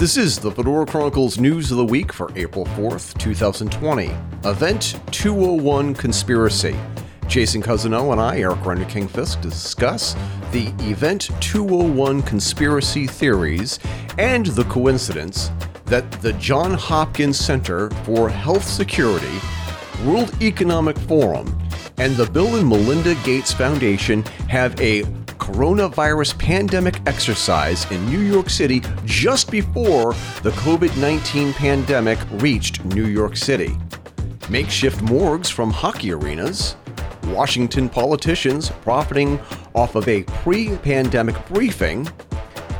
This 0.00 0.16
is 0.16 0.38
the 0.38 0.50
Fedora 0.50 0.86
Chronicles 0.86 1.38
News 1.38 1.70
of 1.70 1.76
the 1.76 1.84
Week 1.84 2.10
for 2.10 2.32
April 2.34 2.64
4th, 2.64 3.18
2020. 3.18 4.06
Event 4.48 4.98
201 5.10 5.92
Conspiracy. 5.92 6.74
Jason 7.28 7.62
Cousineau 7.62 8.10
and 8.10 8.18
I, 8.18 8.38
Eric 8.38 8.60
Renderking 8.60 9.10
Fisk, 9.10 9.42
discuss 9.42 10.14
the 10.52 10.72
Event 10.80 11.28
201 11.42 12.22
conspiracy 12.22 13.06
theories 13.06 13.78
and 14.16 14.46
the 14.46 14.64
coincidence 14.64 15.50
that 15.84 16.10
the 16.22 16.32
John 16.32 16.72
Hopkins 16.72 17.38
Center 17.38 17.90
for 18.06 18.30
Health 18.30 18.64
Security, 18.64 19.38
World 20.06 20.34
Economic 20.40 20.96
Forum, 21.00 21.54
and 21.98 22.16
the 22.16 22.24
Bill 22.24 22.56
and 22.56 22.66
Melinda 22.66 23.14
Gates 23.16 23.52
Foundation 23.52 24.22
have 24.48 24.80
a 24.80 25.02
coronavirus 25.50 26.38
pandemic 26.38 27.00
exercise 27.06 27.90
in 27.90 28.04
New 28.06 28.20
York 28.20 28.48
City 28.48 28.80
just 29.04 29.50
before 29.50 30.12
the 30.42 30.50
COVID 30.50 30.96
19 30.96 31.52
pandemic 31.54 32.18
reached 32.34 32.84
New 32.84 33.06
York 33.06 33.36
City. 33.36 33.76
Makeshift 34.48 35.02
morgues 35.02 35.50
from 35.50 35.70
hockey 35.70 36.12
arenas, 36.12 36.76
Washington 37.24 37.88
politicians 37.88 38.70
profiting 38.82 39.40
off 39.74 39.96
of 39.96 40.06
a 40.06 40.22
pre 40.22 40.76
pandemic 40.76 41.34
briefing, 41.48 42.08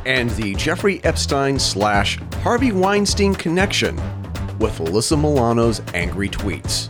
and 0.05 0.29
the 0.31 0.55
Jeffrey 0.55 1.03
Epstein 1.03 1.59
slash 1.59 2.19
Harvey 2.41 2.71
Weinstein 2.71 3.35
connection 3.35 3.97
with 4.59 4.77
Alyssa 4.79 5.19
Milano's 5.19 5.81
angry 5.93 6.29
tweets. 6.29 6.89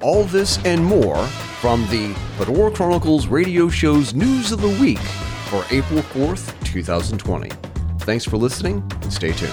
All 0.00 0.22
this 0.24 0.64
and 0.64 0.84
more 0.84 1.26
from 1.60 1.82
the 1.88 2.14
Fedora 2.36 2.70
Chronicles 2.70 3.26
radio 3.26 3.68
show's 3.68 4.14
News 4.14 4.52
of 4.52 4.60
the 4.60 4.68
Week 4.80 4.98
for 5.50 5.64
April 5.72 6.02
4th, 6.02 6.54
2020. 6.64 7.50
Thanks 8.00 8.24
for 8.24 8.36
listening 8.36 8.76
and 9.02 9.12
stay 9.12 9.32
tuned. 9.32 9.52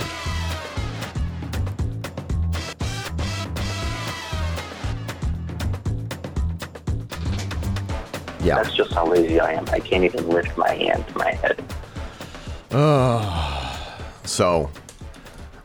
Yeah. 8.44 8.62
That's 8.62 8.76
just 8.76 8.94
how 8.94 9.08
lazy 9.08 9.40
I 9.40 9.54
am. 9.54 9.68
I 9.70 9.80
can't 9.80 10.04
even 10.04 10.30
lift 10.30 10.56
my 10.56 10.70
hand 10.76 11.08
to 11.08 11.18
my 11.18 11.32
head. 11.34 11.64
Uh, 12.70 13.78
so, 14.26 14.70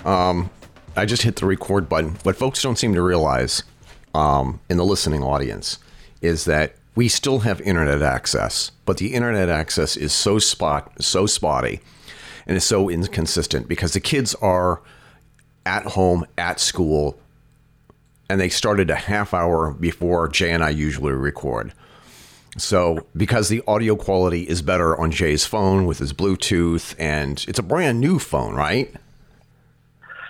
um, 0.06 0.48
I 0.96 1.04
just 1.04 1.20
hit 1.20 1.36
the 1.36 1.44
record 1.44 1.86
button. 1.86 2.16
What 2.22 2.36
folks 2.36 2.62
don't 2.62 2.76
seem 2.76 2.94
to 2.94 3.02
realize 3.02 3.62
um, 4.14 4.60
in 4.68 4.76
the 4.76 4.84
listening 4.84 5.22
audience 5.22 5.78
is 6.20 6.44
that 6.44 6.74
we 6.94 7.08
still 7.08 7.40
have 7.40 7.60
internet 7.62 8.02
access, 8.02 8.72
but 8.84 8.98
the 8.98 9.14
internet 9.14 9.48
access 9.48 9.96
is 9.96 10.12
so 10.12 10.38
spot 10.38 10.92
so 11.02 11.26
spotty 11.26 11.80
and 12.46 12.56
is 12.56 12.64
so 12.64 12.88
inconsistent 12.88 13.68
because 13.68 13.92
the 13.92 14.00
kids 14.00 14.34
are 14.36 14.82
at 15.64 15.84
home 15.84 16.26
at 16.36 16.58
school 16.58 17.18
and 18.28 18.40
they 18.40 18.48
started 18.48 18.90
a 18.90 18.96
half 18.96 19.34
hour 19.34 19.72
before 19.72 20.28
Jay 20.28 20.50
and 20.50 20.62
I 20.62 20.70
usually 20.70 21.12
record. 21.12 21.72
So, 22.58 23.06
because 23.16 23.48
the 23.48 23.62
audio 23.66 23.94
quality 23.94 24.42
is 24.42 24.60
better 24.60 24.98
on 25.00 25.12
Jay's 25.12 25.46
phone 25.46 25.86
with 25.86 25.98
his 25.98 26.12
Bluetooth, 26.12 26.96
and 26.98 27.44
it's 27.46 27.60
a 27.60 27.62
brand 27.62 28.00
new 28.00 28.18
phone, 28.18 28.54
right? 28.54 28.92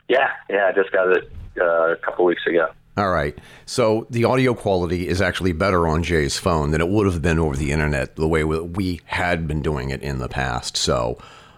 Yeah, 0.09 0.31
yeah, 0.51 0.67
I 0.67 0.73
just 0.73 0.93
got 0.93 1.09
it 1.17 1.31
uh, 1.59 1.93
a 1.93 1.97
couple 1.97 2.27
weeks 2.27 2.47
ago. 2.47 2.71
All 2.97 3.11
right. 3.11 3.39
So 3.67 4.07
the 4.11 4.25
audio 4.25 4.53
quality 4.53 5.09
is 5.09 5.23
actually 5.23 5.53
better 5.53 5.87
on 5.87 6.03
Jay's 6.03 6.37
phone 6.37 6.71
than 6.71 6.81
it 6.81 6.89
would 6.89 7.07
have 7.07 7.23
been 7.23 7.39
over 7.39 7.57
the 7.57 7.73
internet, 7.73 8.17
the 8.17 8.29
way 8.29 8.45
we 8.45 9.01
had 9.07 9.47
been 9.47 9.63
doing 9.63 9.91
it 9.91 10.03
in 10.03 10.19
the 10.19 10.29
past. 10.29 10.77
So, 10.77 11.17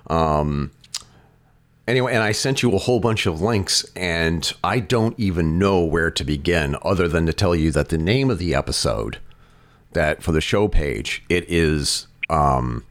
um, 0.08 0.70
anyway, 1.88 2.12
and 2.12 2.22
I 2.22 2.32
sent 2.32 2.62
you 2.62 2.74
a 2.74 2.78
whole 2.78 3.00
bunch 3.00 3.26
of 3.26 3.40
links, 3.40 3.84
and 3.96 4.52
I 4.62 4.78
don't 4.78 5.18
even 5.18 5.58
know 5.58 5.82
where 5.82 6.10
to 6.10 6.22
begin 6.22 6.76
other 6.82 7.08
than 7.08 7.26
to 7.26 7.32
tell 7.32 7.54
you 7.54 7.70
that 7.72 7.88
the 7.88 7.98
name 7.98 8.30
of 8.30 8.38
the 8.38 8.54
episode 8.54 9.18
that 9.92 10.22
for 10.22 10.32
the 10.32 10.40
show 10.40 10.68
page, 10.68 11.24
it 11.28 11.44
is, 11.48 12.06
um, 12.28 12.84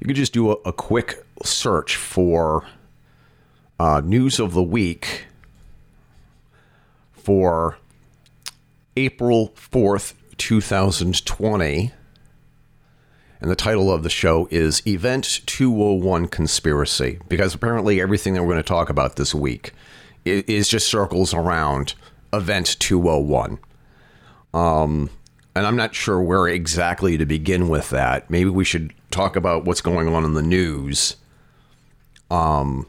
you 0.00 0.06
could 0.06 0.16
just 0.16 0.32
do 0.32 0.50
a, 0.50 0.56
a 0.64 0.72
quick 0.72 1.24
search 1.44 1.96
for 1.96 2.66
uh, 3.78 4.02
news 4.04 4.38
of 4.38 4.52
the 4.52 4.62
week 4.62 5.26
for 7.12 7.78
April 8.96 9.52
4th, 9.56 10.14
2020. 10.36 11.92
And 13.40 13.50
the 13.50 13.56
title 13.56 13.92
of 13.92 14.02
the 14.02 14.10
show 14.10 14.48
is 14.50 14.86
Event 14.86 15.40
201 15.46 16.28
Conspiracy, 16.28 17.18
because 17.28 17.54
apparently 17.54 18.00
everything 18.00 18.34
that 18.34 18.42
we're 18.42 18.52
going 18.52 18.62
to 18.62 18.66
talk 18.66 18.88
about 18.88 19.16
this 19.16 19.34
week 19.34 19.72
is 20.24 20.68
just 20.68 20.88
circles 20.88 21.34
around 21.34 21.94
Event 22.32 22.76
201. 22.78 23.58
Um, 24.54 25.10
and 25.54 25.66
I'm 25.66 25.76
not 25.76 25.94
sure 25.94 26.22
where 26.22 26.48
exactly 26.48 27.18
to 27.18 27.26
begin 27.26 27.68
with 27.68 27.90
that. 27.90 28.30
Maybe 28.30 28.48
we 28.48 28.64
should 28.64 28.94
talk 29.10 29.36
about 29.36 29.64
what's 29.64 29.80
going 29.80 30.08
on 30.08 30.24
in 30.24 30.34
the 30.34 30.42
news. 30.42 31.16
Um, 32.30 32.86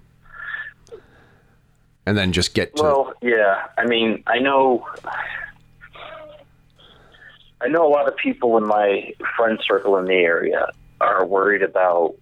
and 2.05 2.17
then 2.17 2.31
just 2.31 2.53
get 2.53 2.75
to. 2.77 2.83
Well, 2.83 3.13
yeah. 3.21 3.67
I 3.77 3.85
mean, 3.85 4.23
I 4.27 4.39
know 4.39 4.87
I 7.61 7.67
know 7.67 7.87
a 7.87 7.89
lot 7.89 8.07
of 8.07 8.15
people 8.17 8.57
in 8.57 8.65
my 8.65 9.13
friend 9.35 9.59
circle 9.65 9.97
in 9.97 10.05
the 10.05 10.13
area 10.13 10.71
are 10.99 11.25
worried 11.25 11.63
about, 11.63 12.15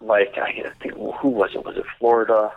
like, 0.00 0.36
I 0.36 0.70
think, 0.80 0.94
who 0.94 1.28
was 1.28 1.50
it? 1.54 1.64
Was 1.64 1.76
it 1.76 1.84
Florida? 1.98 2.52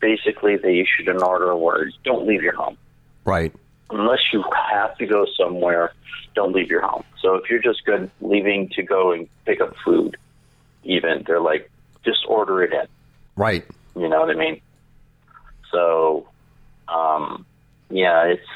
Basically, 0.00 0.56
they 0.56 0.80
issued 0.80 1.08
an 1.08 1.22
order 1.22 1.54
where 1.54 1.90
don't 2.04 2.26
leave 2.26 2.42
your 2.42 2.54
home. 2.54 2.76
Right. 3.24 3.52
Unless 3.90 4.20
you 4.32 4.42
have 4.70 4.96
to 4.98 5.06
go 5.06 5.26
somewhere, 5.36 5.92
don't 6.34 6.52
leave 6.52 6.70
your 6.70 6.80
home. 6.80 7.04
So 7.20 7.34
if 7.34 7.48
you're 7.48 7.62
just 7.62 7.84
good 7.84 8.10
leaving 8.20 8.68
to 8.70 8.82
go 8.82 9.12
and 9.12 9.28
pick 9.44 9.60
up 9.60 9.76
food, 9.84 10.16
even, 10.82 11.22
they're 11.26 11.40
like, 11.40 11.70
just 12.04 12.24
order 12.26 12.62
it 12.64 12.72
in. 12.72 12.86
Right. 13.36 13.64
You 13.94 14.08
know 14.08 14.20
what 14.20 14.30
I 14.30 14.34
mean? 14.34 14.60
So, 15.70 16.26
um, 16.88 17.46
yeah, 17.90 18.24
it's 18.24 18.48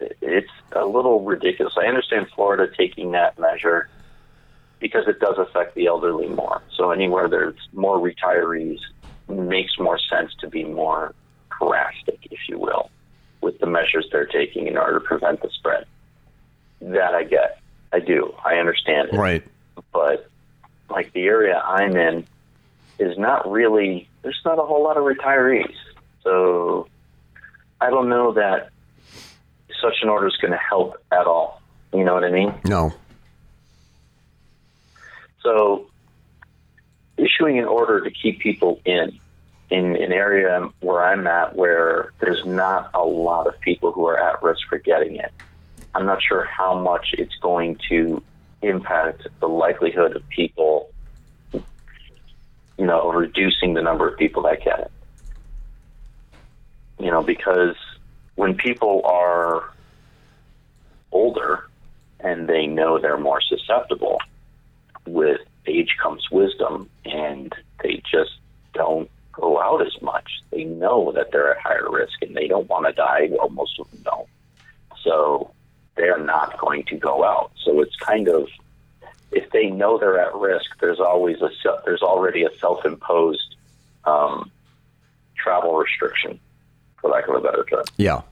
it's 0.00 0.50
a 0.72 0.84
little 0.84 1.24
ridiculous. 1.24 1.74
I 1.76 1.86
understand 1.86 2.28
Florida 2.34 2.72
taking 2.76 3.12
that 3.12 3.38
measure 3.38 3.88
because 4.80 5.08
it 5.08 5.18
does 5.20 5.38
affect 5.38 5.74
the 5.74 5.86
elderly 5.86 6.28
more. 6.28 6.62
So 6.76 6.90
anywhere 6.90 7.28
there's 7.28 7.56
more 7.72 7.98
retirees 7.98 8.78
makes 9.28 9.78
more 9.78 9.98
sense 9.98 10.32
to 10.40 10.48
be 10.48 10.64
more 10.64 11.14
drastic, 11.58 12.18
if 12.30 12.38
you 12.48 12.58
will, 12.58 12.90
with 13.40 13.58
the 13.58 13.66
measures 13.66 14.08
they're 14.10 14.26
taking 14.26 14.66
in 14.66 14.76
order 14.76 15.00
to 15.00 15.04
prevent 15.04 15.42
the 15.42 15.50
spread. 15.50 15.84
That 16.80 17.14
I 17.14 17.24
get. 17.24 17.60
I 17.92 17.98
do. 18.00 18.34
I 18.44 18.56
understand 18.56 19.08
it. 19.12 19.16
Right. 19.16 19.44
But 19.92 20.30
like 20.88 21.12
the 21.12 21.24
area 21.24 21.58
I'm 21.58 21.96
in 21.96 22.26
is 22.98 23.18
not 23.18 23.50
really 23.50 24.08
there's 24.22 24.40
not 24.44 24.58
a 24.58 24.62
whole 24.62 24.82
lot 24.82 24.96
of 24.96 25.04
retirees. 25.04 25.74
So 26.22 26.88
I 27.80 27.90
don't 27.90 28.08
know 28.08 28.32
that 28.32 28.70
such 29.80 29.96
an 30.02 30.08
order 30.08 30.26
is 30.26 30.36
going 30.36 30.52
to 30.52 30.58
help 30.58 30.96
at 31.12 31.26
all. 31.26 31.62
You 31.92 32.04
know 32.04 32.14
what 32.14 32.24
I 32.24 32.30
mean? 32.30 32.54
No. 32.64 32.92
So, 35.42 35.86
issuing 37.16 37.58
an 37.58 37.64
order 37.64 38.00
to 38.02 38.10
keep 38.10 38.40
people 38.40 38.80
in 38.84 39.18
in 39.70 39.96
an 39.96 40.12
area 40.12 40.68
where 40.80 41.04
I'm 41.04 41.26
at, 41.26 41.54
where 41.54 42.12
there's 42.20 42.44
not 42.46 42.90
a 42.94 43.02
lot 43.02 43.46
of 43.46 43.60
people 43.60 43.92
who 43.92 44.06
are 44.06 44.18
at 44.18 44.42
risk 44.42 44.60
for 44.68 44.78
getting 44.78 45.16
it, 45.16 45.30
I'm 45.94 46.06
not 46.06 46.22
sure 46.22 46.44
how 46.44 46.78
much 46.78 47.08
it's 47.12 47.34
going 47.36 47.78
to 47.90 48.22
impact 48.62 49.26
the 49.40 49.46
likelihood 49.46 50.16
of 50.16 50.26
people, 50.28 50.90
you 51.52 52.86
know, 52.86 53.12
reducing 53.12 53.74
the 53.74 53.82
number 53.82 54.08
of 54.08 54.18
people 54.18 54.42
that 54.44 54.64
get 54.64 54.80
it. 54.80 54.90
You 56.98 57.10
know, 57.10 57.22
because 57.22 57.76
when 58.36 58.54
people 58.54 59.02
are 59.04 59.70
older 61.12 61.68
and 62.20 62.48
they 62.48 62.66
know 62.66 62.98
they're 62.98 63.18
more 63.18 63.40
susceptible, 63.40 64.18
with 65.06 65.40
age 65.66 65.96
comes 66.02 66.30
wisdom, 66.30 66.88
and 67.04 67.54
they 67.82 68.02
just 68.10 68.32
don't 68.74 69.08
go 69.32 69.60
out 69.60 69.86
as 69.86 70.00
much. 70.02 70.40
They 70.50 70.64
know 70.64 71.12
that 71.12 71.30
they're 71.30 71.52
at 71.52 71.60
higher 71.60 71.90
risk 71.90 72.22
and 72.22 72.36
they 72.36 72.48
don't 72.48 72.68
want 72.68 72.86
to 72.86 72.92
die. 72.92 73.28
Well, 73.30 73.48
most 73.50 73.78
of 73.78 73.90
them 73.90 74.00
don't. 74.02 74.28
So 75.02 75.52
they're 75.94 76.18
not 76.18 76.58
going 76.58 76.84
to 76.84 76.96
go 76.96 77.24
out. 77.24 77.52
So 77.64 77.80
it's 77.80 77.96
kind 77.96 78.28
of 78.28 78.48
if 79.30 79.50
they 79.50 79.68
know 79.68 79.98
they're 79.98 80.20
at 80.20 80.34
risk, 80.34 80.78
there's 80.80 81.00
always 81.00 81.40
a 81.40 81.50
there's 81.84 82.02
already 82.02 82.44
a 82.44 82.50
self-imposed 82.58 83.56
um, 84.04 84.50
travel 85.36 85.76
restriction 85.76 86.40
for 87.00 87.10
lack 87.10 87.28
of 87.28 87.36
a 87.36 87.40
better 87.40 87.64
term. 87.64 87.84
Yeah. 87.96 88.22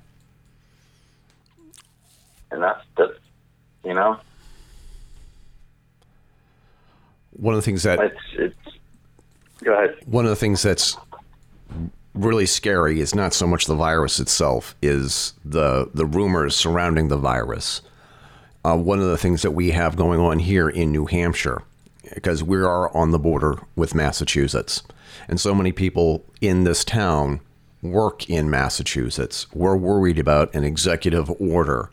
And 2.51 2.63
that's 2.63 2.85
the, 2.97 3.17
you 3.85 3.95
know. 3.95 4.19
One 7.33 7.55
of 7.55 7.59
the 7.59 7.65
things 7.65 7.83
that 7.83 7.99
it's, 8.01 8.15
it's 8.35 8.77
Go 9.63 9.73
ahead. 9.73 9.97
One 10.07 10.25
of 10.25 10.31
the 10.31 10.37
things 10.37 10.63
that's 10.63 10.97
really 12.15 12.47
scary 12.47 13.01
is 13.01 13.15
not 13.15 13.35
so 13.35 13.47
much 13.47 13.67
the 13.67 13.75
virus 13.75 14.21
itself, 14.21 14.75
is 14.83 15.33
the 15.45 15.91
the 15.95 16.07
rumors 16.07 16.55
surrounding 16.55 17.09
the 17.09 17.17
virus. 17.17 17.83
Uh, 18.65 18.77
one 18.77 19.01
of 19.01 19.07
the 19.07 19.19
things 19.19 19.43
that 19.43 19.53
we 19.53 19.71
have 19.71 19.97
going 19.97 20.21
on 20.21 20.41
here 20.41 20.69
in 20.69 20.91
New 20.93 21.07
Hampshire, 21.07 21.63
because 22.15 22.43
we 22.43 22.59
are 22.59 22.95
on 22.97 23.13
the 23.13 23.19
border 23.19 23.59
with 23.77 23.95
Massachusetts, 23.95 24.83
and 25.29 25.41
so 25.41 25.55
many 25.55 25.73
people 25.73 26.25
in 26.41 26.65
this 26.65 26.85
town 26.85 27.41
work 27.83 28.29
in 28.29 28.51
Massachusetts. 28.51 29.47
We're 29.55 29.77
worried 29.77 30.19
about 30.19 30.55
an 30.55 30.65
executive 30.65 31.31
order 31.41 31.91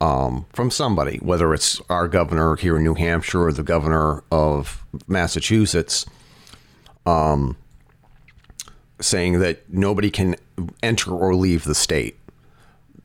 um, 0.00 0.46
from 0.52 0.70
somebody, 0.70 1.18
whether 1.18 1.54
it's 1.54 1.80
our 1.88 2.08
governor 2.08 2.56
here 2.56 2.76
in 2.76 2.84
New 2.84 2.94
Hampshire 2.94 3.46
or 3.46 3.52
the 3.52 3.62
governor 3.62 4.22
of 4.30 4.84
Massachusetts, 5.06 6.06
um, 7.04 7.56
saying 9.00 9.38
that 9.40 9.70
nobody 9.72 10.10
can 10.10 10.36
enter 10.82 11.12
or 11.12 11.34
leave 11.34 11.64
the 11.64 11.74
state. 11.74 12.18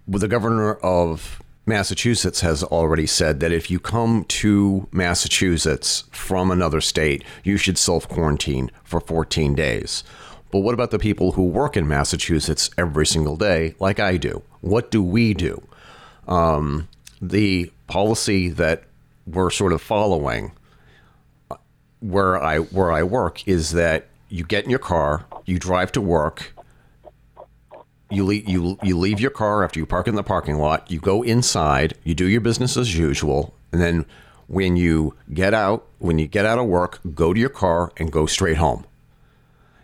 The 0.07 0.27
governor 0.27 0.73
of 0.75 1.41
Massachusetts 1.65 2.41
has 2.41 2.63
already 2.63 3.05
said 3.05 3.39
that 3.39 3.51
if 3.51 3.69
you 3.69 3.79
come 3.79 4.25
to 4.25 4.87
Massachusetts 4.91 6.05
from 6.11 6.51
another 6.51 6.81
state, 6.81 7.23
you 7.43 7.55
should 7.55 7.77
self 7.77 8.09
quarantine 8.09 8.71
for 8.83 8.99
14 8.99 9.53
days. 9.55 10.03
But 10.51 10.59
what 10.59 10.73
about 10.73 10.91
the 10.91 10.99
people 10.99 11.33
who 11.33 11.45
work 11.45 11.77
in 11.77 11.87
Massachusetts 11.87 12.69
every 12.77 13.05
single 13.05 13.37
day, 13.37 13.75
like 13.79 13.99
I 13.99 14.17
do? 14.17 14.43
What 14.59 14.91
do 14.91 15.01
we 15.01 15.33
do? 15.33 15.65
Um, 16.27 16.87
the 17.21 17.71
policy 17.87 18.49
that 18.49 18.83
we're 19.27 19.49
sort 19.49 19.73
of 19.73 19.81
following 19.81 20.53
where 21.99 22.41
I 22.41 22.59
where 22.59 22.91
I 22.91 23.03
work 23.03 23.47
is 23.47 23.71
that 23.71 24.07
you 24.29 24.43
get 24.43 24.63
in 24.63 24.69
your 24.69 24.79
car, 24.79 25.25
you 25.45 25.59
drive 25.59 25.91
to 25.93 26.01
work, 26.01 26.53
you 28.09 28.25
leave 28.25 28.47
you 28.47 28.77
you 28.81 28.97
leave 28.97 29.19
your 29.19 29.31
car 29.31 29.63
after 29.63 29.79
you 29.79 29.85
park 29.85 30.07
in 30.07 30.15
the 30.15 30.23
parking 30.23 30.57
lot, 30.57 30.89
you 30.89 30.99
go 30.99 31.21
inside, 31.21 31.93
you 32.03 32.15
do 32.15 32.27
your 32.27 32.41
business 32.41 32.75
as 32.75 32.97
usual, 32.97 33.53
and 33.71 33.81
then 33.81 34.05
when 34.47 34.75
you 34.75 35.15
get 35.33 35.53
out, 35.53 35.87
when 35.99 36.19
you 36.19 36.27
get 36.27 36.45
out 36.45 36.59
of 36.59 36.65
work, 36.65 36.99
go 37.13 37.33
to 37.33 37.39
your 37.39 37.49
car 37.49 37.91
and 37.97 38.11
go 38.11 38.25
straight 38.25 38.57
home. 38.57 38.85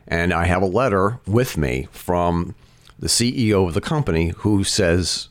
And 0.07 0.33
I 0.33 0.45
have 0.45 0.61
a 0.61 0.67
letter 0.67 1.19
with 1.25 1.57
me 1.57 1.87
from 1.91 2.53
the 2.99 3.07
CEO 3.07 3.67
of 3.67 3.73
the 3.73 3.81
company 3.81 4.29
who 4.29 4.63
says 4.63 5.29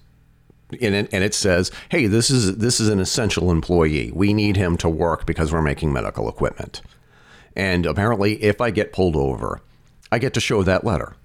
and 0.80 1.08
it 1.12 1.34
says, 1.34 1.70
"Hey, 1.88 2.06
this 2.06 2.30
is 2.30 2.56
this 2.56 2.80
is 2.80 2.88
an 2.88 2.98
essential 2.98 3.50
employee. 3.50 4.10
We 4.14 4.34
need 4.34 4.56
him 4.56 4.76
to 4.78 4.88
work 4.88 5.26
because 5.26 5.52
we're 5.52 5.62
making 5.62 5.92
medical 5.92 6.28
equipment." 6.28 6.82
And 7.54 7.86
apparently, 7.86 8.42
if 8.42 8.60
I 8.60 8.70
get 8.70 8.92
pulled 8.92 9.16
over, 9.16 9.62
I 10.12 10.18
get 10.18 10.34
to 10.34 10.40
show 10.40 10.62
that 10.62 10.84
letter. 10.84 11.16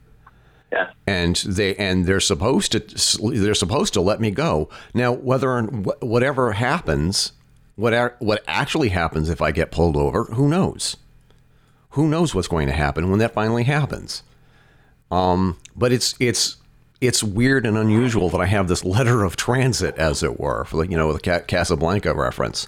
Yeah. 0.71 0.91
And 1.05 1.35
they 1.35 1.75
and 1.75 2.05
they're 2.05 2.21
supposed 2.21 2.71
to 2.71 2.79
they're 3.21 3.53
supposed 3.53 3.93
to 3.93 4.01
let 4.01 4.21
me 4.21 4.31
go. 4.31 4.69
Now, 4.93 5.11
whether 5.11 5.61
whatever 5.63 6.53
happens, 6.53 7.33
what 7.75 8.15
what 8.19 8.44
actually 8.47 8.89
happens 8.89 9.29
if 9.29 9.41
I 9.41 9.51
get 9.51 9.71
pulled 9.71 9.97
over, 9.97 10.25
who 10.25 10.47
knows? 10.47 10.95
Who 11.91 12.07
knows 12.07 12.33
what's 12.33 12.47
going 12.47 12.67
to 12.67 12.73
happen 12.73 13.09
when 13.09 13.19
that 13.19 13.33
finally 13.33 13.63
happens? 13.63 14.23
Um, 15.11 15.57
but 15.75 15.91
it's 15.91 16.15
it's 16.19 16.55
it's 17.01 17.24
weird 17.24 17.65
and 17.65 17.77
unusual 17.77 18.30
that 18.30 18.39
I 18.39 18.45
have 18.45 18.68
this 18.68 18.86
letter 18.86 19.24
of 19.24 19.36
transit, 19.36 19.95
as 19.98 20.24
it 20.24 20.39
were, 20.39 20.63
for 20.65 20.77
like 20.77 20.92
you 20.92 20.98
know 20.98 21.07
with 21.07 21.21
the 21.21 21.44
Casablanca 21.48 22.13
reference. 22.13 22.68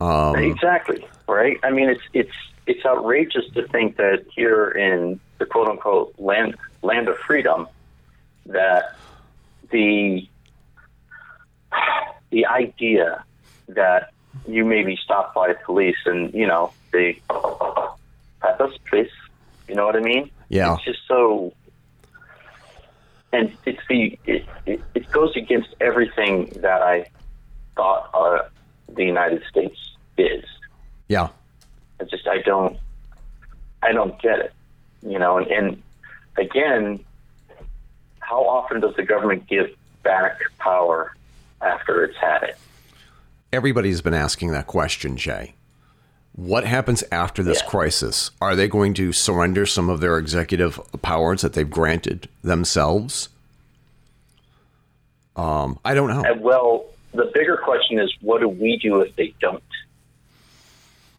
Um, 0.00 0.36
exactly 0.36 1.06
right. 1.28 1.58
I 1.62 1.70
mean, 1.70 1.88
it's 1.88 2.02
it's 2.12 2.34
it's 2.66 2.84
outrageous 2.84 3.44
to 3.54 3.68
think 3.68 3.96
that 3.96 4.24
here 4.34 4.68
in 4.68 5.20
the 5.38 5.46
quote 5.46 5.68
unquote 5.68 6.14
land 6.18 6.56
land 6.82 7.08
of 7.08 7.16
freedom, 7.18 7.68
that 8.46 8.96
the 9.70 10.26
the 12.30 12.46
idea 12.46 13.24
that 13.68 14.12
you 14.46 14.64
may 14.64 14.82
be 14.82 14.96
stopped 14.96 15.34
by 15.34 15.52
police 15.52 15.96
and 16.06 16.32
you 16.34 16.46
know 16.46 16.72
they 16.92 17.20
pat 17.28 18.60
us, 18.60 18.72
please. 18.88 19.10
You 19.68 19.74
know 19.74 19.84
what 19.84 19.96
I 19.96 20.00
mean? 20.00 20.30
Yeah. 20.48 20.74
It's 20.74 20.84
just 20.84 21.00
so 21.08 21.52
and 23.32 23.52
it's 23.64 23.80
the 23.88 24.18
it, 24.26 24.44
it, 24.64 24.80
it 24.94 25.10
goes 25.10 25.36
against 25.36 25.74
everything 25.80 26.46
that 26.60 26.82
I 26.82 27.06
thought 27.74 28.10
uh, 28.14 28.48
the 28.94 29.04
United 29.04 29.42
States 29.48 29.78
is. 30.16 30.44
Yeah, 31.08 31.28
I 32.00 32.04
just 32.04 32.26
I 32.26 32.38
don't 32.42 32.78
I 33.82 33.92
don't 33.92 34.20
get 34.20 34.38
it, 34.38 34.52
you 35.02 35.18
know. 35.18 35.38
And, 35.38 35.46
and 35.48 35.82
again, 36.36 37.04
how 38.20 38.44
often 38.44 38.80
does 38.80 38.94
the 38.96 39.02
government 39.02 39.46
give 39.46 39.70
back 40.02 40.40
power 40.58 41.14
after 41.60 42.04
it's 42.04 42.16
had 42.16 42.42
it? 42.42 42.56
Everybody's 43.52 44.00
been 44.00 44.14
asking 44.14 44.52
that 44.52 44.66
question, 44.66 45.16
Jay. 45.16 45.55
What 46.36 46.64
happens 46.66 47.02
after 47.10 47.42
this 47.42 47.62
yeah. 47.62 47.68
crisis? 47.68 48.30
Are 48.42 48.54
they 48.54 48.68
going 48.68 48.92
to 48.94 49.12
surrender 49.12 49.64
some 49.64 49.88
of 49.88 50.00
their 50.00 50.18
executive 50.18 50.78
powers 51.00 51.40
that 51.40 51.54
they've 51.54 51.68
granted 51.68 52.28
themselves? 52.42 53.30
Um, 55.34 55.78
I 55.84 55.94
don't 55.94 56.08
know. 56.08 56.22
And 56.22 56.42
well, 56.42 56.84
the 57.12 57.30
bigger 57.32 57.56
question 57.56 57.98
is, 57.98 58.14
what 58.20 58.40
do 58.40 58.48
we 58.48 58.78
do 58.78 59.00
if 59.00 59.16
they 59.16 59.34
don't? 59.40 59.62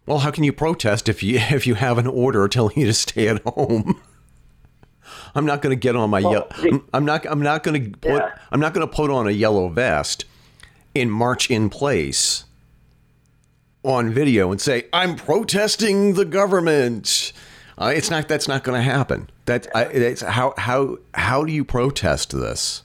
Well, 0.06 0.18
how 0.18 0.30
can 0.30 0.44
you 0.44 0.52
protest 0.52 1.08
if 1.08 1.22
you 1.22 1.38
if 1.50 1.66
you 1.66 1.74
have 1.74 1.98
an 1.98 2.06
order 2.06 2.46
telling 2.48 2.78
you 2.78 2.86
to 2.86 2.94
stay 2.94 3.28
at 3.28 3.42
home? 3.42 4.00
I'm 5.34 5.46
not 5.46 5.62
going 5.62 5.76
to 5.76 5.80
get 5.80 5.96
on 5.96 6.10
my 6.10 6.20
well, 6.20 6.48
I'm, 6.58 6.84
I'm, 6.92 7.04
not 7.04 7.26
I'm 7.26 7.42
not 7.42 7.62
going 7.62 7.84
to 7.84 7.98
put 7.98 8.10
yeah. 8.10 8.38
I'm 8.50 8.60
not 8.60 8.72
going 8.72 8.86
to 8.86 8.92
put 8.92 9.10
on 9.10 9.26
a 9.26 9.30
yellow 9.30 9.68
vest 9.68 10.24
and 10.94 11.12
march 11.12 11.50
in 11.50 11.70
place 11.70 12.44
on 13.88 14.10
video 14.10 14.52
and 14.52 14.60
say 14.60 14.84
I'm 14.92 15.16
protesting 15.16 16.12
the 16.12 16.26
government. 16.26 17.32
Uh, 17.78 17.92
it's 17.94 18.10
not. 18.10 18.28
That's 18.28 18.46
not 18.46 18.62
going 18.62 18.78
to 18.78 18.82
happen. 18.82 19.30
That 19.46 19.66
it's 19.74 20.20
how 20.20 20.52
how 20.58 20.98
how 21.14 21.44
do 21.44 21.52
you 21.52 21.64
protest 21.64 22.32
this 22.38 22.82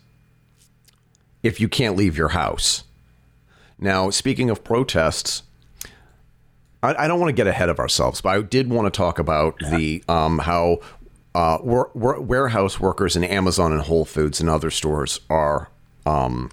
if 1.43 1.59
you 1.59 1.67
can't 1.67 1.97
leave 1.97 2.17
your 2.17 2.29
house? 2.29 2.85
Now, 3.77 4.09
speaking 4.11 4.49
of 4.49 4.63
protests, 4.63 5.43
I, 6.81 6.95
I 7.03 7.07
don't 7.07 7.19
want 7.19 7.29
to 7.29 7.33
get 7.33 7.47
ahead 7.47 7.69
of 7.69 7.79
ourselves, 7.79 8.21
but 8.21 8.29
I 8.29 8.41
did 8.41 8.69
want 8.69 8.91
to 8.91 8.97
talk 8.97 9.19
about 9.19 9.59
the 9.59 10.03
um, 10.07 10.39
how 10.39 10.79
uh, 11.35 11.57
warehouse 11.63 12.79
workers 12.79 13.15
in 13.17 13.25
Amazon 13.25 13.73
and 13.73 13.81
Whole 13.81 14.05
Foods 14.05 14.39
and 14.39 14.49
other 14.49 14.71
stores 14.71 15.19
are 15.29 15.69
um, 16.05 16.49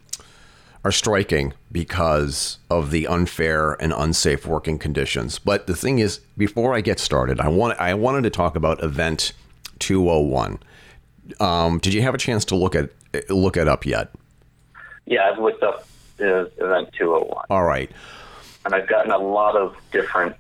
are 0.85 0.93
striking 0.93 1.53
because 1.71 2.59
of 2.71 2.91
the 2.91 3.07
unfair 3.07 3.73
and 3.83 3.93
unsafe 3.93 4.47
working 4.47 4.79
conditions. 4.79 5.39
But 5.39 5.67
the 5.67 5.77
thing 5.77 5.99
is, 5.99 6.21
before 6.37 6.75
I 6.75 6.81
get 6.81 6.99
started, 6.99 7.41
I 7.41 7.49
want 7.49 7.79
I 7.79 7.95
wanted 7.95 8.23
to 8.23 8.31
talk 8.31 8.57
about 8.57 8.83
Event 8.83 9.33
201. 9.81 10.59
Um, 11.39 11.79
did 11.79 11.95
you 11.95 12.03
have 12.03 12.15
a 12.15 12.19
chance 12.19 12.45
to 12.47 12.57
look 12.57 12.75
at 12.75 12.91
look 13.29 13.57
it 13.57 13.69
up 13.69 13.85
yet? 13.85 14.11
Yeah, 15.07 15.31
I've 15.31 15.39
looked 15.39 15.63
up 15.63 15.87
the 16.17 16.51
Event 16.59 16.93
201. 16.97 17.47
All 17.51 17.65
right, 17.65 17.91
and 18.65 18.75
I've 18.75 18.89
gotten 18.89 19.11
a 19.11 19.19
lot 19.19 19.57
of 19.57 19.77
different 19.93 20.35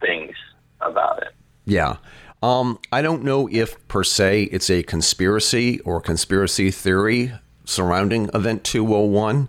things 0.00 0.34
about 0.80 1.22
it. 1.22 1.28
Yeah. 1.64 1.96
Um, 2.40 2.78
I 2.92 3.02
don't 3.02 3.24
know 3.24 3.48
if 3.50 3.88
per 3.88 4.04
se 4.04 4.44
it's 4.44 4.70
a 4.70 4.84
conspiracy 4.84 5.80
or 5.80 6.00
conspiracy 6.00 6.70
theory 6.70 7.32
surrounding 7.68 8.30
Event 8.34 8.64
201. 8.64 9.48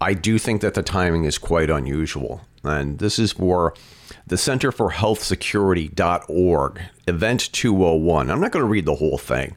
I 0.00 0.14
do 0.14 0.38
think 0.38 0.62
that 0.62 0.74
the 0.74 0.82
timing 0.82 1.24
is 1.24 1.38
quite 1.38 1.70
unusual. 1.70 2.40
And 2.62 2.98
this 2.98 3.18
is 3.18 3.32
for 3.32 3.74
the 4.26 4.38
Center 4.38 4.72
for 4.72 4.90
Health 4.90 5.22
Security.org, 5.22 6.80
Event 7.06 7.52
201. 7.52 8.30
I'm 8.30 8.40
not 8.40 8.50
going 8.50 8.62
to 8.62 8.68
read 8.68 8.86
the 8.86 8.94
whole 8.94 9.18
thing. 9.18 9.56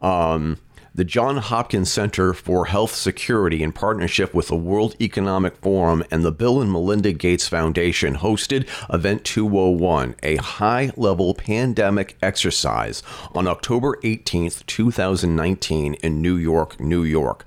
Um, 0.00 0.58
the 0.98 1.04
John 1.04 1.36
Hopkins 1.36 1.92
Center 1.92 2.34
for 2.34 2.66
Health 2.66 2.92
Security, 2.92 3.62
in 3.62 3.70
partnership 3.70 4.34
with 4.34 4.48
the 4.48 4.56
World 4.56 4.96
Economic 5.00 5.56
Forum 5.58 6.02
and 6.10 6.24
the 6.24 6.32
Bill 6.32 6.60
and 6.60 6.72
Melinda 6.72 7.12
Gates 7.12 7.46
Foundation, 7.46 8.16
hosted 8.16 8.66
Event 8.92 9.22
201, 9.22 10.16
a 10.24 10.34
high 10.38 10.90
level 10.96 11.34
pandemic 11.34 12.16
exercise, 12.20 13.04
on 13.32 13.46
October 13.46 14.00
18, 14.02 14.50
2019, 14.66 15.94
in 15.94 16.20
New 16.20 16.34
York, 16.34 16.80
New 16.80 17.04
York. 17.04 17.44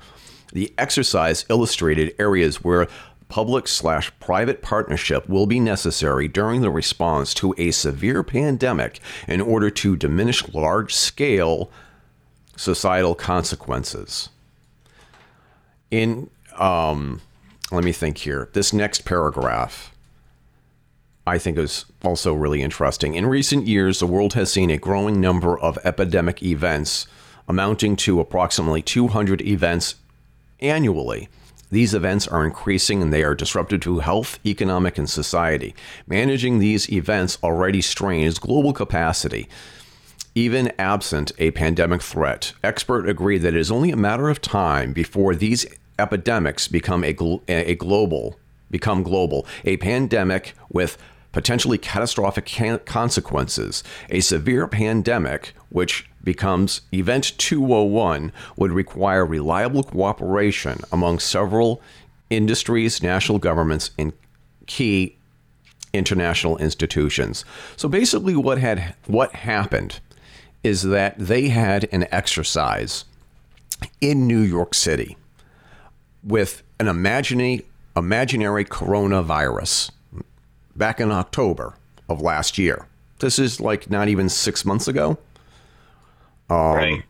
The 0.54 0.74
exercise 0.78 1.44
illustrated 1.50 2.16
areas 2.18 2.64
where 2.64 2.88
public 3.28 3.68
slash 3.68 4.14
private 4.22 4.62
partnership 4.62 5.28
will 5.28 5.46
be 5.46 5.60
necessary 5.60 6.30
during 6.30 6.62
the 6.62 6.72
response 6.72 7.34
to 7.34 7.54
a 7.58 7.72
severe 7.72 8.24
pandemic 8.24 9.02
in 9.28 9.42
order 9.42 9.70
to 9.70 9.98
diminish 9.98 10.48
large 10.54 10.96
scale 10.96 11.70
societal 12.56 13.16
consequences. 13.16 14.30
In, 15.90 16.30
um, 16.58 17.22
let 17.72 17.84
me 17.84 17.92
think 17.92 18.20
here. 18.20 18.50
This 18.54 18.74
next 18.74 19.06
paragraph, 19.06 19.94
I 21.26 21.38
think 21.38 21.58
is 21.58 21.86
also 22.04 22.34
really 22.34 22.62
interesting. 22.62 23.16
In 23.16 23.26
recent 23.26 23.68
years, 23.68 24.00
the 24.00 24.08
world 24.08 24.34
has 24.34 24.52
seen 24.52 24.70
a 24.70 24.78
growing 24.78 25.22
number 25.22 25.58
of 25.60 25.78
epidemic 25.84 26.42
events 26.44 27.08
amounting 27.48 27.96
to 27.98 28.20
approximately 28.20 28.82
200 28.82 29.42
events 29.42 29.96
annually. 30.60 31.28
These 31.72 31.94
events 31.94 32.28
are 32.28 32.46
increasing 32.46 33.02
and 33.02 33.14
they 33.14 33.24
are 33.24 33.34
disruptive 33.34 33.80
to 33.82 34.00
health, 34.00 34.40
economic, 34.46 34.98
and 34.98 35.10
society. 35.10 35.74
Managing 36.06 36.60
these 36.60 36.92
events 36.92 37.38
already 37.42 37.82
strains 37.82 38.40
global 38.40 38.74
capacity. 38.74 39.48
Even 40.34 40.72
absent 40.80 41.32
a 41.40 41.52
pandemic 41.52 42.02
threat, 42.02 42.54
experts 42.64 43.10
agree 43.10 43.38
that 43.38 43.54
it 43.54 43.60
is 43.60 43.72
only 43.72 43.92
a 43.92 43.98
matter 43.98 44.30
of 44.30 44.42
time 44.42 44.94
before 44.94 45.36
these 45.36 45.66
epidemics 46.00 46.68
become 46.70 47.04
a, 47.04 47.14
gl- 47.14 47.42
a 47.50 47.76
global 47.76 48.38
become 48.72 49.04
global. 49.04 49.46
A 49.66 49.78
pandemic 49.78 50.54
with 50.70 50.98
potentially 51.32 51.78
catastrophic 51.78 52.46
can- 52.46 52.80
consequences. 52.80 53.84
A 54.10 54.22
severe 54.22 54.68
pandemic, 54.68 55.54
which 55.70 56.10
becomes 56.24 56.82
Event 56.94 57.38
201, 57.38 58.32
would 58.56 58.72
require 58.72 59.26
reliable 59.26 59.84
cooperation 59.84 60.80
among 60.92 61.20
several 61.20 61.82
industries, 62.30 63.04
national 63.04 63.40
governments, 63.40 63.92
and 63.98 64.14
key 64.66 65.18
international 65.94 66.58
institutions. 66.58 67.44
So 67.76 67.90
basically, 67.90 68.36
what 68.36 68.58
had 68.58 68.96
what 69.08 69.36
happened 69.36 70.00
is 70.64 70.84
that 70.84 71.18
they 71.18 71.50
had 71.50 71.88
an 71.92 72.08
exercise 72.12 73.06
in 74.00 74.28
New 74.28 74.42
York 74.42 74.74
City 74.74 75.18
with 76.24 76.64
an 76.80 76.88
imaginary 76.88 77.66
imaginary 77.98 78.64
coronavirus 78.64 79.92
back 80.76 81.00
in 81.00 81.12
October 81.12 81.76
of 82.08 82.22
last 82.22 82.58
year. 82.58 82.88
This 83.20 83.38
is 83.38 83.60
like 83.60 83.90
not 83.90 84.08
even 84.08 84.30
six 84.30 84.64
months 84.66 84.88
ago. 84.88 85.18
Um, 86.50 86.58
right. 86.58 87.04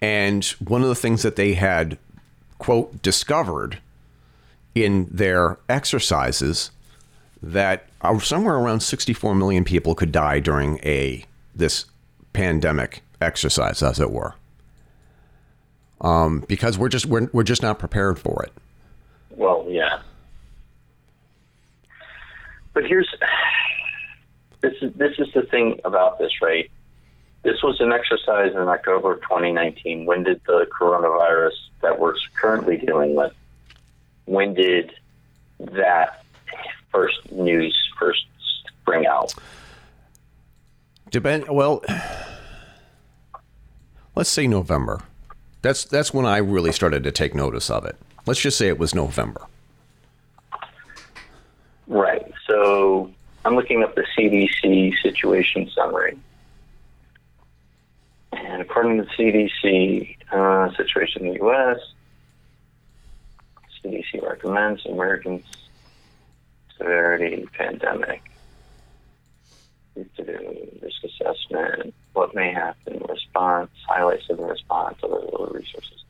And 0.00 0.44
one 0.58 0.82
of 0.82 0.88
the 0.88 0.94
things 0.94 1.22
that 1.22 1.36
they 1.36 1.54
had, 1.54 1.98
quote, 2.58 3.02
discovered 3.02 3.78
in 4.74 5.08
their 5.10 5.58
exercises 5.68 6.70
that 7.42 7.88
somewhere 8.20 8.56
around 8.56 8.80
64 8.80 9.34
million 9.34 9.64
people 9.64 9.94
could 9.94 10.12
die 10.12 10.40
during 10.40 10.78
a 10.78 11.24
this 11.54 11.86
pandemic 12.34 13.02
exercise, 13.22 13.82
as 13.82 13.98
it 13.98 14.10
were, 14.10 14.34
um, 16.02 16.44
because 16.46 16.76
we're 16.76 16.90
just 16.90 17.06
we're, 17.06 17.30
we're 17.32 17.42
just 17.42 17.62
not 17.62 17.78
prepared 17.78 18.18
for 18.18 18.42
it. 18.42 18.52
Well, 19.30 19.66
yeah. 19.70 20.00
But 22.74 22.84
here's 22.84 23.08
this 24.60 24.74
is 24.82 24.92
this 24.94 25.18
is 25.18 25.32
the 25.32 25.42
thing 25.42 25.80
about 25.84 26.18
this, 26.18 26.42
right? 26.42 26.70
This 27.42 27.62
was 27.62 27.80
an 27.80 27.92
exercise 27.92 28.52
in 28.52 28.58
October 28.58 29.12
of 29.12 29.20
2019. 29.22 30.06
When 30.06 30.22
did 30.24 30.40
the 30.46 30.66
coronavirus 30.78 31.52
that 31.82 31.98
we're 31.98 32.14
currently 32.34 32.78
dealing 32.78 33.14
with? 33.14 33.32
When 34.24 34.54
did 34.54 34.94
that 35.60 36.24
first 36.90 37.30
news 37.30 37.76
first 37.98 38.26
bring 38.84 39.06
out? 39.06 39.34
Depend. 41.14 41.48
Well, 41.48 41.80
let's 44.16 44.28
say 44.28 44.48
November. 44.48 45.00
That's 45.62 45.84
that's 45.84 46.12
when 46.12 46.26
I 46.26 46.38
really 46.38 46.72
started 46.72 47.04
to 47.04 47.12
take 47.12 47.36
notice 47.36 47.70
of 47.70 47.84
it. 47.84 47.94
Let's 48.26 48.40
just 48.40 48.58
say 48.58 48.66
it 48.66 48.80
was 48.80 48.96
November. 48.96 49.42
Right. 51.86 52.32
So 52.48 53.12
I'm 53.44 53.54
looking 53.54 53.84
up 53.84 53.94
the 53.94 54.04
CDC 54.18 55.00
situation 55.04 55.70
summary. 55.72 56.18
And 58.32 58.60
according 58.60 58.96
to 58.96 59.04
the 59.04 59.10
CDC 59.10 60.16
uh, 60.32 60.76
situation 60.76 61.26
in 61.26 61.34
the 61.34 61.38
U.S., 61.44 61.78
CDC 63.84 64.20
recommends 64.20 64.84
emergence 64.84 65.46
severity 66.76 67.46
pandemic. 67.56 68.33
To 69.94 70.24
do 70.24 70.68
risk 70.82 71.04
assessment, 71.04 71.94
what 72.14 72.34
may 72.34 72.52
happen, 72.52 73.00
response, 73.08 73.70
highlights 73.88 74.28
of 74.28 74.38
the 74.38 74.44
response, 74.44 74.98
available 75.02 75.48
resources. 75.52 76.04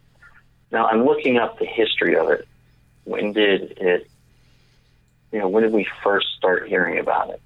Now 0.73 0.87
I'm 0.87 1.05
looking 1.05 1.37
up 1.37 1.59
the 1.59 1.67
history 1.67 2.17
of 2.17 2.31
it. 2.31 2.49
When 3.05 3.35
did 3.35 3.77
it 3.79 4.09
you 5.35 5.41
know, 5.41 5.49
when 5.49 5.65
did 5.65 5.73
we 5.73 5.87
first 6.05 6.29
start 6.39 6.69
hearing 6.69 6.99
about 6.99 7.31
it? 7.31 7.43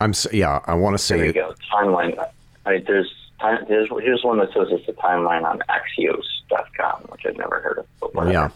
I'm 0.00 0.12
yeah. 0.32 0.60
I 0.66 0.74
want 0.74 0.94
to 0.94 0.98
say 0.98 1.16
there 1.16 1.26
you 1.26 1.32
go 1.32 1.54
timeline. 1.72 2.18
I, 2.66 2.78
there's 2.86 3.10
there's 3.66 3.88
here's 4.02 4.22
one 4.22 4.38
that 4.38 4.52
says 4.52 4.68
it's 4.70 4.86
a 4.88 4.92
timeline 4.92 5.44
on 5.44 5.60
Axios.com, 5.70 7.04
which 7.08 7.22
I've 7.26 7.38
never 7.38 7.60
heard 7.60 7.78
of. 7.78 7.86
But 8.12 8.28
Yeah. 8.30 8.50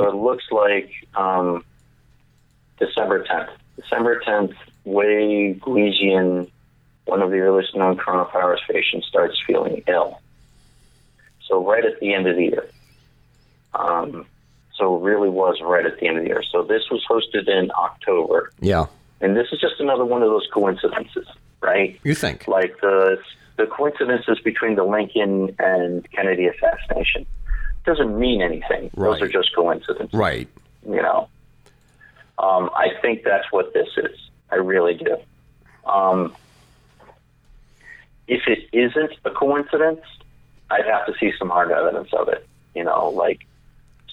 So 0.00 0.08
it 0.08 0.14
looks 0.14 0.44
like 0.50 0.90
um, 1.14 1.62
December 2.78 3.22
10th. 3.24 3.50
December 3.76 4.22
10th, 4.26 4.54
Wei 4.84 5.54
Guixian, 5.60 6.50
one 7.04 7.20
of 7.20 7.30
the 7.30 7.38
earliest 7.38 7.76
known 7.76 7.98
coronavirus 7.98 8.60
patients, 8.70 9.06
starts 9.06 9.36
feeling 9.46 9.82
ill. 9.86 10.20
So 11.46 11.66
right 11.66 11.84
at 11.84 12.00
the 12.00 12.14
end 12.14 12.26
of 12.26 12.36
the 12.36 12.44
year. 12.44 12.66
Um, 13.74 14.26
so 14.76 14.96
it 14.96 15.02
really 15.02 15.28
was 15.28 15.60
right 15.62 15.84
at 15.84 16.00
the 16.00 16.06
end 16.06 16.16
of 16.16 16.24
the 16.24 16.30
year. 16.30 16.42
So 16.50 16.62
this 16.62 16.82
was 16.90 17.04
hosted 17.08 17.46
in 17.46 17.70
October. 17.76 18.52
Yeah. 18.60 18.86
And 19.20 19.36
this 19.36 19.48
is 19.52 19.60
just 19.60 19.80
another 19.80 20.06
one 20.06 20.22
of 20.22 20.30
those 20.30 20.48
coincidences, 20.50 21.26
right? 21.60 22.00
You 22.04 22.14
think? 22.14 22.48
Like 22.48 22.80
the 22.80 23.18
the 23.58 23.66
coincidences 23.66 24.38
between 24.42 24.76
the 24.76 24.84
Lincoln 24.84 25.54
and 25.58 26.10
Kennedy 26.12 26.46
assassination 26.46 27.26
doesn't 27.84 28.18
mean 28.18 28.42
anything. 28.42 28.90
Right. 28.94 29.12
Those 29.12 29.22
are 29.22 29.28
just 29.28 29.54
coincidences. 29.54 30.12
Right. 30.12 30.48
You 30.86 31.02
know. 31.02 31.28
Um, 32.38 32.70
I 32.74 32.88
think 33.02 33.22
that's 33.24 33.50
what 33.52 33.74
this 33.74 33.88
is. 33.98 34.18
I 34.50 34.56
really 34.56 34.94
do. 34.94 35.16
Um, 35.86 36.34
if 38.26 38.42
it 38.46 38.68
isn't 38.72 39.12
a 39.24 39.30
coincidence, 39.30 40.00
I'd 40.70 40.86
have 40.86 41.06
to 41.06 41.14
see 41.20 41.32
some 41.38 41.50
hard 41.50 41.70
evidence 41.70 42.08
of 42.12 42.28
it. 42.28 42.46
You 42.74 42.84
know, 42.84 43.08
like 43.10 43.46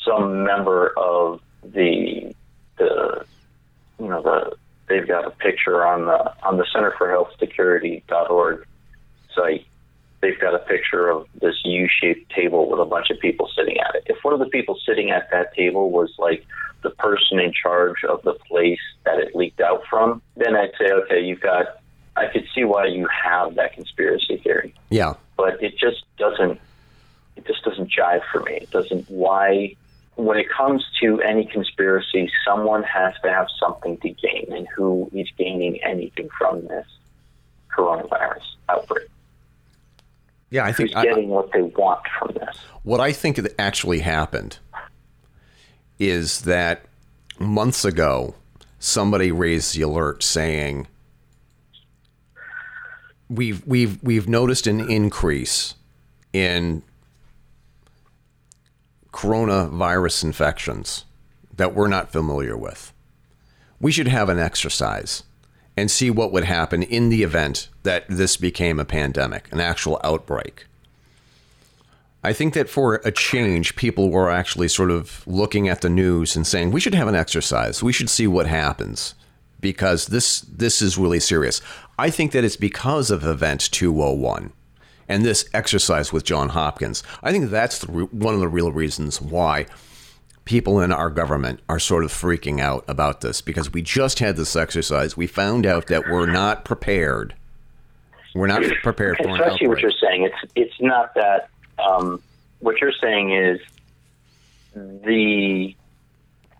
some 0.04 0.44
member 0.44 0.94
of 0.98 1.42
the 1.64 2.34
the 2.78 3.26
you 4.00 4.08
know 4.08 4.22
the 4.22 4.56
they've 4.88 5.08
got 5.08 5.26
a 5.26 5.32
picture 5.32 5.86
on 5.86 6.06
the 6.06 6.34
on 6.44 6.58
the 6.58 6.66
Center 6.74 6.94
for 6.98 7.10
Health 7.10 7.30
Security.org 7.40 8.66
site. 9.36 9.66
They've 10.28 10.40
got 10.40 10.54
a 10.54 10.60
picture 10.60 11.08
of 11.08 11.26
this 11.40 11.56
U-shaped 11.64 12.30
table 12.34 12.70
with 12.70 12.82
a 12.82 12.86
bunch 12.86 13.10
of 13.12 13.20
people 13.22 13.50
sitting 13.56 13.78
at 13.80 13.96
it. 13.96 14.04
If 14.08 14.18
one 14.24 14.34
of 14.34 14.42
the 14.42 14.48
people 14.48 14.78
sitting 14.86 15.10
at 15.10 15.32
that 15.32 15.56
table 15.56 15.90
was 15.90 16.14
like 16.20 16.46
the 16.84 16.90
person 16.90 17.40
in 17.40 17.54
charge 17.54 18.04
of 18.04 18.22
the 18.24 18.34
place 18.34 18.82
that 19.06 19.20
it 19.20 19.34
leaked 19.34 19.62
out 19.62 19.84
from, 19.90 20.22
then 20.36 20.54
I'd 20.54 20.74
say, 20.78 20.92
okay, 20.92 21.22
you've 21.22 21.40
got. 21.40 21.80
I 22.18 22.28
could 22.28 22.46
see 22.54 22.66
why 22.66 22.88
you 22.88 23.08
have 23.08 23.56
that 23.56 23.74
conspiracy 23.74 24.36
theory. 24.38 24.74
Yeah, 24.90 25.14
but 25.38 25.64
it 25.64 25.78
just 25.78 26.04
doesn't. 26.18 26.60
It 27.38 27.48
just 27.48 27.64
doesn't 27.64 27.90
jive 27.90 28.24
for 28.30 28.42
me. 28.42 28.56
It 28.56 28.72
doesn't. 28.72 29.10
Why? 29.10 29.78
when 30.18 30.40
it 30.40 30.50
comes 30.50 30.84
to 31.00 31.22
any 31.22 31.46
conspiracy, 31.46 32.30
someone 32.44 32.82
has 32.82 33.14
to 33.22 33.30
have 33.30 33.48
something 33.60 33.98
to 34.00 34.10
gain, 34.10 34.48
and 34.52 34.68
who 34.76 35.10
is 35.14 35.30
gaining 35.38 35.80
anything 35.84 36.28
from 36.38 36.68
this 36.68 36.88
coronavirus 37.72 38.42
outbreak? 38.68 39.08
Yeah, 40.50 40.66
I 40.66 40.72
think 40.72 40.92
getting 40.92 41.30
what 41.30 41.52
they 41.52 41.62
want 41.62 42.02
from 42.20 42.34
this. 42.36 42.58
What 42.84 43.00
I 43.02 43.12
think 43.12 43.38
actually 43.60 44.00
happened 44.00 44.60
is 46.00 46.42
that 46.42 46.86
months 47.40 47.84
ago, 47.84 48.36
somebody 48.80 49.32
raised 49.32 49.76
the 49.76 49.82
alert 49.82 50.24
saying 50.24 50.88
we've 53.30 53.66
we've 53.66 54.02
we've 54.02 54.30
noticed 54.30 54.68
an 54.68 54.90
increase 54.90 55.76
in 56.32 56.82
coronavirus 59.12 60.24
infections 60.24 61.06
that 61.56 61.74
we're 61.74 61.88
not 61.88 62.12
familiar 62.12 62.56
with. 62.56 62.94
We 63.80 63.92
should 63.92 64.08
have 64.08 64.30
an 64.30 64.40
exercise 64.40 65.24
and 65.78 65.92
see 65.92 66.10
what 66.10 66.34
would 66.34 66.44
happen 66.44 66.82
in 66.82 67.10
the 67.10 67.24
event 67.24 67.70
that 67.84 68.06
this 68.10 68.36
became 68.36 68.80
a 68.80 68.86
pandemic, 68.86 69.48
an 69.54 69.62
actual 69.62 70.02
outbreak. 70.04 70.66
I 72.24 72.34
think 72.34 72.56
that 72.56 72.68
for 72.68 72.96
a 73.06 73.12
change, 73.12 73.76
people 73.76 74.10
were 74.10 74.30
actually 74.30 74.68
sort 74.68 74.90
of 74.90 75.26
looking 75.28 75.70
at 75.70 75.82
the 75.82 75.90
news 75.90 76.36
and 76.36 76.46
saying, 76.46 76.72
we 76.72 76.80
should 76.82 76.96
have 76.96 77.08
an 77.08 77.16
exercise. 77.16 77.84
We 77.84 77.94
should 77.94 78.10
see 78.10 78.28
what 78.28 78.48
happens 78.48 79.14
because 79.60 80.08
this 80.08 80.42
this 80.42 80.82
is 80.82 80.98
really 80.98 81.20
serious. 81.20 81.62
I 81.98 82.10
think 82.10 82.32
that 82.32 82.44
it's 82.44 82.58
because 82.58 83.12
of 83.12 83.24
Event 83.24 83.72
201 83.72 84.52
and 85.08 85.24
this 85.24 85.48
exercise 85.54 86.12
with 86.12 86.26
John 86.26 86.50
Hopkins. 86.50 87.04
I 87.24 87.32
think 87.32 87.50
that's 87.50 87.80
the, 87.80 87.88
one 87.88 88.34
of 88.34 88.40
the 88.40 88.48
real 88.48 88.72
reasons 88.72 89.22
why 89.22 89.68
people 90.48 90.80
in 90.80 90.94
our 90.94 91.10
government 91.10 91.60
are 91.68 91.78
sort 91.78 92.06
of 92.06 92.12
freaking 92.12 92.62
out 92.62 92.86
about 92.88 93.20
this 93.20 93.42
because 93.42 93.74
we 93.74 93.82
just 93.82 94.20
had 94.20 94.38
this 94.38 94.56
exercise. 94.56 95.18
We 95.18 95.28
found 95.28 95.66
out 95.66 95.88
that 95.88 96.10
we're 96.10 96.26
not 96.26 96.64
prepared. 96.64 97.36
We're 98.34 98.48
not 98.48 98.64
prepared 98.82 99.18
for 99.18 99.30
Especially 99.30 99.68
what 99.68 99.80
you're 99.80 99.92
saying. 99.92 100.24
It's 100.24 100.52
it's 100.56 100.82
not 100.82 101.14
that. 101.16 101.50
Um, 101.78 102.22
what 102.60 102.80
you're 102.80 102.94
saying 102.94 103.34
is 103.34 103.60
the 104.74 105.76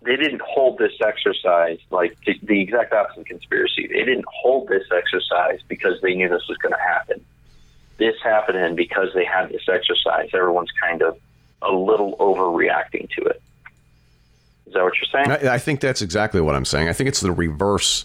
they 0.02 0.16
didn't 0.16 0.42
hold 0.42 0.78
this 0.78 0.92
exercise 1.04 1.78
like 1.90 2.16
the, 2.26 2.38
the 2.42 2.60
exact 2.60 2.92
opposite 2.92 3.26
conspiracy. 3.26 3.86
They 3.86 4.04
didn't 4.04 4.26
hold 4.28 4.68
this 4.68 4.84
exercise 4.94 5.60
because 5.66 6.00
they 6.02 6.14
knew 6.14 6.28
this 6.28 6.46
was 6.48 6.58
going 6.58 6.74
to 6.74 6.80
happen. 6.80 7.24
This 7.96 8.14
happened, 8.22 8.58
and 8.58 8.76
because 8.76 9.08
they 9.14 9.24
had 9.24 9.48
this 9.48 9.66
exercise, 9.68 10.30
everyone's 10.34 10.70
kind 10.80 11.02
of 11.02 11.18
a 11.62 11.72
little 11.72 12.16
overreacting 12.18 13.10
to 13.10 13.22
it. 13.24 13.42
Is 14.68 14.74
that 14.74 14.84
what 14.84 14.92
you're 15.00 15.24
saying? 15.24 15.48
I, 15.48 15.54
I 15.54 15.58
think 15.58 15.80
that's 15.80 16.02
exactly 16.02 16.40
what 16.40 16.54
I'm 16.54 16.64
saying. 16.66 16.88
I 16.88 16.92
think 16.92 17.08
it's 17.08 17.20
the 17.20 17.32
reverse, 17.32 18.04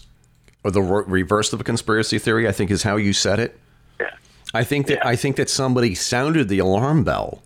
or 0.64 0.70
the 0.70 0.82
re- 0.82 1.04
reverse 1.06 1.52
of 1.52 1.60
a 1.60 1.64
conspiracy 1.64 2.18
theory. 2.18 2.48
I 2.48 2.52
think 2.52 2.70
is 2.70 2.82
how 2.82 2.96
you 2.96 3.12
said 3.12 3.38
it. 3.38 3.58
Yeah. 4.00 4.10
I 4.54 4.64
think 4.64 4.86
that 4.86 5.04
I 5.06 5.14
think 5.14 5.36
that 5.36 5.50
somebody 5.50 5.94
sounded 5.94 6.48
the 6.48 6.58
alarm 6.60 7.04
bell 7.04 7.42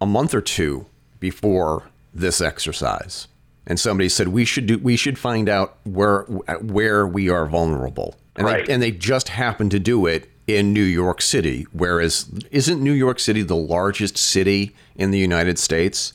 a 0.00 0.06
month 0.06 0.34
or 0.34 0.40
two 0.40 0.86
before 1.20 1.84
this 2.14 2.40
exercise, 2.40 3.28
and 3.66 3.78
somebody 3.78 4.08
said 4.08 4.28
we 4.28 4.44
should 4.44 4.66
do 4.66 4.78
we 4.78 4.96
should 4.96 5.18
find 5.18 5.48
out 5.48 5.76
where 5.84 6.22
where 6.62 7.06
we 7.06 7.28
are 7.28 7.46
vulnerable, 7.46 8.16
and 8.34 8.46
Right. 8.46 8.66
they, 8.66 8.72
and 8.72 8.82
they 8.82 8.90
just 8.92 9.28
happened 9.28 9.70
to 9.72 9.78
do 9.78 10.06
it 10.06 10.30
in 10.46 10.72
New 10.72 10.82
York 10.84 11.20
City. 11.20 11.66
Whereas, 11.72 12.30
isn't 12.50 12.80
New 12.82 12.92
York 12.92 13.18
City 13.18 13.42
the 13.42 13.56
largest 13.56 14.16
city 14.16 14.74
in 14.94 15.10
the 15.10 15.18
United 15.18 15.58
States? 15.58 16.12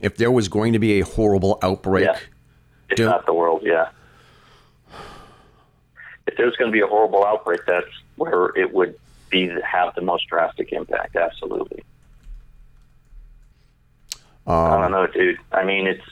If 0.00 0.16
there 0.16 0.30
was 0.30 0.48
going 0.48 0.72
to 0.74 0.78
be 0.78 1.00
a 1.00 1.04
horrible 1.04 1.58
outbreak, 1.62 2.04
Yeah. 2.06 2.18
If 2.90 2.98
Don't- 2.98 3.06
not 3.06 3.26
the 3.26 3.34
world, 3.34 3.62
yeah. 3.64 3.88
If 6.26 6.36
there's 6.36 6.54
going 6.56 6.70
to 6.70 6.72
be 6.72 6.80
a 6.80 6.86
horrible 6.86 7.24
outbreak, 7.24 7.60
that's 7.66 7.86
where 8.16 8.46
it 8.56 8.72
would 8.72 8.98
be 9.30 9.48
have 9.64 9.94
the 9.94 10.00
most 10.02 10.26
drastic 10.28 10.72
impact. 10.72 11.16
Absolutely. 11.16 11.82
I 14.46 14.80
don't 14.80 14.92
know, 14.92 15.06
dude. 15.08 15.38
I 15.50 15.64
mean, 15.64 15.86
it's 15.88 16.04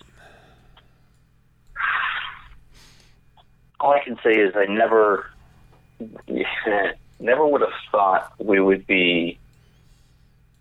all 3.78 3.92
I 3.92 4.00
can 4.02 4.16
say 4.24 4.32
is 4.32 4.54
I 4.56 4.64
never, 4.66 5.26
never 7.20 7.46
would 7.46 7.60
have 7.60 7.70
thought 7.92 8.32
we 8.38 8.58
would 8.58 8.86
be 8.86 9.38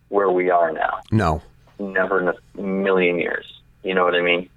where 0.10 0.30
we 0.30 0.50
are 0.52 0.72
now. 0.72 1.00
no, 1.12 1.42
Never 1.80 2.22
in 2.22 2.28
a 2.30 2.62
million 2.62 3.20
years. 3.20 3.46
You 3.84 3.94
know 3.96 4.04
what 4.06 4.16
I 4.16 4.22
mean? 4.22 4.50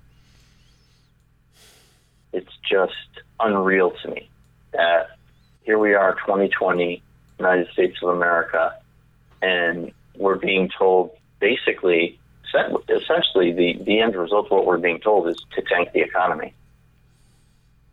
It's 2.33 2.53
just 2.69 2.93
unreal 3.41 3.93
to 4.03 4.09
me 4.11 4.29
that 4.73 5.11
here 5.65 5.79
we 5.79 5.95
are, 5.95 6.13
2020, 6.15 7.03
United 7.39 7.69
States 7.73 7.97
of 8.03 8.11
America, 8.11 8.75
and 9.43 9.93
we're 10.17 10.37
being 10.37 10.71
told 10.79 11.11
basically, 11.41 12.19
essentially, 12.89 13.53
the, 13.53 13.83
the 13.85 14.01
end 14.01 14.15
result 14.15 14.47
of 14.47 14.51
what 14.53 14.67
we're 14.67 14.79
being 14.79 15.01
told 15.01 15.29
is 15.29 15.37
to 15.55 15.63
tank 15.63 15.91
the 15.93 16.01
economy. 16.01 16.55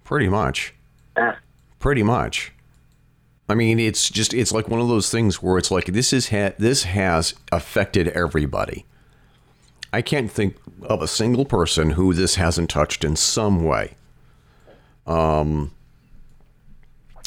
pretty 0.03 0.29
much. 0.29 0.73
Eh, 1.15 1.33
Pretty 1.79 2.03
much. 2.03 2.51
I 3.49 3.55
mean, 3.55 3.77
it's 3.77 4.09
just 4.09 4.33
it's 4.33 4.53
like 4.53 4.69
one 4.69 4.79
of 4.79 4.87
those 4.87 5.11
things 5.11 5.43
where 5.43 5.57
it's 5.57 5.69
like 5.69 5.87
this 5.87 6.13
is 6.13 6.29
ha- 6.29 6.53
this 6.57 6.83
has 6.83 7.33
affected 7.51 8.07
everybody. 8.09 8.85
I 9.93 10.01
can't 10.01 10.31
think 10.31 10.57
of 10.81 11.01
a 11.01 11.07
single 11.07 11.45
person 11.45 11.91
who 11.91 12.13
this 12.13 12.35
hasn't 12.35 12.71
touched 12.71 13.05
in 13.05 13.15
some 13.15 13.63
way. 13.63 13.93
Um, 15.07 15.71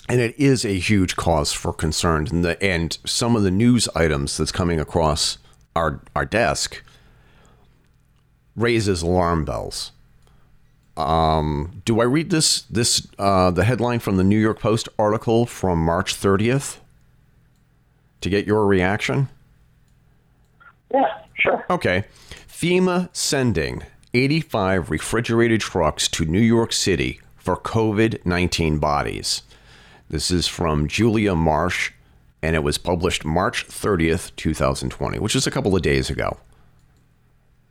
and 0.09 0.21
it 0.21 0.39
is 0.39 0.65
a 0.65 0.79
huge 0.79 1.17
cause 1.17 1.53
for 1.53 1.73
concern. 1.73 2.27
And 2.29 2.45
the 2.45 2.63
and 2.63 2.99
some 3.07 3.37
of 3.37 3.45
the 3.45 3.51
news 3.53 3.89
items 3.95 4.37
that's 4.37 4.53
coming 4.53 4.81
across 4.81 5.39
our 5.77 6.01
our 6.17 6.25
desk 6.25 6.83
raises 8.57 9.03
alarm 9.03 9.45
bells. 9.45 9.93
Do 11.85 12.01
I 12.01 12.05
read 12.05 12.31
this 12.31 12.63
this 12.63 13.07
uh, 13.19 13.51
the 13.53 13.65
headline 13.65 14.01
from 14.01 14.17
the 14.17 14.25
New 14.25 14.39
York 14.39 14.59
Post 14.61 14.89
article 14.99 15.47
from 15.47 15.85
March 15.85 16.15
30th 16.15 16.79
to 18.23 18.31
get 18.31 18.47
your 18.47 18.67
reaction? 18.67 19.29
yeah, 20.93 21.19
sure. 21.35 21.65
Okay. 21.71 22.05
FEMA 22.57 23.11
sending 23.13 23.83
85 24.15 24.89
refrigerated 24.89 25.61
trucks 25.61 26.09
to 26.09 26.25
New 26.25 26.41
York 26.41 26.73
City 26.73 27.21
for 27.37 27.55
COVID 27.55 28.25
19 28.25 28.79
bodies. 28.79 29.43
This 30.09 30.31
is 30.31 30.47
from 30.47 30.89
Julia 30.89 31.35
Marsh, 31.35 31.93
and 32.41 32.57
it 32.57 32.63
was 32.63 32.79
published 32.79 33.27
March 33.27 33.69
30th, 33.69 34.35
2020, 34.37 35.19
which 35.19 35.37
is 35.37 35.47
a 35.47 35.51
couple 35.51 35.77
of 35.77 35.83
days 35.83 36.09
ago. 36.09 36.39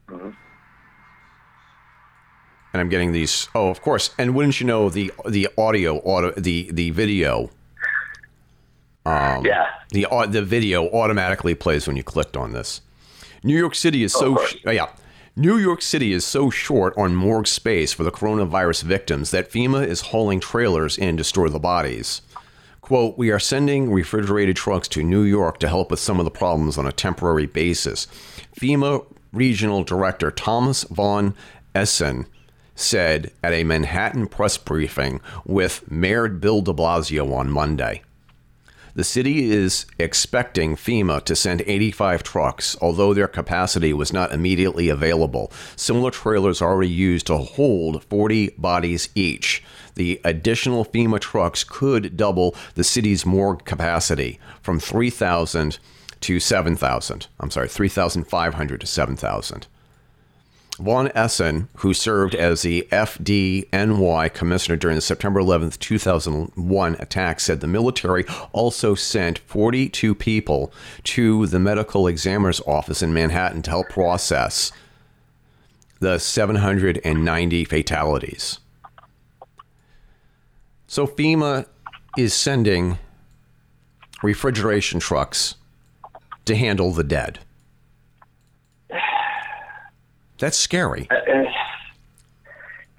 Mm-hmm. 0.07 0.29
And 2.73 2.79
I'm 2.79 2.89
getting 2.89 3.11
these. 3.11 3.49
Oh, 3.55 3.69
of 3.69 3.81
course. 3.81 4.11
And 4.19 4.35
wouldn't 4.35 4.61
you 4.61 4.67
know 4.67 4.89
the 4.89 5.11
the 5.27 5.47
audio, 5.57 5.97
auto, 6.01 6.39
the 6.39 6.69
the 6.71 6.91
video, 6.91 7.49
um, 9.03 9.43
yeah. 9.43 9.65
the 9.89 10.05
the 10.29 10.43
video 10.43 10.87
automatically 10.89 11.55
plays 11.55 11.87
when 11.87 11.97
you 11.97 12.03
clicked 12.03 12.37
on 12.37 12.53
this. 12.53 12.81
New 13.45 13.55
York 13.55 13.75
City 13.75 14.03
is 14.03 14.15
oh, 14.15 14.19
so 14.19 14.35
course. 14.35 14.49
sh- 14.49 14.57
oh, 14.65 14.71
yeah. 14.71 14.89
New 15.35 15.57
York 15.57 15.79
City 15.79 16.13
is 16.13 16.25
so 16.25 16.49
short 16.49 16.97
on 16.97 17.15
morgue 17.15 17.45
space 17.45 17.93
for 17.93 18.03
the 18.03 18.11
coronavirus 18.11 18.81
victims 18.81 19.29
that 19.29 19.51
FEMA 19.51 19.85
is 19.85 20.01
hauling 20.01 20.39
trailers 20.39 20.97
in 20.97 21.15
to 21.17 21.23
store 21.23 21.49
the 21.51 21.59
bodies. 21.59 22.23
Quote, 22.81 23.19
we 23.19 23.29
are 23.29 23.37
sending 23.37 23.91
refrigerated 23.91 24.55
trucks 24.55 24.87
to 24.87 25.03
New 25.03 25.21
York 25.21 25.59
to 25.59 25.67
help 25.67 25.91
with 25.91 25.99
some 25.99 26.17
of 26.17 26.25
the 26.25 26.31
problems 26.31 26.75
on 26.75 26.87
a 26.87 26.91
temporary 26.91 27.45
basis. 27.45 28.07
FEMA 28.59 29.05
Regional 29.31 29.83
Director 29.83 30.31
Thomas 30.31 30.83
Von 30.85 31.35
Essen 31.75 32.25
said 32.73 33.31
at 33.43 33.53
a 33.53 33.63
Manhattan 33.63 34.25
press 34.25 34.57
briefing 34.57 35.21
with 35.45 35.89
Mayor 35.91 36.27
Bill 36.29 36.61
de 36.61 36.73
Blasio 36.73 37.31
on 37.31 37.51
Monday. 37.51 38.01
The 38.95 39.03
city 39.03 39.51
is 39.51 39.85
expecting 39.99 40.77
FEMA 40.77 41.21
to 41.25 41.35
send 41.35 41.63
85 41.67 42.23
trucks, 42.23 42.77
although 42.79 43.13
their 43.13 43.27
capacity 43.27 43.91
was 43.91 44.13
not 44.13 44.31
immediately 44.31 44.87
available. 44.87 45.51
Similar 45.75 46.11
trailers 46.11 46.61
are 46.61 46.71
already 46.71 46.91
used 46.91 47.27
to 47.27 47.35
hold 47.35 48.05
40 48.05 48.51
bodies 48.57 49.09
each. 49.13 49.61
The 49.95 50.21
additional 50.23 50.85
FEMA 50.85 51.19
trucks 51.19 51.65
could 51.65 52.15
double 52.15 52.55
the 52.75 52.85
city's 52.85 53.25
morgue 53.25 53.65
capacity 53.65 54.39
from 54.61 54.79
3,000 54.79 55.77
to 56.21 56.39
7,000. 56.39 57.27
I'm 57.41 57.51
sorry, 57.51 57.67
3,500 57.67 58.79
to 58.79 58.87
7,000. 58.87 59.67
Von 60.77 61.07
Essen, 61.15 61.69
who 61.77 61.93
served 61.93 62.35
as 62.35 62.61
the 62.61 62.85
FDNY 62.91 64.33
commissioner 64.33 64.75
during 64.75 64.95
the 64.95 65.01
September 65.01 65.39
11th, 65.39 65.79
2001 65.79 66.95
attack, 66.99 67.39
said 67.39 67.61
the 67.61 67.67
military 67.67 68.25
also 68.51 68.93
sent 68.93 69.39
42 69.39 70.13
people 70.13 70.73
to 71.03 71.47
the 71.47 71.59
medical 71.59 72.07
examiner's 72.07 72.59
office 72.61 73.01
in 73.01 73.13
Manhattan 73.13 73.61
to 73.61 73.69
help 73.69 73.87
process 73.89 74.73
the 75.99 76.19
790 76.19 77.65
fatalities. 77.65 78.59
So 80.87 81.07
FEMA 81.07 81.67
is 82.17 82.33
sending 82.33 82.97
refrigeration 84.21 84.99
trucks 84.99 85.55
to 86.43 86.55
handle 86.55 86.91
the 86.91 87.03
dead. 87.03 87.39
That's 90.37 90.57
scary. 90.57 91.07
Uh, 91.09 91.45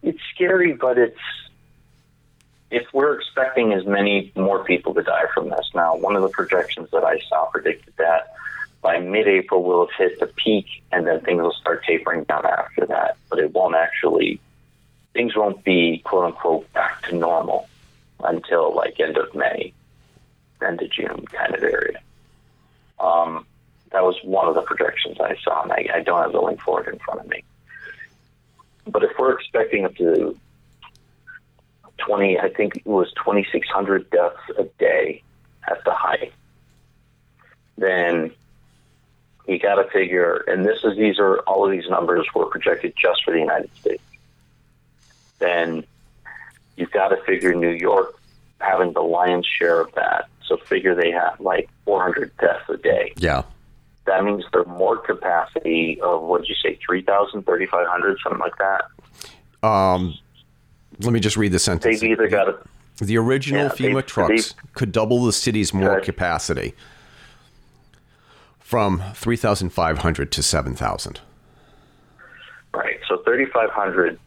it's 0.03 0.21
scary, 0.35 0.73
but 0.73 0.99
it's 0.99 1.19
if 2.71 2.87
we're 2.93 3.15
expecting 3.15 3.73
as 3.73 3.87
many 3.87 4.33
more 4.35 4.65
people 4.65 4.95
to 4.95 5.03
die 5.03 5.27
from 5.35 5.51
this 5.51 5.71
now. 5.75 5.97
One 5.97 6.17
of 6.17 6.23
the 6.23 6.29
projections 6.29 6.91
that 6.91 7.05
I 7.05 7.21
saw 7.29 7.47
predicted 7.47 7.95
that 7.99 8.35
by 8.83 8.99
mid-April 8.99 9.63
we'll 9.63 9.87
have 9.87 9.97
hit 9.97 10.21
the 10.21 10.27
peak, 10.27 10.67
and 10.93 11.07
then 11.07 11.21
things 11.21 11.43
will 11.43 11.53
start 11.53 11.85
tapering 11.85 12.25
down 12.25 12.47
after 12.47 12.87
that. 12.87 13.17
But 13.29 13.39
it 13.39 13.53
won't 13.53 13.75
actually. 13.75 14.41
Things 15.13 15.35
won't 15.35 15.65
be 15.65 16.03
quote 16.05 16.25
unquote 16.25 16.73
back 16.73 17.03
to 17.09 17.17
normal 17.17 17.69
until 18.23 18.75
like 18.75 19.01
end 19.01 19.17
of 19.17 19.35
May, 19.35 19.73
end 20.67 20.83
of 20.83 20.91
June 20.91 21.25
kind 21.33 21.55
of 21.55 21.63
area. 21.63 22.01
Um, 22.99 23.47
that 23.97 24.05
was 24.05 24.17
one 24.23 24.47
of 24.47 24.55
the 24.55 24.61
projections 24.61 25.19
I 25.19 25.37
saw, 25.43 25.63
and 25.63 25.73
I, 25.73 25.87
I 25.95 26.01
don't 26.03 26.21
have 26.21 26.33
the 26.33 26.41
link 26.43 26.61
for 26.61 26.83
it 26.83 26.93
in 26.93 26.99
front 26.99 27.21
of 27.21 27.29
me. 27.29 27.43
But 28.87 29.03
if 29.03 29.13
we're 29.19 29.33
expecting 29.33 29.87
up 29.87 29.97
to 29.97 30.39
20, 31.97 32.39
I 32.39 32.51
think 32.51 32.77
it 32.77 32.87
was 32.87 33.11
2,600 33.25 34.11
deaths 34.11 34.37
a 34.59 34.65
day 34.79 35.23
at 35.67 35.83
the 35.87 35.93
height, 35.93 36.35
then 37.79 38.33
you 39.49 39.59
got 39.59 39.77
to 39.77 39.89
figure, 39.89 40.45
and 40.47 40.67
this 40.67 40.85
is 40.85 40.99
these 40.99 41.19
are 41.19 41.39
all 41.47 41.65
of 41.65 41.71
these 41.71 41.89
numbers 41.89 42.27
were 42.35 42.45
projected 42.45 42.93
just 43.01 43.25
for 43.25 43.33
the 43.33 43.41
United 43.41 43.75
States. 43.79 44.03
Then 45.39 45.85
you've 46.77 46.91
got 46.91 47.09
to 47.09 47.17
figure 47.25 47.55
New 47.55 47.71
York 47.71 48.21
having 48.61 48.93
the 48.93 49.01
lion's 49.01 49.47
share 49.47 49.81
of 49.81 49.91
that. 49.95 50.29
So 50.45 50.59
figure 50.59 50.95
they 50.95 51.13
have 51.13 51.41
like 51.41 51.71
400 51.87 52.37
deaths 52.37 52.69
a 52.69 52.77
day. 52.77 53.15
Yeah. 53.17 53.45
That 54.07 54.25
means 54.25 54.45
their 54.53 54.65
more 54.65 54.97
capacity 54.99 56.01
of 56.01 56.23
what 56.23 56.43
did 56.43 56.49
you 56.49 56.55
say, 56.63 56.79
3,000, 56.87 57.43
3,500, 57.45 58.19
something 58.23 58.39
like 58.41 58.57
that. 58.59 59.67
Um, 59.69 60.15
let 61.01 61.13
me 61.13 61.21
just 61.21 61.37
read 61.37 61.53
the 61.53 61.59
sentence. 61.59 62.01
They've 62.01 62.11
either 62.13 62.29
got 62.29 62.45
to 62.45 63.05
The 63.05 63.19
original 63.19 63.65
Yeah, 63.65 63.69
FEMA 63.71 63.95
they- 63.97 64.03
trucks 64.03 64.55
could 64.75 64.93
double 64.93 65.25
the 65.25 65.33
city's 65.33 65.75
morgue 65.75 65.99
Okay. 65.99 66.07
capacity 66.07 66.75
from 68.61 69.03
3,500 69.15 70.33
to 70.33 70.43
7,000. 70.43 71.21
Right. 72.75 72.99
So 73.09 73.19
3,500 73.25 74.19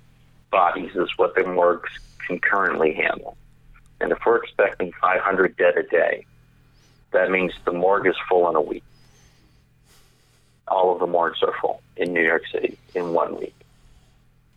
bodies 0.52 0.92
is 0.96 1.10
what 1.18 1.36
the 1.36 1.44
morgues 1.44 1.90
can 2.28 2.40
currently 2.40 2.94
handle. 2.94 3.38
And 4.02 4.12
if 4.12 4.20
we're 4.26 4.38
expecting 4.38 4.92
500 5.02 5.56
dead 5.58 5.78
a 5.78 5.84
day, 5.84 6.26
that 7.12 7.32
means 7.32 7.54
the 7.66 7.74
morgue 7.74 8.08
is 8.08 8.16
full 8.30 8.50
in 8.50 8.56
a 8.56 8.62
week. 8.62 8.84
All 10.70 10.94
of 10.94 11.00
the 11.00 11.08
morgues 11.08 11.42
are 11.44 11.54
full 11.60 11.82
in 11.98 12.14
New 12.14 12.24
York 12.24 12.44
City 12.52 12.78
in 12.96 13.14
one 13.14 13.38
week. 13.40 13.56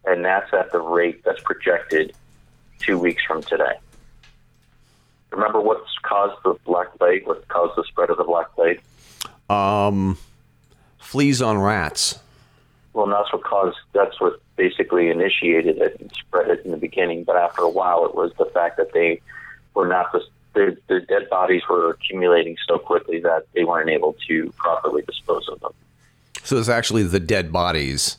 And 0.05 0.25
that's 0.25 0.53
at 0.53 0.73
the 0.73 0.81
rate 0.81 1.25
that's 1.25 1.41
projected 1.43 2.15
two 2.79 2.99
weeks 2.99 3.23
from 3.25 3.43
today. 3.43 3.79
Remember 5.31 5.61
what's 5.61 5.91
caused 6.03 6.43
the 6.45 6.55
Black 6.65 6.97
Plague? 6.99 7.27
What 7.27 7.47
caused 7.49 7.77
the 7.77 7.85
spread 7.85 8.11
of 8.11 8.19
the 8.19 8.25
Black 8.25 8.53
Plague? 8.55 8.83
Um, 9.49 10.19
fleas 10.99 11.41
on 11.41 11.59
rats. 11.59 12.19
Well, 12.93 13.07
that's 13.07 13.33
what 13.33 13.43
caused. 13.43 13.79
That's 13.93 14.21
what 14.21 14.41
basically 14.57 15.09
initiated 15.09 15.79
it 15.79 15.99
and 16.01 16.13
spread 16.13 16.51
it 16.51 16.65
in 16.65 16.71
the 16.73 16.77
beginning. 16.77 17.25
But 17.25 17.37
after 17.37 17.63
a 17.63 17.69
while, 17.69 18.05
it 18.05 18.15
was 18.15 18.33
the 18.39 18.45
fact 18.47 18.77
that 18.77 18.93
they 18.93 19.21
were 19.75 19.89
not 19.89 20.13
the 20.13 20.23
the, 20.55 20.77
the 20.89 21.01
dead 21.01 21.29
bodies 21.31 21.63
were 21.69 21.91
accumulating 21.91 22.57
so 22.69 22.79
quickly 22.79 23.21
that 23.21 23.47
they 23.55 23.65
weren't 23.65 23.89
able 23.89 24.17
to 24.29 24.53
properly 24.57 25.03
dispose 25.03 25.49
of 25.49 25.61
them. 25.61 25.73
So 26.45 26.59
it's 26.59 26.69
actually 26.69 27.05
the 27.05 27.21
dead 27.21 27.53
bodies 27.53 28.19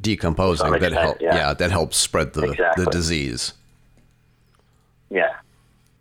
decomposing 0.00 0.64
some 0.64 0.72
that 0.72 0.82
extent, 0.82 0.94
help. 1.02 1.20
yeah. 1.20 1.52
that 1.54 1.70
helps 1.70 1.96
spread 1.96 2.32
the 2.32 2.50
Exactly. 2.50 2.84
the 2.84 2.90
disease. 2.90 3.52
Yeah, 5.10 5.34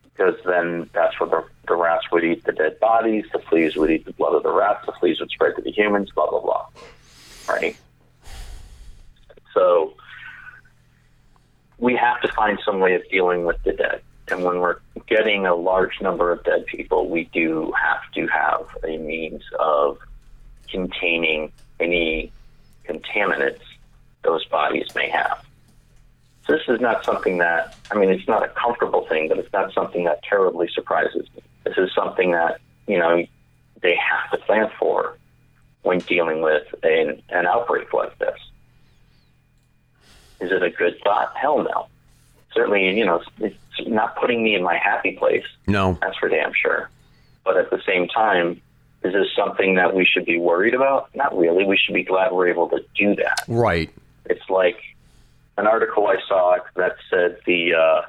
because 0.03 0.35
then 0.45 0.89
that's 0.93 1.19
where 1.19 1.29
the, 1.29 1.43
the 1.67 1.75
rats 1.75 2.05
would 2.11 2.23
eat 2.23 2.43
the 2.45 2.51
dead 2.51 2.79
bodies, 2.79 3.25
the 3.33 3.39
fleas 3.39 3.75
would 3.75 3.89
eat 3.89 4.05
the 4.05 4.13
blood 4.13 4.35
of 4.35 4.43
the 4.43 4.51
rats, 4.51 4.85
the 4.85 4.91
fleas 4.99 5.19
would 5.19 5.31
spread 5.31 5.55
to 5.55 5.61
the 5.61 5.71
humans, 5.71 6.11
blah 6.11 6.29
blah 6.29 6.41
blah. 6.41 6.67
Right. 7.49 7.75
So 9.53 9.93
we 11.79 11.95
have 11.95 12.21
to 12.21 12.27
find 12.33 12.59
some 12.63 12.79
way 12.79 12.93
of 12.93 13.01
dealing 13.09 13.45
with 13.45 13.57
the 13.63 13.73
dead. 13.73 14.01
And 14.29 14.43
when 14.43 14.59
we're 14.59 14.77
getting 15.07 15.47
a 15.47 15.55
large 15.55 15.99
number 16.01 16.31
of 16.31 16.43
dead 16.43 16.67
people, 16.67 17.09
we 17.09 17.23
do 17.33 17.73
have 17.81 18.01
to 18.13 18.27
have 18.27 18.67
a 18.87 18.97
means 18.97 19.41
of 19.57 19.97
containing 20.71 21.51
any 21.79 22.31
contaminants 22.87 23.61
those 24.23 24.45
bodies 24.45 24.87
may 24.95 25.09
have. 25.09 25.43
So 26.45 26.53
this 26.53 26.63
is 26.67 26.81
not 26.81 27.05
something 27.05 27.37
that, 27.37 27.75
I 27.91 27.95
mean, 27.95 28.09
it's 28.09 28.27
not 28.27 28.43
a 28.43 28.49
comfortable 28.49 29.05
thing, 29.07 29.29
but 29.29 29.37
it's 29.37 29.53
not 29.53 29.73
something 29.73 30.03
that 30.05 30.23
terribly 30.23 30.67
surprises 30.73 31.27
me. 31.35 31.43
This 31.63 31.77
is 31.77 31.93
something 31.93 32.31
that, 32.31 32.59
you 32.87 32.97
know, 32.97 33.23
they 33.81 33.95
have 33.95 34.31
to 34.31 34.45
plan 34.45 34.69
for 34.79 35.17
when 35.83 35.99
dealing 35.99 36.41
with 36.41 36.63
an, 36.83 37.21
an 37.29 37.45
outbreak 37.45 37.93
like 37.93 38.17
this. 38.17 38.37
Is 40.41 40.51
it 40.51 40.63
a 40.63 40.69
good 40.69 40.99
thought? 41.03 41.35
Hell 41.35 41.63
no. 41.63 41.87
Certainly, 42.53 42.97
you 42.97 43.05
know, 43.05 43.21
it's 43.37 43.55
it's 43.77 43.89
not 43.89 44.15
putting 44.17 44.43
me 44.43 44.55
in 44.55 44.63
my 44.63 44.77
happy 44.77 45.13
place. 45.13 45.45
No, 45.67 45.97
That's 46.01 46.17
for 46.17 46.29
damn 46.29 46.53
sure. 46.53 46.89
But 47.43 47.57
at 47.57 47.69
the 47.69 47.81
same 47.85 48.07
time, 48.07 48.61
is 49.03 49.13
this 49.13 49.27
something 49.35 49.75
that 49.75 49.95
we 49.95 50.05
should 50.05 50.25
be 50.25 50.37
worried 50.37 50.73
about? 50.73 51.13
Not 51.15 51.37
really. 51.37 51.65
We 51.65 51.77
should 51.77 51.95
be 51.95 52.03
glad 52.03 52.31
we're 52.31 52.49
able 52.49 52.69
to 52.69 52.83
do 52.95 53.15
that. 53.15 53.43
right. 53.47 53.89
It's 54.25 54.49
like 54.49 54.77
an 55.57 55.67
article 55.67 56.07
I 56.07 56.17
saw 56.27 56.57
that 56.75 56.95
said 57.09 57.39
the 57.45 57.73
uh, 57.73 58.01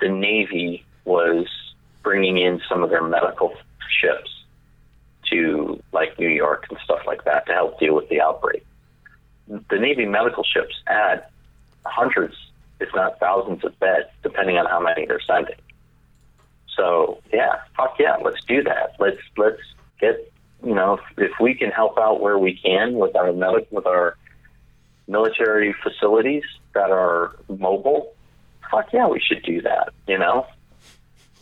the 0.00 0.08
Navy 0.08 0.84
was 1.04 1.46
bringing 2.02 2.38
in 2.38 2.60
some 2.68 2.82
of 2.82 2.90
their 2.90 3.02
medical 3.02 3.54
ships 4.00 4.30
to 5.30 5.82
like 5.92 6.18
New 6.18 6.28
York 6.28 6.66
and 6.70 6.78
stuff 6.84 7.00
like 7.06 7.24
that 7.24 7.46
to 7.46 7.52
help 7.52 7.78
deal 7.78 7.94
with 7.94 8.08
the 8.08 8.20
outbreak. 8.20 8.64
The 9.48 9.78
Navy 9.78 10.06
medical 10.06 10.44
ships 10.44 10.74
add 10.86 11.24
hundreds, 11.84 12.36
if 12.80 12.88
not 12.94 13.18
thousands, 13.18 13.64
of 13.64 13.78
beds, 13.80 14.08
depending 14.22 14.56
on 14.56 14.66
how 14.66 14.80
many 14.80 15.06
they're 15.06 15.20
sending. 15.20 15.56
So 16.76 17.20
yeah, 17.32 17.60
fuck 17.76 17.96
yeah, 17.98 18.16
let's 18.22 18.42
do 18.44 18.62
that. 18.62 18.94
Let's 18.98 19.20
let's 19.36 19.60
get 20.00 20.32
you 20.64 20.74
know 20.74 20.94
if, 20.94 21.00
if 21.18 21.32
we 21.40 21.54
can 21.54 21.70
help 21.70 21.98
out 21.98 22.20
where 22.20 22.38
we 22.38 22.56
can 22.56 22.94
with 22.94 23.16
our 23.16 23.32
with 23.70 23.86
our 23.86 24.16
military 25.10 25.74
facilities 25.82 26.44
that 26.72 26.90
are 26.90 27.36
mobile, 27.48 28.14
fuck 28.70 28.92
yeah, 28.92 29.08
we 29.08 29.20
should 29.20 29.42
do 29.42 29.60
that, 29.62 29.92
you 30.06 30.18
know? 30.18 30.46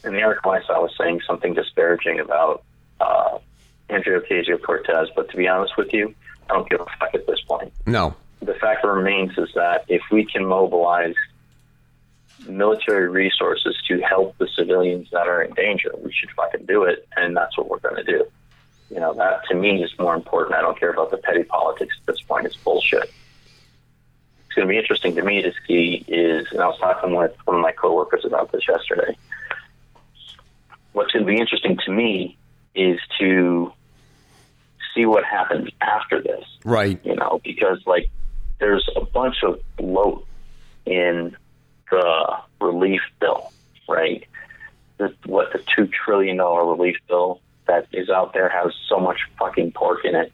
And 0.02 0.14
the 0.14 0.22
article 0.22 0.52
I 0.52 0.78
was 0.78 0.92
saying 0.98 1.20
something 1.26 1.54
disparaging 1.54 2.18
about 2.20 2.64
uh, 3.00 3.38
Andrea 3.90 4.20
Ocasio 4.20 4.60
Cortez, 4.62 5.08
but 5.14 5.30
to 5.30 5.36
be 5.36 5.46
honest 5.46 5.76
with 5.76 5.92
you, 5.92 6.14
I 6.48 6.54
don't 6.54 6.68
give 6.68 6.80
a 6.80 6.86
fuck 6.98 7.14
at 7.14 7.26
this 7.26 7.40
point. 7.46 7.72
No. 7.86 8.14
The 8.40 8.54
fact 8.54 8.84
remains 8.84 9.36
is 9.36 9.50
that 9.54 9.84
if 9.88 10.02
we 10.10 10.24
can 10.24 10.46
mobilize 10.46 11.14
military 12.46 13.08
resources 13.08 13.76
to 13.88 14.00
help 14.00 14.38
the 14.38 14.48
civilians 14.56 15.08
that 15.10 15.26
are 15.26 15.42
in 15.42 15.52
danger, 15.54 15.92
we 16.02 16.12
should 16.12 16.30
fucking 16.30 16.66
do 16.66 16.84
it, 16.84 17.06
and 17.16 17.36
that's 17.36 17.58
what 17.58 17.68
we're 17.68 17.80
going 17.80 17.96
to 17.96 18.04
do. 18.04 18.24
You 18.90 19.00
know, 19.00 19.12
that 19.14 19.44
to 19.50 19.54
me 19.54 19.82
is 19.82 19.90
more 19.98 20.14
important. 20.14 20.56
I 20.56 20.62
don't 20.62 20.78
care 20.78 20.90
about 20.90 21.10
the 21.10 21.18
petty 21.18 21.42
politics 21.44 21.94
at 22.00 22.06
this 22.06 22.22
point. 22.22 22.46
It's 22.46 22.56
bullshit 22.56 23.12
it's 24.48 24.54
going 24.54 24.66
to 24.66 24.72
be 24.72 24.78
interesting 24.78 25.14
to 25.14 25.22
me 25.22 25.42
to 25.42 25.52
see 25.66 26.02
is, 26.08 26.46
and 26.52 26.62
I 26.62 26.66
was 26.68 26.78
talking 26.78 27.14
with 27.14 27.34
one 27.44 27.56
of 27.56 27.62
my 27.62 27.72
coworkers 27.72 28.24
about 28.24 28.50
this 28.50 28.62
yesterday. 28.66 29.14
What's 30.92 31.12
going 31.12 31.26
to 31.26 31.30
be 31.30 31.38
interesting 31.38 31.76
to 31.84 31.92
me 31.92 32.38
is 32.74 32.98
to 33.18 33.70
see 34.94 35.04
what 35.04 35.24
happens 35.24 35.68
after 35.82 36.22
this, 36.22 36.46
Right. 36.64 36.98
you 37.04 37.14
know, 37.14 37.42
because 37.44 37.82
like 37.86 38.08
there's 38.58 38.88
a 38.96 39.04
bunch 39.04 39.42
of 39.42 39.60
bloat 39.76 40.26
in 40.86 41.36
the 41.90 42.38
relief 42.58 43.02
bill, 43.20 43.52
right? 43.86 44.26
The, 44.96 45.14
what 45.26 45.52
the 45.52 45.62
two 45.76 45.88
trillion 45.88 46.38
dollar 46.38 46.64
relief 46.64 46.96
bill 47.06 47.42
that 47.68 47.86
is 47.92 48.10
out 48.10 48.32
there 48.32 48.48
has 48.48 48.72
so 48.88 48.98
much 48.98 49.20
fucking 49.38 49.72
pork 49.72 50.04
in 50.04 50.14
it, 50.14 50.32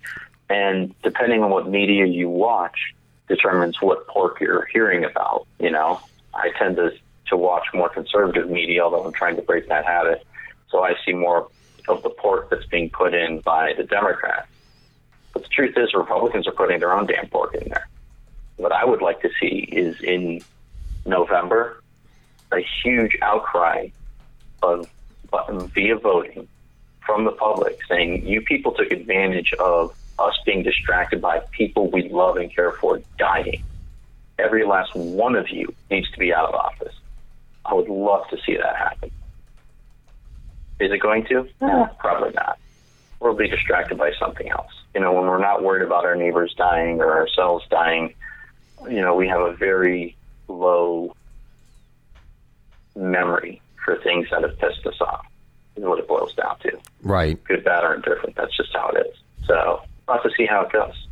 and 0.49 0.95
depending 1.03 1.43
on 1.43 1.51
what 1.51 1.69
media 1.69 2.07
you 2.07 2.29
watch, 2.29 2.95
determines 3.29 3.81
what 3.83 4.07
pork 4.07 4.41
you're 4.41 4.67
hearing 4.67 5.05
about. 5.05 5.47
You 5.61 5.71
know, 5.71 6.01
I 6.33 6.51
tend 6.59 6.77
to 6.77 6.93
to 7.27 7.37
watch 7.37 7.65
more 7.73 7.89
conservative 7.89 8.51
media, 8.51 8.83
although 8.83 9.05
I'm 9.05 9.13
trying 9.13 9.37
to 9.37 9.43
break 9.43 9.69
that 9.69 9.85
habit. 9.87 10.27
So 10.69 10.83
I 10.83 10.95
see 11.05 11.13
more 11.13 11.49
of 11.89 12.03
the 12.03 12.11
pork 12.11 12.51
that's 12.51 12.67
being 12.67 12.91
put 12.91 13.15
in 13.15 13.41
by 13.41 13.73
the 13.75 13.85
Democrats. 13.85 14.49
But 15.33 15.43
the 15.43 15.49
truth 15.49 15.75
is, 15.77 15.95
Republicans 15.95 16.47
are 16.47 16.53
putting 16.53 16.81
their 16.81 16.93
own 16.93 17.07
damn 17.07 17.29
pork 17.29 17.55
in 17.55 17.69
there. 17.69 17.89
What 18.57 18.73
I 18.73 18.85
would 18.85 19.03
like 19.03 19.21
to 19.23 19.31
see 19.41 19.69
is 19.73 20.01
in 20.01 20.43
November 21.07 21.83
a 22.53 22.65
huge 22.83 23.17
outcry 23.21 23.89
of 24.63 24.89
via 25.75 25.97
voting 25.97 26.47
from 27.07 27.25
the 27.25 27.33
public 27.33 27.79
saying 27.89 28.27
you 28.27 28.41
people 28.41 28.73
took 28.73 28.91
advantage 28.91 29.53
of 29.55 29.95
us 30.19 30.35
being 30.47 30.63
distracted 30.63 31.21
by 31.21 31.41
people 31.51 31.91
we 31.91 32.09
love 32.09 32.37
and 32.37 32.55
care 32.55 32.73
for 32.73 33.01
dying. 33.19 33.63
Every 34.39 34.65
last 34.65 34.95
one 34.95 35.37
of 35.37 35.49
you 35.49 35.75
needs 35.91 36.11
to 36.13 36.19
be 36.19 36.33
out 36.33 36.49
of 36.49 36.55
office. 36.55 36.95
I 37.65 37.75
would 37.75 37.89
love 37.89 38.29
to 38.29 38.39
see 38.45 38.57
that 38.57 38.77
happen. 38.77 39.11
Is 40.81 40.93
it 40.93 40.99
going 40.99 41.25
to? 41.27 41.49
Eh, 41.63 41.87
probably 41.99 42.33
not. 42.33 42.59
We'll 43.21 43.35
be 43.35 43.49
distracted 43.49 43.97
by 43.97 44.13
something 44.19 44.49
else. 44.51 44.73
You 44.95 45.01
know, 45.01 45.13
when 45.13 45.25
we're 45.25 45.39
not 45.39 45.63
worried 45.63 45.85
about 45.85 46.05
our 46.05 46.15
neighbors 46.15 46.55
dying 46.57 47.01
or 47.01 47.13
ourselves 47.13 47.65
dying, 47.71 48.15
you 48.89 49.01
know, 49.01 49.15
we 49.15 49.29
have 49.29 49.41
a 49.41 49.53
very 49.53 50.17
low 50.49 51.15
memory 52.95 53.61
for 53.85 53.97
things 54.03 54.29
that 54.31 54.43
have 54.43 54.59
pissed 54.59 54.87
us 54.87 55.01
off, 55.01 55.27
is 55.77 55.83
what 55.85 55.99
it 55.99 56.09
boils 56.09 56.35
down 56.35 56.59
to 56.61 56.79
Right. 57.03 57.43
good, 57.45 57.65
bad, 57.65 57.85
or 57.85 57.95
indifferent. 57.95 58.37
That's 58.37 58.57
just 58.57 58.71
how 58.75 58.89
it 58.89 59.07
is. 59.07 59.17
So 59.47 59.83
we'll 60.07 60.17
have 60.17 60.23
to 60.23 60.31
see 60.37 60.47
how 60.47 60.63
it 60.63 60.73
goes. 60.73 61.07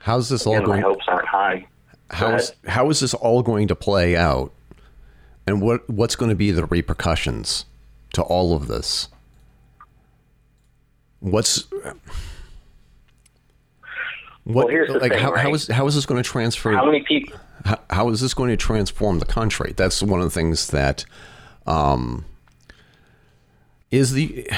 How's 0.00 0.28
this 0.28 0.46
all 0.46 0.54
Again, 0.54 0.68
my 0.68 0.80
going? 0.80 0.82
hopes 0.82 1.04
aren't 1.08 1.28
high. 1.28 1.66
How 2.10 2.34
is 2.34 2.52
how 2.66 2.88
is 2.88 3.00
this 3.00 3.12
all 3.12 3.42
going 3.42 3.68
to 3.68 3.74
play 3.74 4.16
out? 4.16 4.52
And 5.46 5.60
what 5.60 5.88
what's 5.90 6.16
going 6.16 6.30
to 6.30 6.34
be 6.36 6.50
the 6.50 6.64
repercussions 6.66 7.66
to 8.14 8.22
all 8.22 8.54
of 8.54 8.68
this? 8.68 9.08
what's 11.20 11.64
what 11.72 11.94
well, 14.44 14.68
here's 14.68 14.88
the 14.92 14.98
like 14.98 15.12
thing, 15.12 15.20
how, 15.20 15.32
right? 15.32 15.42
how 15.42 15.52
is 15.54 15.66
how 15.68 15.86
is 15.86 15.94
this 15.94 16.06
going 16.06 16.22
to 16.22 16.28
transfer 16.28 16.72
how 16.72 16.84
many 16.86 17.02
people 17.02 17.36
how, 17.64 17.80
how 17.90 18.08
is 18.10 18.20
this 18.20 18.34
going 18.34 18.50
to 18.50 18.56
transform 18.56 19.18
the 19.18 19.26
country 19.26 19.74
that's 19.76 20.02
one 20.02 20.20
of 20.20 20.26
the 20.26 20.30
things 20.30 20.68
that 20.68 21.04
um, 21.66 22.24
is 23.90 24.12
the 24.12 24.48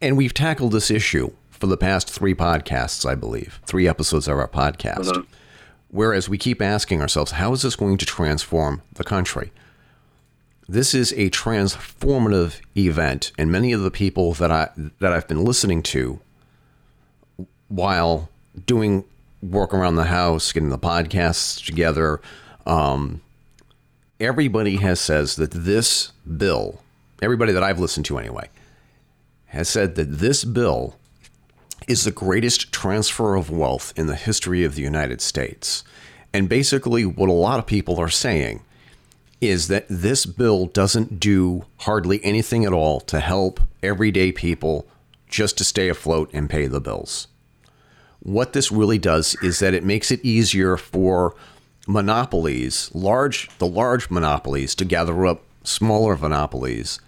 and 0.00 0.16
we've 0.16 0.34
tackled 0.34 0.72
this 0.72 0.90
issue 0.90 1.30
for 1.50 1.66
the 1.66 1.76
past 1.76 2.10
three 2.10 2.34
podcasts 2.34 3.08
i 3.08 3.14
believe. 3.14 3.60
Three 3.64 3.88
episodes 3.88 4.28
of 4.28 4.36
our 4.38 4.48
podcast. 4.48 5.10
Mm-hmm. 5.10 5.22
whereas 5.90 6.28
we 6.28 6.38
keep 6.38 6.60
asking 6.60 7.00
ourselves 7.00 7.32
how 7.32 7.52
is 7.52 7.62
this 7.62 7.76
going 7.76 7.98
to 7.98 8.06
transform 8.06 8.82
the 8.94 9.04
country? 9.04 9.52
This 10.66 10.94
is 10.94 11.12
a 11.12 11.28
transformative 11.28 12.60
event, 12.74 13.32
and 13.36 13.52
many 13.52 13.72
of 13.72 13.82
the 13.82 13.90
people 13.90 14.32
that 14.34 14.50
I 14.50 14.70
that 15.00 15.12
I've 15.12 15.28
been 15.28 15.44
listening 15.44 15.82
to 15.84 16.20
while 17.68 18.30
doing 18.66 19.04
work 19.42 19.74
around 19.74 19.96
the 19.96 20.04
house, 20.04 20.52
getting 20.52 20.70
the 20.70 20.78
podcasts 20.78 21.64
together, 21.64 22.20
um, 22.66 23.20
everybody 24.20 24.76
has 24.76 25.00
says 25.00 25.36
that 25.36 25.50
this 25.50 26.12
bill, 26.38 26.80
everybody 27.22 27.52
that 27.52 27.62
I've 27.62 27.80
listened 27.80 28.06
to 28.06 28.18
anyway, 28.18 28.48
has 29.46 29.68
said 29.68 29.94
that 29.94 30.18
this 30.18 30.44
bill 30.44 30.96
is 31.86 32.04
the 32.04 32.10
greatest 32.10 32.72
transfer 32.72 33.34
of 33.34 33.50
wealth 33.50 33.92
in 33.96 34.06
the 34.06 34.16
history 34.16 34.64
of 34.64 34.74
the 34.74 34.82
United 34.82 35.20
States. 35.20 35.84
And 36.32 36.48
basically, 36.48 37.04
what 37.04 37.28
a 37.28 37.32
lot 37.32 37.58
of 37.58 37.66
people 37.66 38.00
are 38.00 38.08
saying 38.08 38.62
is 39.40 39.68
that 39.68 39.86
this 39.88 40.26
bill 40.26 40.66
doesn't 40.66 41.20
do 41.20 41.66
hardly 41.78 42.24
anything 42.24 42.64
at 42.64 42.72
all 42.72 43.00
to 43.00 43.20
help 43.20 43.60
everyday 43.82 44.32
people 44.32 44.86
just 45.28 45.58
to 45.58 45.64
stay 45.64 45.88
afloat 45.88 46.30
and 46.32 46.48
pay 46.48 46.66
the 46.66 46.80
bills. 46.80 47.28
What 48.20 48.54
this 48.54 48.72
really 48.72 48.98
does 48.98 49.36
is 49.42 49.58
that 49.58 49.74
it 49.74 49.84
makes 49.84 50.10
it 50.10 50.24
easier 50.24 50.76
for 50.76 51.34
monopolies, 51.86 52.90
large 52.94 53.50
the 53.58 53.66
large 53.66 54.08
monopolies 54.10 54.74
to 54.76 54.84
gather 54.84 55.26
up 55.26 55.42
smaller 55.64 56.16
monopolies 56.16 57.00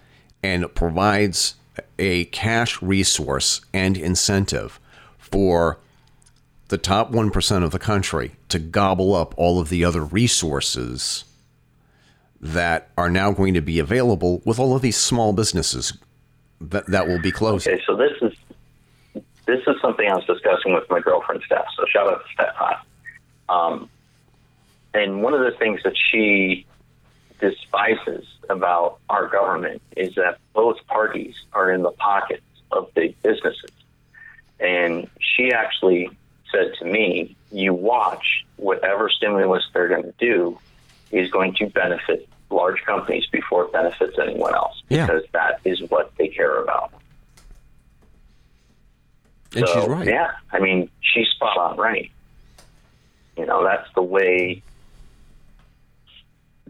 and 0.43 0.73
provides 0.75 1.55
a 1.97 2.25
cash 2.25 2.81
resource 2.81 3.61
and 3.73 3.97
incentive 3.97 4.79
for 5.17 5.79
the 6.67 6.77
top 6.77 7.11
1% 7.11 7.63
of 7.63 7.71
the 7.71 7.79
country 7.79 8.33
to 8.49 8.59
gobble 8.59 9.15
up 9.15 9.33
all 9.37 9.59
of 9.59 9.69
the 9.69 9.85
other 9.85 10.03
resources 10.03 11.23
that 12.41 12.89
are 12.97 13.09
now 13.09 13.31
going 13.31 13.53
to 13.53 13.61
be 13.61 13.79
available 13.79 14.41
with 14.45 14.59
all 14.59 14.75
of 14.75 14.81
these 14.81 14.97
small 14.97 15.33
businesses 15.33 15.97
that, 16.59 16.85
that 16.87 17.07
will 17.07 17.21
be 17.21 17.31
closing. 17.31 17.73
Okay, 17.73 17.83
so 17.85 17.95
this 17.95 18.11
is 18.21 18.33
this 19.45 19.61
is 19.65 19.75
something 19.81 20.07
I 20.07 20.13
was 20.13 20.25
discussing 20.25 20.73
with 20.73 20.83
my 20.89 20.99
girlfriend 20.99 21.41
Steph. 21.45 21.65
So 21.77 21.85
shout 21.87 22.07
out 22.07 22.21
to 22.21 22.33
Steph. 22.33 22.85
Um, 23.47 23.89
and 24.93 25.23
one 25.23 25.33
of 25.33 25.39
the 25.39 25.57
things 25.57 25.81
that 25.83 25.93
she 26.11 26.66
despises 27.39 28.25
about 28.49 28.99
our 29.09 29.27
government 29.27 29.81
is 29.95 30.15
that 30.15 30.39
both 30.53 30.77
parties 30.87 31.35
are 31.53 31.71
in 31.71 31.81
the 31.83 31.91
pockets 31.91 32.43
of 32.71 32.93
big 32.93 33.21
businesses. 33.21 33.71
And 34.59 35.09
she 35.19 35.51
actually 35.51 36.09
said 36.51 36.73
to 36.79 36.85
me, 36.85 37.35
"You 37.51 37.73
watch 37.73 38.45
whatever 38.55 39.09
stimulus 39.09 39.63
they're 39.73 39.87
going 39.87 40.03
to 40.03 40.13
do 40.19 40.57
is 41.11 41.29
going 41.31 41.53
to 41.55 41.67
benefit 41.67 42.27
large 42.49 42.81
companies 42.85 43.25
before 43.31 43.65
it 43.65 43.73
benefits 43.73 44.17
anyone 44.21 44.53
else 44.53 44.81
yeah. 44.89 45.05
because 45.05 45.23
that 45.33 45.59
is 45.65 45.81
what 45.89 46.11
they 46.17 46.27
care 46.27 46.61
about. 46.61 46.93
And 49.55 49.67
so, 49.67 49.73
she's 49.73 49.89
right. 49.89 50.07
Yeah, 50.07 50.31
I 50.51 50.59
mean, 50.59 50.89
she's 51.01 51.27
spot 51.29 51.57
on 51.57 51.77
right. 51.77 52.11
You 53.37 53.45
know, 53.45 53.63
that's 53.63 53.87
the 53.95 54.01
way. 54.01 54.63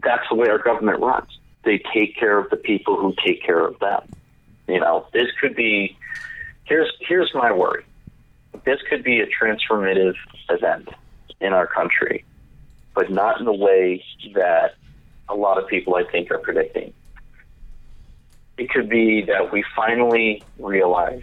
That's 0.02 0.24
the 0.28 0.36
way 0.36 0.48
our 0.48 0.58
government 0.58 1.00
runs. 1.00 1.38
They 1.64 1.80
take 1.92 2.16
care 2.16 2.38
of 2.38 2.50
the 2.50 2.56
people 2.56 2.96
who 2.96 3.14
take 3.24 3.42
care 3.42 3.64
of 3.64 3.78
them. 3.78 4.02
You 4.66 4.80
know, 4.80 5.06
this 5.12 5.28
could 5.40 5.54
be. 5.54 5.96
Here's 6.64 6.92
here's 7.00 7.30
my 7.34 7.52
worry. 7.52 7.84
This 8.64 8.78
could 8.90 9.02
be 9.02 9.20
a 9.20 9.26
transformative 9.26 10.14
event 10.50 10.88
in 11.40 11.52
our 11.52 11.66
country 11.66 12.24
but 12.98 13.12
not 13.12 13.38
in 13.38 13.44
the 13.44 13.52
way 13.52 14.04
that 14.34 14.74
a 15.28 15.34
lot 15.36 15.56
of 15.56 15.68
people, 15.68 15.94
I 15.94 16.02
think, 16.02 16.32
are 16.32 16.38
predicting. 16.38 16.92
It 18.56 18.70
could 18.70 18.88
be 18.88 19.22
that 19.22 19.52
we 19.52 19.64
finally 19.76 20.42
realize 20.58 21.22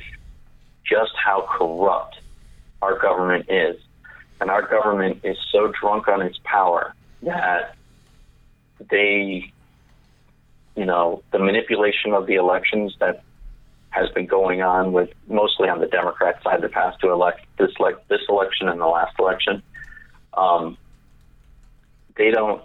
just 0.89 1.11
how 1.21 1.49
corrupt 1.51 2.17
our 2.81 2.97
government 2.97 3.47
is. 3.49 3.75
And 4.39 4.49
our 4.49 4.61
government 4.61 5.19
is 5.25 5.35
so 5.51 5.69
drunk 5.77 6.07
on 6.07 6.21
its 6.21 6.39
power 6.45 6.93
that 7.23 7.75
they, 8.79 9.51
you 10.75 10.85
know, 10.85 11.23
the 11.31 11.39
manipulation 11.39 12.13
of 12.13 12.27
the 12.27 12.35
elections 12.35 12.95
that 12.99 13.23
has 13.89 14.09
been 14.09 14.25
going 14.25 14.61
on 14.61 14.91
with 14.91 15.09
mostly 15.27 15.69
on 15.69 15.79
the 15.79 15.87
Democrat 15.87 16.41
side 16.43 16.61
the 16.61 16.67
past 16.67 16.99
two 16.99 17.11
elect 17.11 17.45
this 17.57 17.71
like 17.79 18.07
this 18.09 18.21
election 18.27 18.67
and 18.67 18.79
the 18.79 18.85
last 18.85 19.17
election. 19.17 19.63
Um, 20.33 20.77
they 22.17 22.31
don't 22.31 22.61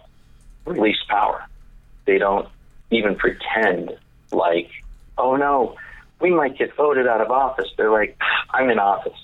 release 0.67 0.99
power. 1.09 1.47
They 2.05 2.19
don't 2.19 2.49
even 2.91 3.15
pretend 3.15 3.97
like, 4.33 4.71
oh 5.17 5.37
no, 5.37 5.77
we 6.21 6.31
might 6.31 6.59
get 6.59 6.75
voted 6.77 7.07
out 7.07 7.21
of 7.21 7.31
office. 7.31 7.69
They're 7.77 7.93
like, 7.93 8.19
I'm 8.51 8.69
in 8.69 8.79
office. 8.79 9.19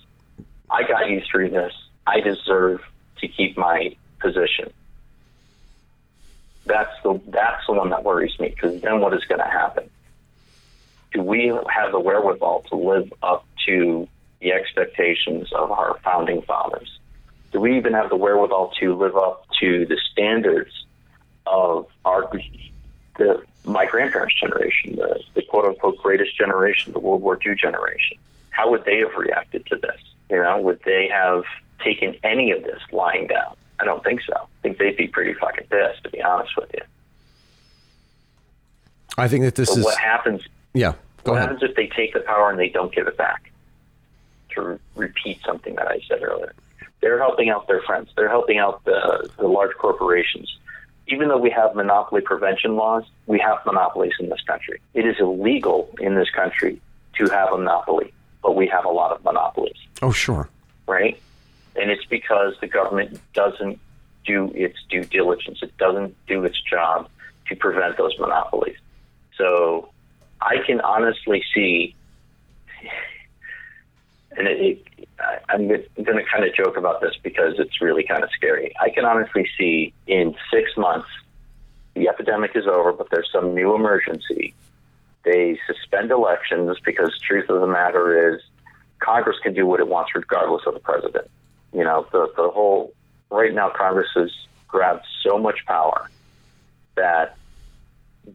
I 0.71 0.83
got 0.87 1.09
you 1.11 1.23
through 1.31 1.51
this. 1.51 1.73
I 2.07 2.21
deserve 2.21 2.81
to 3.19 3.29
keep 3.29 3.57
my 3.57 3.97
position. 4.21 4.73
That's 6.67 6.93
the 7.03 7.21
that's 7.29 7.67
the 7.67 7.73
one 7.75 7.91
that 7.91 8.05
worries 8.05 8.39
me 8.39 8.49
because 8.49 8.81
then 8.83 9.01
what 9.01 9.15
is 9.15 9.25
going 9.25 9.41
to 9.41 9.49
happen? 9.49 9.89
Do 11.13 11.23
we 11.23 11.47
have 11.47 11.93
the 11.93 12.01
wherewithal 12.01 12.65
to 12.71 12.77
live 12.77 13.13
up 13.23 13.47
to 13.67 14.09
the 14.41 14.53
expectations 14.53 15.53
of 15.53 15.71
our 15.71 15.99
founding 16.05 16.43
fathers? 16.43 16.99
do 17.57 17.61
we 17.61 17.77
even 17.79 17.95
have 17.95 18.11
the 18.11 18.17
wherewithal 18.17 18.71
to 18.79 18.95
live 18.95 19.17
up 19.17 19.47
to 19.61 19.87
the 19.87 19.99
standards 20.13 20.85
of 21.47 21.87
our 22.05 22.31
the 23.17 23.43
my 23.65 23.87
grandparents' 23.87 24.39
generation, 24.39 24.97
the, 24.97 25.21
the 25.35 25.41
quote 25.41 25.65
unquote 25.65 25.97
greatest 25.97 26.37
generation, 26.37 26.93
the 26.93 26.99
World 26.99 27.23
War 27.23 27.39
II 27.45 27.55
generation? 27.55 28.19
How 28.51 28.71
would 28.71 28.85
they 28.85 28.99
have 28.99 29.15
reacted 29.17 29.65
to 29.67 29.77
this? 29.77 30.01
You 30.31 30.43
know, 30.43 30.61
would 30.61 30.81
they 30.85 31.09
have 31.09 31.45
taken 31.83 32.17
any 32.23 32.51
of 32.51 32.63
this 32.63 32.81
lying 32.93 33.27
down? 33.27 33.57
I 33.81 33.85
don't 33.85 34.03
think 34.03 34.23
so. 34.23 34.35
I 34.35 34.47
think 34.63 34.79
they'd 34.79 34.97
be 34.97 35.09
pretty 35.09 35.35
fucking 35.35 35.67
pissed, 35.69 36.05
to 36.05 36.11
be 36.11 36.23
honest 36.23 36.57
with 36.57 36.71
you. 36.75 36.83
I 39.19 39.29
think 39.29 39.45
that 39.45 39.55
this 39.55 39.71
so 39.71 39.79
is 39.79 39.85
what 39.85 39.99
happens. 39.99 40.43
Yeah, 40.75 40.93
go 41.25 41.33
what 41.33 41.39
ahead. 41.39 41.51
happens 41.51 41.71
if 41.71 41.77
they 41.77 41.87
take 41.87 42.13
the 42.13 42.21
power 42.21 42.51
and 42.51 42.59
they 42.59 42.69
don't 42.69 42.95
give 42.95 43.07
it 43.07 43.17
back? 43.17 43.51
To 44.51 44.63
re- 44.63 44.79
repeat 44.95 45.41
something 45.45 45.75
that 45.77 45.89
I 45.89 46.01
said 46.09 46.23
earlier. 46.23 46.55
They're 47.01 47.19
helping 47.19 47.51
out 47.51 47.67
their 47.67 47.83
friends. 47.83 48.11
They're 48.17 48.29
helping 48.29 48.59
out 48.59 48.85
the, 48.85 49.29
the 49.39 49.47
large 49.47 49.75
corporations. 49.77 50.59
Even 51.09 51.29
though 51.29 51.39
we 51.39 51.51
have 51.51 51.75
monopoly 51.75 52.21
prevention 52.21 52.75
laws, 52.77 53.05
we 53.27 53.39
have 53.39 53.59
monopolies 53.65 54.15
in 54.19 54.29
this 54.29 54.41
country. 54.43 54.81
It 54.95 55.07
is 55.07 55.17
illegal 55.21 55.95
in 56.01 56.15
this 56.15 56.31
country 56.31 56.81
to 57.19 57.29
have 57.29 57.53
a 57.53 57.59
monopoly, 57.59 58.13
but 58.43 58.57
we 58.57 58.67
have 58.67 58.85
a 58.85 58.91
lot 58.91 59.13
of 59.13 59.23
monopolies. 59.23 59.77
Oh, 60.03 60.11
sure. 60.11 60.49
Right? 60.89 61.21
And 61.79 61.91
it's 61.91 62.05
because 62.07 62.55
the 62.61 62.67
government 62.67 63.21
doesn't 63.35 63.79
do 64.25 64.51
its 64.55 64.77
due 64.89 65.05
diligence, 65.05 65.59
it 65.63 65.77
doesn't 65.77 66.15
do 66.27 66.45
its 66.45 66.61
job 66.63 67.09
to 67.49 67.57
prevent 67.57 67.97
those 67.97 68.19
monopolies. 68.19 68.77
So 69.39 69.91
I 70.41 70.57
can 70.67 70.81
honestly 70.81 71.45
see, 71.55 71.95
and 74.37 74.49
it, 74.49 74.61
it 74.99 75.09
I'm 75.49 75.69
going 75.69 75.83
to 75.97 76.25
kind 76.31 76.45
of 76.45 76.55
joke 76.55 76.77
about 76.77 77.01
this 77.01 77.15
because 77.23 77.55
it's 77.59 77.81
really 77.81 78.05
kind 78.05 78.23
of 78.23 78.31
scary. 78.37 78.73
I 78.81 78.91
can 78.91 79.05
honestly 79.05 79.49
see 79.57 79.93
in 80.07 80.35
six 80.53 80.77
months, 80.77 81.09
the 81.95 82.09
epidemic 82.09 82.53
is 82.55 82.67
over, 82.67 82.93
but 82.93 83.09
there's 83.11 83.29
some 83.33 83.55
new 83.55 83.75
emergency. 83.75 84.55
They 85.25 85.59
suspend 85.67 86.11
elections 86.11 86.77
because 86.85 87.19
truth 87.27 87.49
of 87.49 87.61
the 87.61 87.67
matter 87.67 88.35
is 88.35 88.43
Congress 88.99 89.37
can 89.43 89.55
do 89.55 89.67
what 89.67 89.81
it 89.81 89.89
wants 89.89 90.13
regardless 90.15 90.63
of 90.67 90.75
the 90.75 90.81
president. 90.81 91.31
You 91.77 91.85
know, 91.85 92.07
the, 92.11 92.33
the 92.37 92.49
whole, 92.49 92.95
right 93.31 93.53
now, 93.53 93.69
Congress 93.69 94.09
has 94.15 94.31
grabbed 94.67 95.05
so 95.23 95.37
much 95.37 95.67
power 95.67 96.09
that 96.95 97.37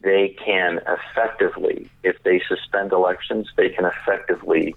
they 0.03 0.29
can 0.45 0.79
effectively, 0.87 1.89
if 2.03 2.21
they 2.21 2.39
suspend 2.47 2.91
elections, 2.91 3.49
they 3.57 3.69
can 3.69 3.85
effectively 3.85 4.75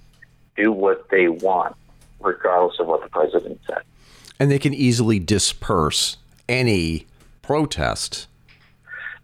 do 0.57 0.73
what 0.73 1.11
they 1.11 1.29
want 1.29 1.77
regardless 2.21 2.81
of 2.81 2.87
what 2.87 3.03
the 3.03 3.09
president 3.11 3.61
said. 3.67 3.83
And 4.41 4.51
they 4.51 4.59
can 4.59 4.73
easily 4.73 5.19
disperse 5.19 6.17
any 6.49 7.07
protest. 7.43 8.29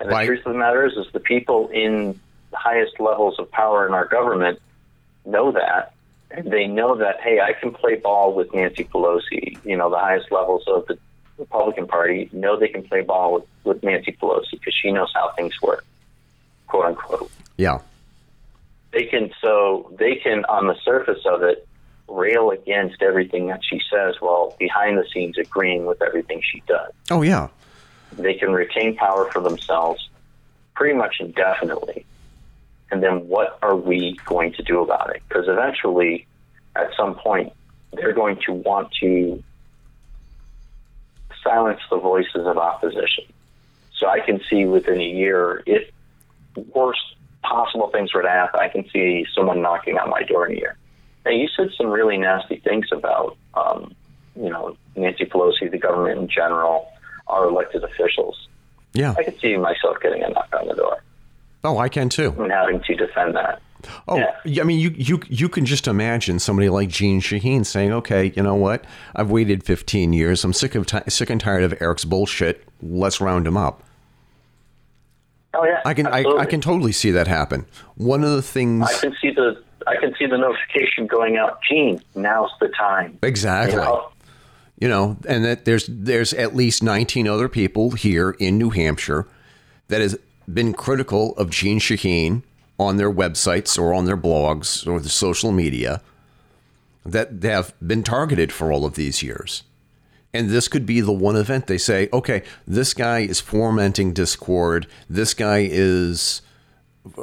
And 0.01 0.11
the 0.11 0.13
by- 0.13 0.27
truth 0.27 0.45
of 0.45 0.53
the 0.53 0.59
matter 0.59 0.85
is, 0.85 0.93
is 0.99 1.11
the 1.15 1.21
people 1.21 1.69
in 1.69 2.21
the 2.51 2.59
highest 2.59 3.01
levels 3.01 3.39
of 3.39 3.51
power 3.51 3.87
in 3.87 3.95
our 3.95 4.07
government 4.07 4.61
know 5.25 5.51
that. 5.53 5.95
They 6.45 6.67
know 6.67 6.97
that, 6.97 7.21
hey, 7.21 7.41
I 7.41 7.53
can 7.53 7.73
play 7.73 7.97
ball 7.97 8.35
with 8.35 8.55
Nancy 8.55 8.85
Pelosi. 8.85 9.59
You 9.65 9.77
know, 9.77 9.91
the 9.91 9.99
highest 9.99 10.31
levels 10.31 10.63
of 10.69 10.87
the 10.87 10.97
Republican 11.39 11.87
Party 11.87 12.31
know 12.33 12.59
they 12.59 12.69
can 12.69 12.85
play 12.85 13.03
ball 13.03 13.35
with, 13.35 13.45
with 13.65 13.83
Nancy 13.83 14.17
Pelosi 14.21 14.53
because 14.53 14.75
she 14.81 14.93
knows 14.93 15.11
how 15.15 15.33
things 15.33 15.61
work, 15.61 15.85
quote 16.69 16.87
unquote. 16.87 17.31
Yeah. 17.57 17.81
They 18.93 19.05
can, 19.05 19.31
so 19.41 19.93
they 19.99 20.17
can, 20.17 20.45
on 20.45 20.67
the 20.67 20.77
surface 20.85 21.25
of 21.27 21.43
it, 21.43 21.67
rail 22.07 22.51
against 22.51 23.03
everything 23.03 23.47
that 23.49 23.61
she 23.69 23.81
says 23.91 24.17
while 24.21 24.57
behind 24.59 24.99
the 24.99 25.05
scenes 25.13 25.39
agreeing 25.39 25.87
with 25.87 26.03
everything 26.03 26.41
she 26.43 26.63
does. 26.67 26.93
Oh, 27.11 27.23
yeah. 27.23 27.49
They 28.13 28.35
can 28.35 28.53
retain 28.53 28.97
power 28.97 29.31
for 29.31 29.41
themselves 29.41 30.09
pretty 30.75 30.95
much 30.97 31.17
indefinitely. 31.21 32.05
And 32.91 33.03
then 33.03 33.29
what 33.29 33.59
are 33.63 33.77
we 33.77 34.19
going 34.25 34.53
to 34.55 34.63
do 34.63 34.83
about 34.83 35.15
it? 35.15 35.23
Because 35.29 35.47
eventually, 35.49 36.27
at 36.75 36.91
some 36.97 37.15
point, 37.15 37.53
they're 37.93 38.13
going 38.13 38.39
to 38.47 38.53
want 38.53 38.91
to 39.01 39.43
silence 41.43 41.81
the 41.91 41.99
voices 41.99 42.47
of 42.47 42.59
opposition. 42.59 43.25
So 43.97 44.09
I 44.09 44.21
can 44.21 44.41
see 44.49 44.65
within 44.65 45.01
a 45.01 45.09
year, 45.09 45.63
if 45.67 45.91
worst 46.75 47.01
possible 47.43 47.91
things 47.91 48.13
were 48.13 48.23
to 48.23 48.29
happen, 48.29 48.61
I 48.61 48.69
can 48.69 48.89
see 48.91 49.27
someone 49.35 49.63
knocking 49.63 49.99
on 49.99 50.11
my 50.11 50.23
door 50.23 50.47
in 50.47 50.57
a 50.57 50.61
year. 50.61 50.77
Now, 51.25 51.33
you 51.33 51.49
said 51.57 51.71
some 51.77 51.89
really 51.89 52.17
nasty 52.17 52.57
things 52.57 52.87
about, 52.93 53.37
um, 53.55 53.95
you 54.35 54.49
know, 54.49 54.77
Nancy 54.97 55.27
Pelosi, 55.27 55.71
the 55.71 55.79
government 55.79 56.19
in 56.19 56.29
general, 56.29 56.89
our 57.27 57.49
elected 57.49 57.85
officials. 57.85 58.49
Yeah. 58.95 59.15
I 59.17 59.23
could 59.23 59.39
see 59.39 59.57
myself 59.57 59.99
getting 60.03 60.23
a 60.23 60.31
knock 60.31 60.49
on 60.59 60.67
the 60.67 60.75
door 60.75 61.03
Oh, 61.65 61.79
I 61.79 61.89
can 61.89 62.09
too. 62.09 62.35
and 62.39 62.51
having 62.51 62.81
to 62.81 62.95
defend 62.95 63.35
that. 63.37 63.61
Oh, 64.09 64.17
Yeah. 64.45 64.63
I 64.63 64.65
mean, 64.65 64.79
you 64.79 64.91
you 64.97 65.21
you 65.29 65.49
can 65.49 65.65
just 65.65 65.87
imagine 65.89 66.39
somebody 66.39 66.69
like 66.69 66.89
Jeanne 66.91 67.21
Shaheen 67.21 67.65
saying, 67.65 67.93
"Okay, 67.93 68.33
you 68.37 68.43
know 68.43 68.55
what? 68.55 68.85
I've 69.17 69.31
waited 69.31 69.65
15 69.65 70.13
years. 70.13 70.45
I'm 70.45 70.53
sick 70.53 70.75
of 70.75 70.87
ti 70.87 70.99
sick 71.09 71.31
and 71.31 71.41
tired 71.41 71.63
of 71.65 71.81
Eric's 71.81 72.05
bullshit. 72.05 72.67
Let's 72.83 73.21
round 73.21 73.47
him 73.47 73.57
up." 73.57 73.83
Oh 75.55 75.65
yeah, 75.65 75.81
I 75.85 75.95
can 75.95 76.07
I, 76.07 76.25
I 76.39 76.47
can 76.47 76.61
totally 76.61 76.93
see 76.93 77.11
that 77.11 77.27
happen. 77.27 77.67
One 77.97 78.23
of 78.23 78.31
the 78.31 78.43
things 78.43 78.87
I 78.89 79.01
can 79.01 79.17
see 79.21 79.31
the 79.31 79.63
I 79.87 79.97
can 79.97 80.15
see 80.19 80.27
the 80.27 80.39
notification 80.39 81.07
going 81.07 81.37
out. 81.39 81.59
Jeanne, 81.69 82.01
now's 82.15 82.51
the 82.61 82.69
time. 82.69 83.19
exactly. 83.23 83.75
You 83.79 83.85
know? 83.85 84.09
you 84.79 84.89
know, 84.89 85.17
and 85.27 85.45
that 85.45 85.65
there's 85.65 85.87
there's 85.89 86.33
at 86.35 86.55
least 86.55 86.83
19 86.83 87.27
other 87.27 87.49
people 87.49 87.91
here 87.93 88.31
in 88.39 88.59
New 88.59 88.71
Hampshire 88.71 89.27
that 89.89 90.01
has 90.01 90.19
been 90.55 90.73
critical 90.73 91.35
of 91.37 91.51
Jeanne 91.51 91.79
Shaheen 91.81 92.43
on 92.79 92.97
their 92.97 93.13
websites 93.13 93.79
or 93.79 93.93
on 93.93 94.07
their 94.07 94.17
blogs 94.17 94.87
or 94.87 95.01
the 95.01 95.09
social 95.09 95.53
media 95.53 96.01
that 97.05 97.43
have 97.43 97.75
been 97.87 98.03
targeted 98.03 98.53
for 98.53 98.73
all 98.73 98.85
of 98.85 98.95
these 98.95 99.23
years. 99.23 99.63
And 100.33 100.49
this 100.51 100.69
could 100.69 100.87
be 100.87 101.01
the 101.01 101.13
one 101.13 101.37
event 101.37 101.67
they 101.67 101.79
say, 101.79 102.09
okay, 102.13 102.43
this 102.67 102.95
guy 102.95 103.21
is 103.21 103.41
fomenting 103.41 104.13
discord. 104.13 104.87
This 105.09 105.35
guy 105.35 105.67
is 105.71 106.43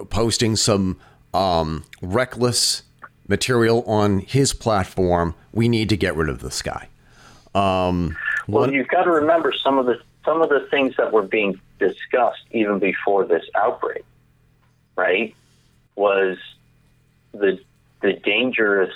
posting 0.10 0.56
some 0.56 1.00
um, 1.34 1.86
reckless 2.02 2.84
material 3.28 3.84
on 3.84 4.20
his 4.20 4.54
platform. 4.54 5.36
We 5.54 5.70
need 5.70 5.90
to 5.90 5.98
get 5.98 6.16
rid 6.16 6.30
of 6.30 6.40
this 6.40 6.62
guy. 6.62 6.90
Um, 7.56 8.18
Well, 8.48 8.62
one- 8.63 8.74
you've 8.74 8.88
got 8.90 9.04
to 9.04 9.12
remember 9.12 9.54
some 9.63 9.78
of 9.78 9.86
the 9.86 10.00
some 10.26 10.42
of 10.42 10.50
the 10.50 10.68
things 10.70 10.94
that 10.98 11.13
were 11.13 11.22
being 11.22 11.58
discussed 11.80 12.44
even 12.52 12.80
before 12.80 13.26
this 13.26 13.44
outbreak, 13.56 14.04
right? 14.96 15.36
Was 15.96 16.38
the 17.34 17.60
the 18.02 18.13
dangerous 18.13 18.94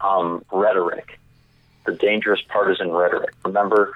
um, 0.00 0.44
rhetoric, 0.52 1.18
the 1.84 1.92
dangerous 1.92 2.40
partisan 2.48 2.90
rhetoric. 2.90 3.34
Remember, 3.44 3.94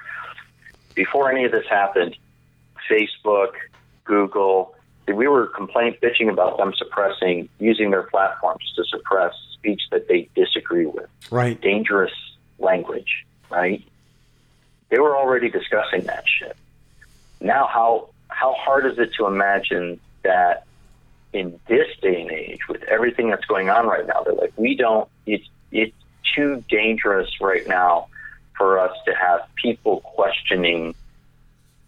before 0.93 1.31
any 1.31 1.45
of 1.45 1.51
this 1.51 1.65
happened, 1.67 2.17
Facebook, 2.89 3.51
Google, 4.03 4.75
we 5.07 5.27
were 5.27 5.47
complaining, 5.47 5.97
bitching 6.01 6.29
about 6.29 6.57
them 6.57 6.73
suppressing, 6.75 7.49
using 7.59 7.91
their 7.91 8.03
platforms 8.03 8.73
to 8.75 8.83
suppress 8.85 9.33
speech 9.53 9.81
that 9.91 10.07
they 10.07 10.29
disagree 10.35 10.85
with 10.85 11.09
right. 11.29 11.59
dangerous 11.61 12.13
language, 12.59 13.25
right? 13.49 13.83
They 14.89 14.99
were 14.99 15.17
already 15.17 15.49
discussing 15.49 16.01
that 16.01 16.23
shit. 16.27 16.55
Now, 17.45 17.67
how 17.67 18.09
how 18.27 18.53
hard 18.53 18.85
is 18.85 18.97
it 18.97 19.11
to 19.17 19.27
imagine 19.27 19.99
that 20.23 20.65
in 21.31 21.59
this 21.67 21.87
day 22.01 22.21
and 22.21 22.31
age, 22.31 22.59
with 22.67 22.83
everything 22.83 23.29
that's 23.29 23.45
going 23.45 23.69
on 23.69 23.85
right 23.87 24.05
now, 24.05 24.23
they're 24.23 24.33
like, 24.33 24.53
we 24.57 24.75
don't. 24.75 25.07
It's 25.25 25.47
it's 25.71 25.95
too 26.35 26.63
dangerous 26.69 27.29
right 27.39 27.67
now 27.67 28.07
for 28.57 28.79
us 28.79 28.95
to 29.05 29.13
have 29.13 29.41
people 29.55 30.01
questioning, 30.01 30.95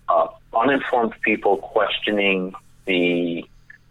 uh, 0.09 0.27
uninformed 0.53 1.13
people 1.21 1.57
questioning 1.57 2.53
the 2.85 3.45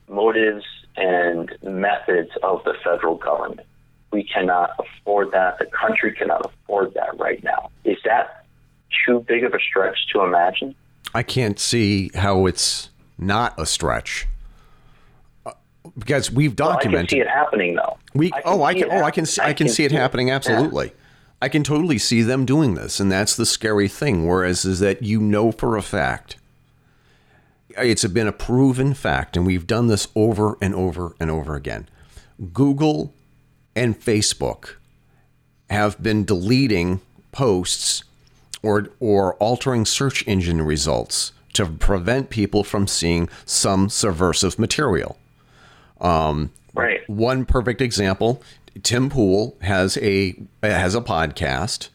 motives 0.08 0.64
and 0.96 1.52
methods 1.62 2.30
of 2.42 2.62
the 2.64 2.74
federal 2.84 3.16
government 3.16 3.66
we 4.16 4.24
cannot 4.24 4.70
afford 4.78 5.32
that. 5.32 5.58
The 5.58 5.66
country 5.66 6.12
cannot 6.12 6.46
afford 6.46 6.94
that 6.94 7.18
right 7.18 7.42
now. 7.44 7.70
Is 7.84 7.98
that 8.04 8.46
too 9.04 9.20
big 9.28 9.44
of 9.44 9.52
a 9.52 9.58
stretch 9.58 9.98
to 10.12 10.22
imagine? 10.22 10.74
I 11.16 11.22
can't 11.22 11.58
see 11.58 12.10
how 12.14 12.44
it's 12.46 12.90
not 13.16 13.54
a 13.58 13.64
stretch. 13.64 14.26
Uh, 15.46 15.52
Because 15.98 16.30
we've 16.30 16.54
Well, 16.58 16.68
I 16.68 16.72
can 16.72 16.92
documented 16.92 17.10
see 17.10 17.20
it 17.20 17.28
happening 17.28 17.74
though. 17.74 17.96
We 18.14 18.30
I 18.32 18.42
oh 18.44 18.62
I 18.62 18.74
can 18.74 18.88
oh 18.90 19.02
I 19.02 19.10
can 19.10 19.24
see 19.24 19.40
I 19.40 19.46
I 19.46 19.52
can 19.54 19.66
can 19.66 19.74
see 19.74 19.84
it 19.84 19.90
see 19.90 19.96
it. 19.96 20.00
happening 20.00 20.28
Yeah. 20.28 20.34
absolutely. 20.36 20.92
I 21.40 21.48
can 21.48 21.62
totally 21.62 21.98
see 21.98 22.20
them 22.22 22.44
doing 22.44 22.74
this, 22.74 23.00
and 23.00 23.10
that's 23.10 23.34
the 23.36 23.46
scary 23.46 23.88
thing. 23.88 24.26
Whereas 24.26 24.64
is 24.66 24.80
that 24.80 25.02
you 25.02 25.20
know 25.20 25.52
for 25.52 25.76
a 25.76 25.82
fact, 25.82 26.36
it's 27.70 28.04
been 28.06 28.26
a 28.26 28.32
proven 28.32 28.92
fact, 28.94 29.36
and 29.36 29.46
we've 29.46 29.66
done 29.66 29.86
this 29.86 30.08
over 30.14 30.56
and 30.60 30.74
over 30.74 31.14
and 31.20 31.30
over 31.30 31.54
again. 31.54 31.88
Google 32.52 33.12
and 33.74 33.98
Facebook 33.98 34.76
have 35.70 36.02
been 36.02 36.24
deleting 36.24 37.00
posts 37.32 38.04
or 38.66 38.88
or 39.00 39.34
altering 39.34 39.84
search 39.86 40.26
engine 40.26 40.60
results 40.62 41.32
to 41.54 41.66
prevent 41.66 42.28
people 42.28 42.64
from 42.64 42.86
seeing 42.86 43.28
some 43.46 43.88
subversive 43.88 44.58
material. 44.58 45.16
Right. 46.74 47.08
One 47.08 47.46
perfect 47.46 47.80
example: 47.80 48.42
Tim 48.82 49.08
Pool 49.08 49.56
has 49.62 49.96
a 49.98 50.34
has 50.62 50.94
a 50.94 51.00
podcast, 51.00 51.88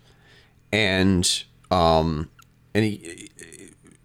and 0.71 1.43
um, 1.69 2.29
and 2.73 2.85
he 2.85 3.29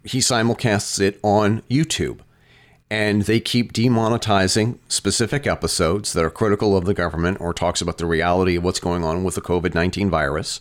he 0.03 0.19
simulcasts 0.19 0.99
it 0.99 1.19
on 1.23 1.63
YouTube, 1.69 2.19
and 2.91 3.23
they 3.23 3.39
keep 3.39 3.73
demonetizing 3.73 4.77
specific 4.87 5.47
episodes 5.47 6.13
that 6.13 6.23
are 6.23 6.29
critical 6.29 6.77
of 6.77 6.85
the 6.85 6.93
government 6.93 7.41
or 7.41 7.53
talks 7.53 7.81
about 7.81 7.97
the 7.97 8.05
reality 8.05 8.55
of 8.55 8.63
what's 8.63 8.79
going 8.79 9.03
on 9.03 9.23
with 9.23 9.35
the 9.35 9.41
COVID 9.41 9.73
nineteen 9.73 10.11
virus. 10.11 10.59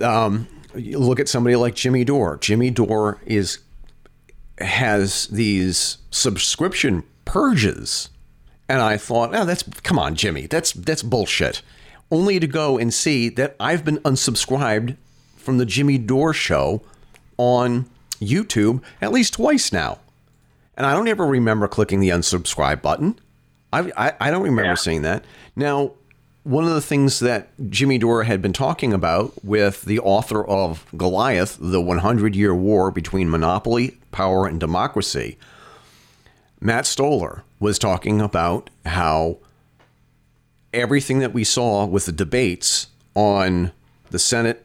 Um, 0.00 0.46
you 0.74 0.98
look 0.98 1.20
at 1.20 1.28
somebody 1.28 1.56
like 1.56 1.74
Jimmy 1.74 2.04
Dore. 2.04 2.38
Jimmy 2.38 2.70
Dore 2.70 3.20
is 3.26 3.58
has 4.58 5.26
these 5.28 5.98
subscription 6.10 7.02
purges. 7.24 8.08
And 8.68 8.80
I 8.80 8.96
thought, 8.96 9.34
oh, 9.34 9.44
that's 9.44 9.64
come 9.82 9.98
on, 9.98 10.14
Jimmy, 10.14 10.46
that's 10.46 10.72
that's 10.72 11.02
bullshit. 11.02 11.62
Only 12.10 12.38
to 12.40 12.46
go 12.46 12.78
and 12.78 12.92
see 12.92 13.28
that 13.30 13.56
I've 13.58 13.84
been 13.84 13.98
unsubscribed 13.98 14.96
from 15.36 15.58
the 15.58 15.66
Jimmy 15.66 15.98
Dore 15.98 16.32
show 16.32 16.82
on 17.38 17.86
YouTube 18.20 18.82
at 19.00 19.12
least 19.12 19.34
twice 19.34 19.72
now. 19.72 19.98
And 20.76 20.86
I 20.86 20.94
don't 20.94 21.08
ever 21.08 21.26
remember 21.26 21.68
clicking 21.68 22.00
the 22.00 22.10
unsubscribe 22.10 22.80
button. 22.80 23.18
I, 23.72 23.90
I, 23.96 24.12
I 24.20 24.30
don't 24.30 24.42
remember 24.42 24.70
Yeah. 24.70 24.74
seeing 24.74 25.02
that. 25.02 25.24
Now, 25.56 25.92
one 26.44 26.64
of 26.64 26.74
the 26.74 26.80
things 26.80 27.20
that 27.20 27.48
Jimmy 27.70 27.98
Dore 27.98 28.24
had 28.24 28.42
been 28.42 28.52
talking 28.52 28.92
about 28.92 29.44
with 29.44 29.82
the 29.82 30.00
author 30.00 30.44
of 30.44 30.84
Goliath, 30.96 31.56
the 31.60 31.80
100 31.80 32.34
year 32.34 32.54
war 32.54 32.90
between 32.90 33.30
monopoly, 33.30 33.98
power, 34.10 34.46
and 34.46 34.58
democracy, 34.58 35.38
Matt 36.60 36.86
Stoller 36.86 37.44
was 37.60 37.78
talking 37.78 38.20
about 38.20 38.70
how 38.86 39.38
everything 40.72 41.20
that 41.20 41.32
we 41.32 41.44
saw 41.44 41.86
with 41.86 42.06
the 42.06 42.12
debates 42.12 42.88
on 43.14 43.72
the 44.10 44.18
Senate 44.18 44.64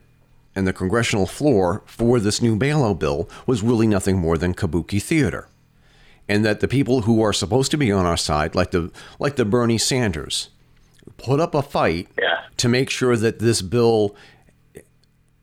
and 0.55 0.65
the 0.65 0.73
congressional 0.73 1.27
floor 1.27 1.83
for 1.85 2.19
this 2.19 2.41
new 2.41 2.57
bailout 2.57 2.97
bill 2.97 3.29
was 3.45 3.61
really 3.61 3.85
nothing 3.85 4.17
more 4.17 4.37
than 4.37 4.53
kabuki 4.53 5.01
theater. 5.01 5.47
And 6.27 6.43
that 6.43 6.59
the 6.59 6.67
people 6.67 7.01
who 7.01 7.21
are 7.21 7.33
supposed 7.33 7.71
to 7.71 7.77
be 7.77 7.91
on 7.91 8.05
our 8.05 8.17
side, 8.17 8.55
like 8.55 8.71
the 8.71 8.91
like 9.17 9.37
the 9.37 9.45
Bernie 9.45 9.77
Sanders, 9.77 10.49
put 11.17 11.39
up 11.39 11.55
a 11.55 11.61
fight 11.61 12.07
Yeah. 12.19 12.39
to 12.57 12.67
make 12.67 12.89
sure 12.89 13.15
that 13.15 13.39
this 13.39 13.61
bill 13.61 14.15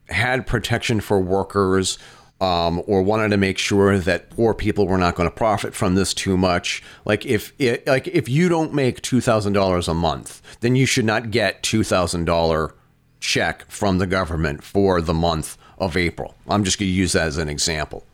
had 0.08 0.46
protection 0.46 1.00
for 1.00 1.18
workers, 1.20 1.98
um, 2.40 2.82
or 2.86 3.02
wanted 3.02 3.30
to 3.30 3.36
make 3.36 3.56
sure 3.58 3.98
that 3.98 4.28
poor 4.30 4.52
people 4.52 4.86
were 4.86 4.98
not 4.98 5.14
going 5.14 5.28
to 5.28 5.34
profit 5.34 5.74
from 5.74 5.94
this 5.94 6.12
too 6.12 6.36
much. 6.36 6.82
Like 7.04 7.24
if 7.24 7.52
it, 7.58 7.86
like 7.86 8.06
if 8.08 8.28
you 8.28 8.48
don't 8.48 8.74
make 8.74 9.00
two 9.00 9.20
thousand 9.20 9.54
dollars 9.54 9.88
a 9.88 9.94
month, 9.94 10.42
then 10.60 10.76
you 10.76 10.84
should 10.84 11.04
not 11.06 11.30
get 11.30 11.62
two 11.62 11.82
thousand 11.84 12.26
dollar 12.26 12.74
check 13.20 13.64
from 13.70 13.96
the 13.98 14.06
government 14.06 14.62
for 14.62 15.00
the 15.00 15.14
month 15.14 15.56
of 15.78 15.96
April. 15.96 16.34
I'm 16.46 16.64
just 16.64 16.78
going 16.78 16.88
to 16.90 16.92
use 16.94 17.12
that 17.12 17.26
as 17.28 17.38
an 17.38 17.48
example. 17.48 18.04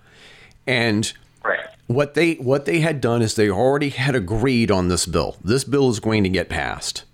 And 0.67 1.13
Right. 1.45 1.59
what 1.89 2.15
they 2.15 2.35
what 2.35 2.67
they 2.67 2.81
had 2.81 3.01
done 3.01 3.23
is 3.23 3.35
they 3.35 3.51
already 3.51 3.89
had 3.89 4.15
agreed 4.15 4.71
on 4.71 4.89
this 4.89 5.07
bill. 5.07 5.37
This 5.43 5.65
bill 5.65 5.89
is 5.91 5.99
going 5.99 6.23
to 6.23 6.29
get 6.29 6.49
passed. 6.49 7.05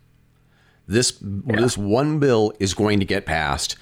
This 0.86 1.18
this 1.20 1.76
one 1.76 2.18
bill 2.20 2.52
is 2.60 2.74
going 2.74 3.00
to 3.00 3.06
get 3.06 3.26
passed, 3.26 3.76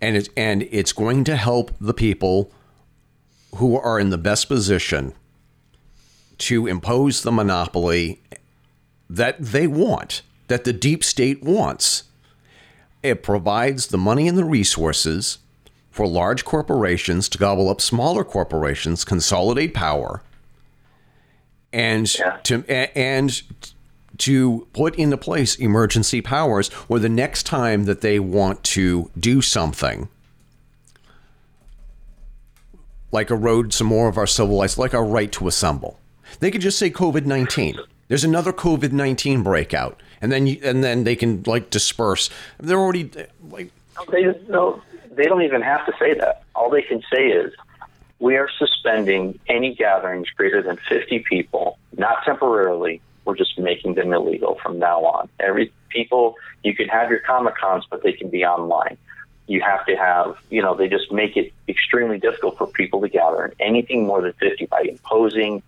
and 0.00 0.16
it 0.16 0.28
and 0.36 0.62
it's 0.70 0.92
going 0.92 1.24
to 1.24 1.36
help 1.36 1.72
the 1.80 1.94
people 1.94 2.52
who 3.56 3.76
are 3.78 3.98
in 3.98 4.10
the 4.10 4.18
best 4.18 4.48
position 4.48 5.14
to 6.38 6.66
impose 6.66 7.22
the 7.22 7.32
monopoly 7.32 8.20
that 9.08 9.36
they 9.40 9.66
want, 9.66 10.22
that 10.48 10.64
the 10.64 10.72
deep 10.72 11.04
state 11.04 11.42
wants. 11.42 12.04
It 13.02 13.22
provides 13.22 13.88
the 13.88 13.98
money 13.98 14.26
and 14.28 14.36
the 14.38 14.44
resources 14.44 15.38
for 15.90 16.06
large 16.08 16.44
corporations 16.44 17.28
to 17.28 17.38
gobble 17.38 17.68
up 17.68 17.80
smaller 17.80 18.24
corporations, 18.24 19.04
consolidate 19.04 19.74
power, 19.74 20.22
and 21.72 22.12
Yeah. 22.18 22.38
to 22.44 22.64
and 22.68 23.42
to 24.18 24.66
put 24.72 24.94
into 24.96 25.16
place 25.16 25.56
emergency 25.56 26.20
powers 26.20 26.70
or 26.88 26.98
the 26.98 27.08
next 27.08 27.44
time 27.44 27.84
that 27.84 28.00
they 28.00 28.18
want 28.18 28.62
to 28.62 29.10
do 29.18 29.42
something 29.42 30.08
like 33.14 33.30
erode 33.30 33.72
some 33.72 33.86
more 33.86 34.08
of 34.08 34.18
our 34.18 34.26
civil 34.26 34.60
rights, 34.60 34.76
like 34.76 34.92
our 34.92 35.04
right 35.04 35.30
to 35.30 35.46
assemble. 35.46 35.98
They 36.40 36.50
could 36.50 36.60
just 36.60 36.78
say 36.78 36.90
COVID 36.90 37.24
nineteen. 37.24 37.78
There's 38.08 38.24
another 38.24 38.52
COVID 38.52 38.92
nineteen 38.92 39.42
breakout, 39.42 40.02
and 40.20 40.32
then 40.32 40.46
you, 40.48 40.58
and 40.62 40.82
then 40.82 41.04
they 41.04 41.14
can 41.14 41.44
like 41.46 41.70
disperse. 41.70 42.28
They're 42.58 42.78
already 42.78 43.10
like 43.50 43.70
They 44.10 44.24
no, 44.48 44.82
they 45.12 45.24
don't 45.24 45.42
even 45.42 45.62
have 45.62 45.86
to 45.86 45.92
say 45.98 46.14
that. 46.14 46.42
All 46.56 46.70
they 46.70 46.82
can 46.82 47.02
say 47.12 47.28
is, 47.28 47.54
we 48.18 48.36
are 48.36 48.48
suspending 48.58 49.38
any 49.48 49.74
gatherings 49.74 50.28
greater 50.30 50.60
than 50.60 50.76
50 50.88 51.20
people, 51.30 51.78
not 51.96 52.24
temporarily. 52.24 53.00
We're 53.24 53.36
just 53.36 53.58
making 53.58 53.94
them 53.94 54.12
illegal 54.12 54.58
from 54.62 54.78
now 54.78 55.04
on. 55.04 55.28
Every 55.40 55.72
people, 55.88 56.36
you 56.62 56.74
can 56.74 56.88
have 56.88 57.10
your 57.10 57.20
comic 57.20 57.56
cons, 57.56 57.84
but 57.88 58.02
they 58.02 58.12
can 58.12 58.28
be 58.28 58.44
online. 58.44 58.98
You 59.46 59.60
have 59.60 59.84
to 59.86 59.96
have, 59.96 60.36
you 60.50 60.62
know, 60.62 60.74
they 60.74 60.88
just 60.88 61.12
make 61.12 61.36
it 61.36 61.52
extremely 61.68 62.18
difficult 62.18 62.58
for 62.58 62.66
people 62.66 63.00
to 63.02 63.08
gather, 63.08 63.44
and 63.44 63.54
anything 63.60 64.06
more 64.06 64.22
than 64.22 64.32
50 64.34 64.66
by 64.66 64.82
imposing 64.88 65.62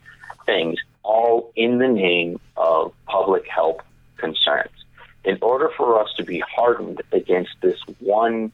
things, 0.45 0.79
all 1.03 1.53
in 1.57 1.79
the 1.79 1.89
name 1.89 2.41
of 2.57 2.93
public 3.07 3.47
health 3.47 3.81
concerns. 4.17 4.71
In 5.25 5.39
order 5.43 5.71
for 5.77 6.01
us 6.01 6.13
to 6.17 6.25
be 6.25 6.41
hardened 6.41 7.03
against 7.13 7.51
this 7.61 7.81
one 7.99 8.53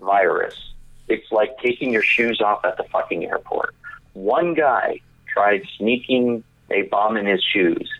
virus, 0.00 0.72
it's 1.08 1.32
like 1.32 1.58
taking 1.58 1.92
your 1.92 2.02
shoes 2.02 2.40
off 2.40 2.64
at 2.64 2.76
the 2.76 2.84
fucking 2.84 3.24
airport. 3.24 3.74
One 4.12 4.54
guy 4.54 5.00
tried 5.26 5.62
sneaking 5.78 6.44
a 6.70 6.82
bomb 6.82 7.16
in 7.16 7.26
his 7.26 7.42
shoes. 7.42 7.90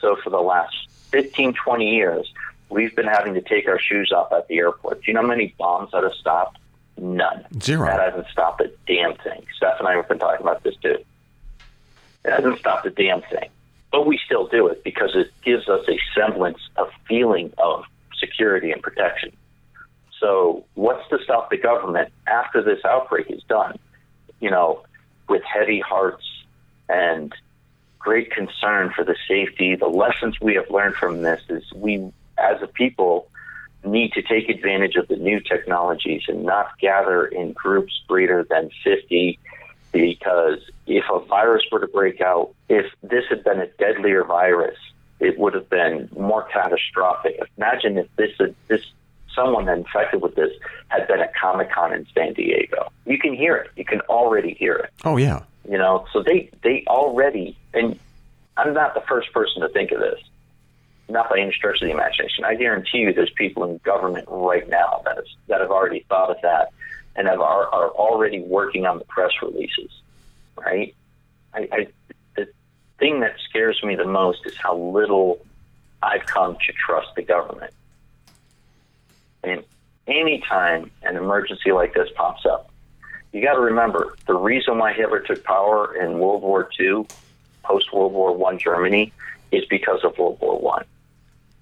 So 0.00 0.16
for 0.22 0.30
the 0.30 0.40
last 0.40 0.74
15, 1.10 1.54
20 1.54 1.94
years, 1.94 2.32
we've 2.68 2.94
been 2.94 3.06
having 3.06 3.34
to 3.34 3.40
take 3.40 3.68
our 3.68 3.78
shoes 3.78 4.12
off 4.12 4.32
at 4.32 4.48
the 4.48 4.58
airport. 4.58 5.02
Do 5.02 5.10
you 5.10 5.14
know 5.14 5.22
how 5.22 5.28
many 5.28 5.54
bombs 5.58 5.90
that 5.92 6.02
have 6.02 6.14
stopped? 6.14 6.58
None. 6.98 7.44
Zero. 7.60 7.86
That 7.86 8.00
hasn't 8.00 8.28
stopped 8.28 8.60
a 8.60 8.70
damn 8.86 9.14
thing. 9.16 9.46
Steph 9.56 9.78
and 9.78 9.88
I 9.88 9.96
have 9.96 10.08
been 10.08 10.18
talking 10.18 10.42
about 10.42 10.62
this 10.62 10.76
too. 10.76 10.98
It 12.24 12.30
hasn't 12.30 12.58
stopped 12.58 12.86
a 12.86 12.90
damn 12.90 13.22
thing. 13.22 13.48
But 13.92 14.06
we 14.06 14.18
still 14.24 14.46
do 14.46 14.66
it 14.68 14.82
because 14.82 15.14
it 15.14 15.30
gives 15.42 15.68
us 15.68 15.86
a 15.88 15.98
semblance 16.14 16.58
of 16.76 16.90
feeling 17.06 17.52
of 17.58 17.84
security 18.18 18.72
and 18.72 18.82
protection. 18.82 19.32
So, 20.18 20.64
what's 20.74 21.06
to 21.10 21.18
stop 21.22 21.50
the 21.50 21.58
government 21.58 22.12
after 22.26 22.62
this 22.62 22.84
outbreak 22.84 23.30
is 23.30 23.42
done? 23.48 23.78
You 24.40 24.50
know, 24.50 24.84
with 25.28 25.42
heavy 25.44 25.80
hearts 25.80 26.24
and 26.88 27.34
great 28.06 28.30
concern 28.30 28.92
for 28.94 29.04
the 29.04 29.16
safety. 29.26 29.74
The 29.74 29.88
lessons 29.88 30.40
we 30.40 30.54
have 30.54 30.70
learned 30.70 30.94
from 30.94 31.22
this 31.22 31.42
is 31.48 31.64
we, 31.74 32.12
as 32.38 32.62
a 32.62 32.68
people, 32.68 33.28
need 33.84 34.12
to 34.12 34.22
take 34.22 34.48
advantage 34.48 34.94
of 34.94 35.08
the 35.08 35.16
new 35.16 35.40
technologies 35.40 36.22
and 36.28 36.44
not 36.44 36.78
gather 36.78 37.26
in 37.26 37.52
groups 37.52 38.00
greater 38.06 38.46
than 38.48 38.70
50 38.84 39.40
because 39.90 40.60
if 40.86 41.04
a 41.12 41.18
virus 41.18 41.64
were 41.72 41.80
to 41.80 41.88
break 41.88 42.20
out, 42.20 42.54
if 42.68 42.86
this 43.02 43.24
had 43.28 43.42
been 43.42 43.60
a 43.60 43.66
deadlier 43.78 44.22
virus, 44.22 44.78
it 45.18 45.36
would 45.36 45.54
have 45.54 45.68
been 45.68 46.08
more 46.16 46.44
catastrophic. 46.52 47.40
Imagine 47.56 47.98
if 47.98 48.06
this 48.14 48.30
this 48.68 48.82
someone 49.34 49.68
infected 49.68 50.22
with 50.22 50.36
this 50.36 50.52
had 50.88 51.08
been 51.08 51.20
at 51.20 51.34
Comic 51.34 51.72
Con 51.72 51.92
in 51.92 52.06
San 52.14 52.34
Diego. 52.34 52.92
You 53.04 53.18
can 53.18 53.34
hear 53.34 53.56
it. 53.56 53.70
You 53.74 53.84
can 53.84 54.00
already 54.02 54.54
hear 54.54 54.74
it. 54.74 54.90
oh 55.04 55.16
yeah, 55.16 55.42
You 55.68 55.78
know, 55.78 56.06
so 56.12 56.22
they 56.22 56.50
they 56.62 56.84
already 56.86 57.56
and 57.74 57.98
I'm 58.56 58.72
not 58.72 58.94
the 58.94 59.02
first 59.02 59.32
person 59.32 59.62
to 59.62 59.68
think 59.68 59.92
of 59.92 60.00
this. 60.00 60.20
Not 61.08 61.30
by 61.30 61.38
any 61.38 61.52
stretch 61.52 61.80
of 61.82 61.86
the 61.86 61.92
imagination. 61.92 62.44
I 62.44 62.56
guarantee 62.56 62.98
you, 62.98 63.12
there's 63.12 63.30
people 63.30 63.62
in 63.64 63.78
government 63.78 64.26
right 64.28 64.68
now 64.68 65.02
that 65.04 65.18
is, 65.18 65.36
that 65.46 65.60
have 65.60 65.70
already 65.70 66.04
thought 66.08 66.30
of 66.30 66.38
that 66.42 66.72
and 67.14 67.28
have, 67.28 67.40
are 67.40 67.66
are 67.68 67.90
already 67.90 68.40
working 68.40 68.86
on 68.86 68.98
the 68.98 69.04
press 69.04 69.30
releases. 69.42 69.90
Right? 70.56 70.94
I, 71.54 71.68
I 71.72 71.88
the 72.36 72.48
thing 72.98 73.20
that 73.20 73.36
scares 73.48 73.80
me 73.82 73.94
the 73.94 74.04
most 74.04 74.46
is 74.46 74.56
how 74.56 74.76
little 74.76 75.44
I've 76.02 76.26
come 76.26 76.54
to 76.54 76.72
trust 76.72 77.08
the 77.14 77.22
government. 77.22 77.72
And 79.42 79.64
anytime 80.06 80.90
an 81.02 81.16
emergency 81.16 81.72
like 81.72 81.94
this 81.94 82.08
pops 82.14 82.44
up, 82.46 82.70
you 83.36 83.42
got 83.42 83.52
to 83.52 83.60
remember 83.60 84.16
the 84.26 84.32
reason 84.32 84.78
why 84.78 84.94
Hitler 84.94 85.20
took 85.20 85.44
power 85.44 85.94
in 85.94 86.18
World 86.18 86.40
War 86.40 86.70
II, 86.80 87.04
post 87.62 87.92
World 87.92 88.14
War 88.14 88.34
One 88.34 88.58
Germany, 88.58 89.12
is 89.52 89.62
because 89.66 90.02
of 90.04 90.16
World 90.16 90.38
War 90.40 90.58
One, 90.58 90.86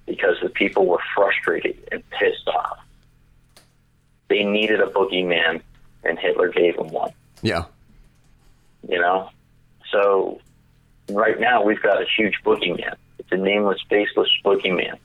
because 0.06 0.36
the 0.40 0.50
people 0.50 0.86
were 0.86 1.00
frustrated 1.16 1.76
and 1.90 2.08
pissed 2.10 2.46
off. 2.46 2.78
They 4.28 4.44
needed 4.44 4.80
a 4.80 4.86
boogeyman, 4.86 5.62
and 6.04 6.16
Hitler 6.16 6.48
gave 6.48 6.76
them 6.76 6.90
one. 6.90 7.10
yeah, 7.42 7.64
You 8.88 9.00
know, 9.00 9.30
so 9.90 10.40
right 11.10 11.40
now 11.40 11.64
we've 11.64 11.82
got 11.82 12.00
a 12.00 12.06
huge 12.16 12.36
boogeyman. 12.44 12.94
It's 13.18 13.32
a 13.32 13.36
nameless, 13.36 13.80
faceless 13.90 14.30
boogeyman. 14.44 14.96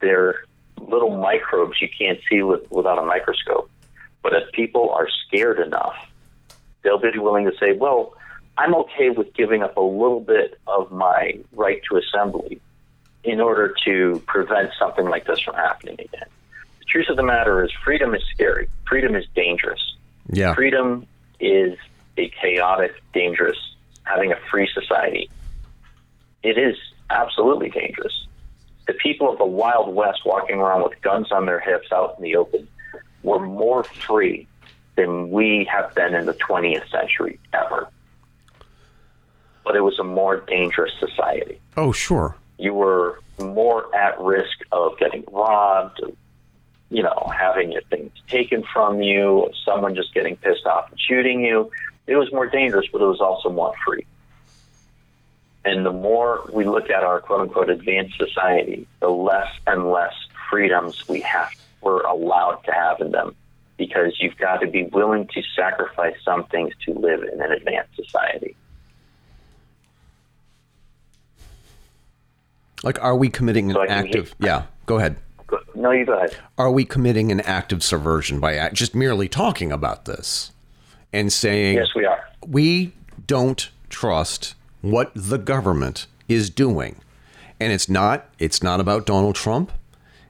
They're 0.00 0.44
little 0.78 1.18
microbes 1.18 1.82
you 1.82 1.88
can't 1.88 2.20
see 2.30 2.42
with, 2.42 2.70
without 2.70 3.00
a 3.00 3.04
microscope. 3.04 3.68
But 4.24 4.32
if 4.32 4.50
people 4.52 4.90
are 4.90 5.06
scared 5.28 5.60
enough, 5.60 5.94
they'll 6.82 6.98
be 6.98 7.18
willing 7.18 7.44
to 7.44 7.52
say, 7.60 7.74
well, 7.74 8.14
I'm 8.56 8.74
okay 8.74 9.10
with 9.10 9.34
giving 9.34 9.62
up 9.62 9.76
a 9.76 9.82
little 9.82 10.20
bit 10.20 10.58
of 10.66 10.90
my 10.90 11.38
right 11.52 11.82
to 11.90 11.98
assembly 11.98 12.60
in 13.22 13.40
order 13.40 13.74
to 13.84 14.22
prevent 14.26 14.70
something 14.78 15.04
like 15.04 15.26
this 15.26 15.40
from 15.40 15.54
happening 15.54 15.96
again. 16.00 16.28
The 16.78 16.84
truth 16.86 17.10
of 17.10 17.16
the 17.16 17.22
matter 17.22 17.62
is, 17.64 17.70
freedom 17.84 18.14
is 18.14 18.22
scary. 18.32 18.68
Freedom 18.88 19.14
is 19.14 19.26
dangerous. 19.36 19.96
yeah. 20.30 20.54
Freedom 20.54 21.06
is 21.38 21.76
a 22.16 22.30
chaotic, 22.40 22.94
dangerous, 23.12 23.58
having 24.04 24.32
a 24.32 24.36
free 24.50 24.68
society. 24.72 25.28
It 26.42 26.56
is 26.56 26.76
absolutely 27.10 27.68
dangerous. 27.68 28.26
The 28.86 28.94
people 28.94 29.30
of 29.30 29.36
the 29.36 29.44
Wild 29.44 29.94
West 29.94 30.20
walking 30.24 30.60
around 30.60 30.82
with 30.82 31.00
guns 31.02 31.30
on 31.30 31.44
their 31.44 31.60
hips 31.60 31.88
out 31.92 32.14
in 32.16 32.22
the 32.22 32.36
open 32.36 32.68
were 33.24 33.40
more 33.40 33.82
free 33.82 34.46
than 34.96 35.30
we 35.30 35.68
have 35.70 35.92
been 35.94 36.14
in 36.14 36.26
the 36.26 36.34
20th 36.34 36.88
century 36.90 37.40
ever. 37.52 37.88
But 39.64 39.74
it 39.74 39.80
was 39.80 39.98
a 39.98 40.04
more 40.04 40.40
dangerous 40.40 40.92
society. 41.00 41.60
Oh 41.76 41.90
sure. 41.90 42.36
You 42.58 42.74
were 42.74 43.20
more 43.40 43.92
at 43.96 44.20
risk 44.20 44.58
of 44.70 44.96
getting 44.98 45.24
robbed, 45.32 46.00
you 46.90 47.02
know, 47.02 47.32
having 47.36 47.72
your 47.72 47.82
things 47.90 48.12
taken 48.28 48.62
from 48.72 49.02
you, 49.02 49.50
someone 49.64 49.96
just 49.96 50.14
getting 50.14 50.36
pissed 50.36 50.66
off 50.66 50.90
and 50.90 51.00
shooting 51.00 51.40
you. 51.40 51.70
It 52.06 52.16
was 52.16 52.30
more 52.30 52.46
dangerous, 52.46 52.86
but 52.92 53.00
it 53.00 53.06
was 53.06 53.20
also 53.20 53.48
more 53.48 53.74
free. 53.84 54.06
And 55.64 55.84
the 55.84 55.92
more 55.92 56.48
we 56.52 56.66
look 56.66 56.90
at 56.90 57.02
our 57.02 57.20
quote 57.20 57.40
unquote 57.40 57.70
advanced 57.70 58.18
society, 58.18 58.86
the 59.00 59.08
less 59.08 59.50
and 59.66 59.90
less 59.90 60.12
freedoms 60.50 61.08
we 61.08 61.20
have 61.22 61.50
we're 61.84 62.02
allowed 62.02 62.60
to 62.64 62.72
have 62.72 63.00
in 63.00 63.12
them. 63.12 63.34
Because 63.76 64.16
you've 64.20 64.36
got 64.38 64.58
to 64.58 64.68
be 64.68 64.84
willing 64.84 65.26
to 65.34 65.42
sacrifice 65.56 66.14
some 66.24 66.46
things 66.46 66.72
to 66.86 66.94
live 66.94 67.22
in 67.24 67.40
an 67.42 67.50
advanced 67.50 67.96
society. 67.96 68.54
Like, 72.84 73.02
are 73.02 73.16
we 73.16 73.28
committing 73.30 73.70
an 73.70 73.74
So 73.74 73.80
I 73.82 73.86
can 73.86 74.06
active? 74.06 74.34
Yeah. 74.38 74.66
Go 74.86 74.98
ahead. 74.98 75.16
No, 75.74 75.90
you 75.90 76.06
go 76.06 76.16
ahead. 76.16 76.36
Are 76.56 76.70
we 76.70 76.84
committing 76.84 77.32
an 77.32 77.40
act 77.40 77.72
of 77.72 77.82
subversion 77.82 78.38
by 78.38 78.54
act, 78.54 78.74
just 78.74 78.94
merely 78.94 79.28
talking 79.28 79.72
about 79.72 80.04
this? 80.04 80.52
and 81.14 81.32
saying, 81.32 81.76
Yes, 81.76 81.94
we 81.94 82.04
are. 82.04 82.28
we 82.46 82.92
don't 83.26 83.70
trust 83.88 84.54
what 84.82 85.12
the 85.14 85.38
government 85.38 86.06
is 86.28 86.50
doing. 86.50 86.96
And 87.60 87.72
it's 87.72 87.88
not 87.88 88.28
it's 88.38 88.62
not 88.62 88.80
about 88.80 89.06
Donald 89.06 89.36
Trump 89.36 89.70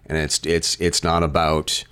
and 0.06 0.18
it's 0.18 0.40
it's 0.44 0.76
it's 0.80 1.02
not 1.02 1.22
about 1.22 1.84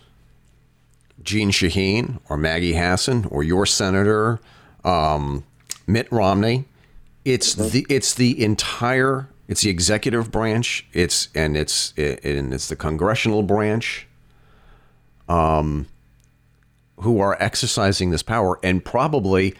Jeanne 1.22 1.50
Shaheen 1.50 2.20
or 2.28 2.36
Maggie 2.36 2.74
Hassan 2.74 3.26
or 3.30 3.42
your 3.42 3.66
senator 3.66 4.40
um, 4.84 5.44
Mitt 5.86 6.10
Romney. 6.10 6.64
It's 7.24 7.54
the 7.54 7.86
it's 7.88 8.14
the 8.14 8.42
entire 8.42 9.28
it's 9.48 9.62
the 9.62 9.70
executive 9.70 10.30
branch. 10.30 10.86
It's 10.92 11.28
and 11.34 11.56
it's 11.56 11.92
it, 11.96 12.24
and 12.24 12.52
it's 12.52 12.68
the 12.68 12.76
congressional 12.76 13.42
branch 13.42 14.06
um, 15.28 15.86
who 17.00 17.20
are 17.20 17.36
exercising 17.40 18.10
this 18.10 18.22
power 18.22 18.58
and 18.62 18.84
probably 18.84 19.54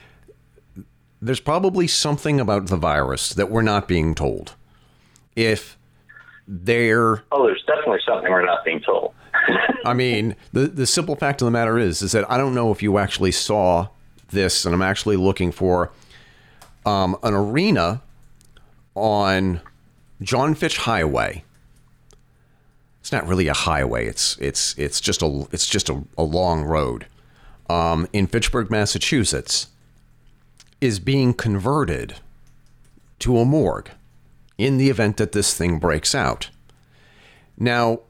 there's 1.20 1.40
probably 1.40 1.86
something 1.86 2.40
about 2.40 2.66
the 2.66 2.76
virus 2.76 3.32
that 3.34 3.48
we're 3.48 3.62
not 3.62 3.86
being 3.86 4.12
told. 4.12 4.56
If 5.36 5.78
they're 6.52 7.24
Oh, 7.32 7.46
there's 7.46 7.64
definitely 7.66 8.00
something 8.06 8.30
we're 8.30 8.44
not 8.44 8.62
being 8.64 8.80
told. 8.80 9.14
I 9.84 9.94
mean, 9.94 10.36
the 10.52 10.66
the 10.66 10.86
simple 10.86 11.16
fact 11.16 11.40
of 11.40 11.46
the 11.46 11.50
matter 11.50 11.78
is, 11.78 12.02
is 12.02 12.12
that 12.12 12.30
I 12.30 12.36
don't 12.36 12.54
know 12.54 12.70
if 12.70 12.82
you 12.82 12.98
actually 12.98 13.32
saw 13.32 13.88
this, 14.28 14.66
and 14.66 14.74
I'm 14.74 14.82
actually 14.82 15.16
looking 15.16 15.50
for 15.50 15.90
um, 16.84 17.16
an 17.22 17.32
arena 17.32 18.02
on 18.94 19.62
John 20.20 20.54
Fitch 20.54 20.78
Highway. 20.78 21.44
It's 23.00 23.12
not 23.12 23.26
really 23.26 23.48
a 23.48 23.54
highway. 23.54 24.06
It's 24.06 24.36
it's 24.38 24.78
it's 24.78 25.00
just 25.00 25.22
a 25.22 25.46
it's 25.52 25.66
just 25.66 25.88
a, 25.88 26.04
a 26.18 26.22
long 26.22 26.64
road 26.64 27.06
um, 27.70 28.06
in 28.12 28.26
Fitchburg, 28.26 28.70
Massachusetts, 28.70 29.68
is 30.82 31.00
being 31.00 31.32
converted 31.32 32.16
to 33.20 33.38
a 33.38 33.44
morgue 33.46 33.90
in 34.62 34.78
the 34.78 34.88
event 34.88 35.16
that 35.16 35.32
this 35.32 35.54
thing 35.54 35.78
breaks 35.78 36.14
out. 36.14 36.48
Now, 37.58 38.00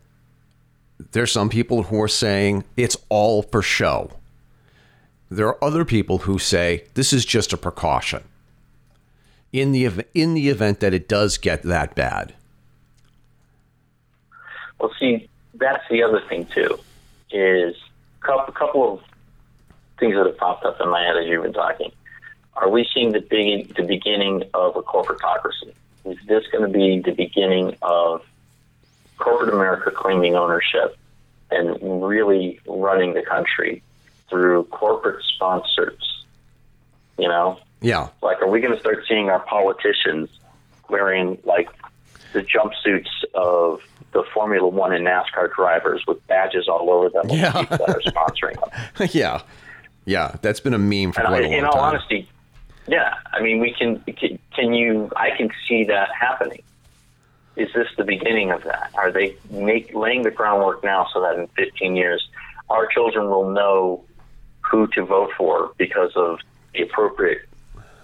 there's 1.12 1.32
some 1.32 1.48
people 1.48 1.84
who 1.84 2.00
are 2.00 2.09
saying 2.09 2.64
it's 2.76 2.96
all 3.09 3.42
for 3.42 3.62
show. 3.62 4.11
There 5.30 5.46
are 5.46 5.64
other 5.64 5.86
people 5.86 6.18
who 6.18 6.38
say 6.38 6.84
this 6.92 7.12
is 7.12 7.24
just 7.24 7.55
a 7.55 7.57
precaution 7.57 8.24
in 9.50 9.72
the 9.72 9.86
ev- 9.86 10.05
in 10.14 10.34
the 10.34 10.50
event 10.50 10.80
that 10.80 10.92
it 10.92 11.09
does 11.09 11.38
get 11.38 11.62
that 11.62 11.94
bad. 11.94 12.34
Well, 14.78 14.92
see, 15.00 15.28
that's 15.55 15.82
the 15.90 16.03
other 16.03 16.20
thing 16.28 16.46
too. 16.46 16.78
Is 17.30 17.74
a 18.22 18.53
couple, 18.53 18.92
of 18.92 19.00
things 19.98 20.14
that 20.16 20.26
have 20.26 20.36
popped 20.36 20.66
up 20.66 20.80
in 20.80 20.88
my 20.90 21.03
head 21.03 21.16
as 21.16 21.26
you've 21.26 21.42
been 21.42 21.55
talking. 21.55 21.92
Are 22.55 22.68
we 22.68 22.86
seeing 22.92 23.12
the 23.12 23.20
big, 23.20 23.74
the 23.74 23.84
beginning 23.84 24.42
of 24.53 24.76
a 24.76 24.82
corporatocracy? 24.82 25.72
Is 26.05 26.18
this 26.26 26.44
going 26.50 26.62
to 26.64 26.68
be 26.78 27.00
the 27.00 27.12
beginning 27.12 27.76
of 27.82 28.22
corporate 29.18 29.53
America 29.55 29.90
claiming 29.90 30.34
ownership 30.34 30.96
and 31.50 32.03
really 32.03 32.61
running 32.66 33.14
the 33.14 33.22
country 33.22 33.82
through 34.28 34.64
corporate 34.64 35.22
sponsors? 35.34 36.24
You 37.18 37.28
know, 37.28 37.59
Yeah. 37.80 38.09
like, 38.22 38.40
are 38.42 38.48
we 38.48 38.61
going 38.61 38.74
to 38.74 38.80
start 38.80 39.05
seeing 39.09 39.28
our 39.30 39.40
politicians 39.40 40.28
wearing 40.88 41.38
like 41.44 41.68
the 42.32 42.40
jumpsuits 42.42 43.09
of 43.34 43.80
the 44.12 44.24
Formula 44.34 44.66
One 44.66 44.92
and 44.92 45.07
NASCAR 45.07 45.55
drivers 45.55 46.03
with 46.07 46.26
badges 46.26 46.66
all 46.68 46.90
over 46.90 47.09
them 47.11 47.28
Yeah. 47.30 47.62
that 47.62 47.80
are 47.80 48.00
sponsoring 48.00 48.55
them? 48.61 49.09
yeah. 49.12 49.42
Yeah, 50.05 50.34
that's 50.42 50.59
been 50.59 50.74
a 50.74 50.78
meme 50.78 51.12
for 51.12 51.20
And 51.20 51.28
quite 51.28 51.44
I, 51.44 51.46
a 51.46 51.50
long 51.50 51.59
in 51.59 51.64
all 51.64 51.72
time. 51.74 51.82
honesty, 51.94 52.28
yeah, 52.87 53.14
I 53.33 53.41
mean, 53.43 53.61
we 53.61 53.72
can, 53.72 54.03
can. 54.55 54.74
You? 54.74 55.11
I 55.16 55.30
can 55.37 55.51
see 55.68 55.85
that 55.85 56.11
happening. 56.18 56.62
Is 57.57 57.68
this 57.74 57.87
the 57.97 58.05
beginning 58.05 58.51
of 58.51 58.64
that? 58.64 58.91
Are 58.95 59.12
they 59.12 59.37
make 59.51 59.95
laying 59.95 60.22
the 60.22 60.30
groundwork 60.30 60.83
now 60.83 61.07
so 61.12 61.20
that 61.20 61.39
in 61.39 61.47
15 61.49 61.97
years, 61.97 62.26
our 62.70 62.87
children 62.87 63.28
will 63.28 63.51
know 63.51 64.05
who 64.61 64.87
to 64.89 65.05
vote 65.05 65.30
for 65.37 65.72
because 65.76 66.12
of 66.16 66.39
the 66.74 66.83
appropriate 66.83 67.43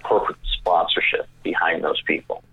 corporate 0.03 0.37
sponsorship 0.59 1.27
behind 1.43 1.83
those 1.83 2.01
people? 2.03 2.43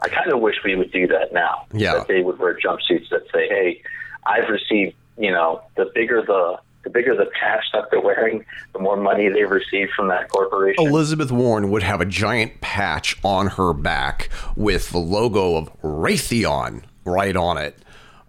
I 0.00 0.08
kind 0.08 0.30
of 0.30 0.40
wish 0.40 0.56
we 0.64 0.76
would 0.76 0.92
do 0.92 1.08
that 1.08 1.32
now. 1.32 1.66
Yeah. 1.72 1.94
That 1.94 2.08
they 2.08 2.22
would 2.22 2.38
wear 2.38 2.54
jumpsuits 2.54 3.08
that 3.10 3.22
say, 3.32 3.48
"Hey, 3.48 3.82
I've 4.24 4.48
received." 4.48 4.94
You 5.16 5.32
know, 5.32 5.62
the 5.74 5.90
bigger 5.92 6.22
the 6.22 6.60
the 6.84 6.90
bigger 6.90 7.14
the 7.14 7.30
patch 7.40 7.64
that 7.72 7.84
they're 7.90 8.00
wearing, 8.00 8.44
the 8.72 8.78
more 8.78 8.96
money 8.96 9.28
they 9.28 9.44
receive 9.44 9.88
from 9.96 10.08
that 10.08 10.28
corporation. 10.28 10.86
Elizabeth 10.86 11.30
Warren 11.30 11.70
would 11.70 11.82
have 11.82 12.00
a 12.00 12.06
giant 12.06 12.60
patch 12.60 13.16
on 13.24 13.48
her 13.48 13.72
back 13.72 14.28
with 14.56 14.90
the 14.90 14.98
logo 14.98 15.56
of 15.56 15.70
Raytheon 15.82 16.82
right 17.04 17.36
on 17.36 17.58
it. 17.58 17.76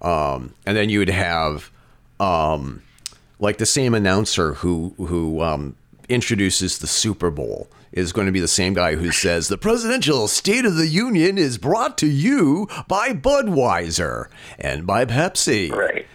Um, 0.01 0.53
and 0.65 0.75
then 0.75 0.89
you 0.89 0.99
would 0.99 1.09
have 1.09 1.71
um, 2.19 2.81
like 3.39 3.57
the 3.57 3.65
same 3.65 3.93
announcer 3.93 4.53
who 4.55 4.93
who 4.97 5.41
um, 5.41 5.75
introduces 6.07 6.79
the 6.79 6.87
Super 6.87 7.29
Bowl 7.29 7.69
is 7.91 8.13
going 8.13 8.27
to 8.27 8.31
be 8.31 8.39
the 8.39 8.47
same 8.47 8.73
guy 8.73 8.95
who 8.95 9.11
says 9.11 9.47
the 9.47 9.57
presidential 9.57 10.27
state 10.27 10.63
of 10.63 10.75
the 10.75 10.87
union 10.87 11.37
is 11.37 11.57
brought 11.57 11.97
to 11.97 12.07
you 12.07 12.67
by 12.87 13.09
Budweiser 13.13 14.27
and 14.59 14.85
by 14.85 15.05
Pepsi 15.05 15.71
Right. 15.71 16.05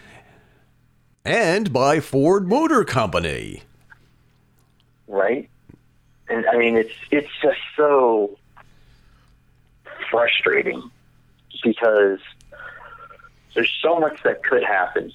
And 1.24 1.72
by 1.72 2.00
Ford 2.00 2.46
Motor 2.46 2.84
Company. 2.84 3.62
right? 5.08 5.48
And 6.28 6.46
I 6.46 6.56
mean, 6.56 6.76
it's 6.76 6.94
it's 7.10 7.28
just 7.42 7.58
so 7.76 8.38
frustrating 10.10 10.90
because 11.62 12.18
there's 13.54 13.72
so 13.82 14.00
much 14.00 14.22
that 14.24 14.42
could 14.42 14.64
happen, 14.64 15.12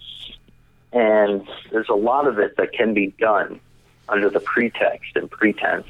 and 0.93 1.47
there's 1.72 1.89
a 1.89 1.95
lot 1.95 2.28
of 2.28 2.39
it 2.39 2.57
that 2.57 2.74
can 2.74 2.93
be 2.93 3.07
done 3.20 3.60
under 4.07 4.30
the 4.30 4.39
pretext 4.39 5.16
and 5.16 5.30
pretense 5.30 5.88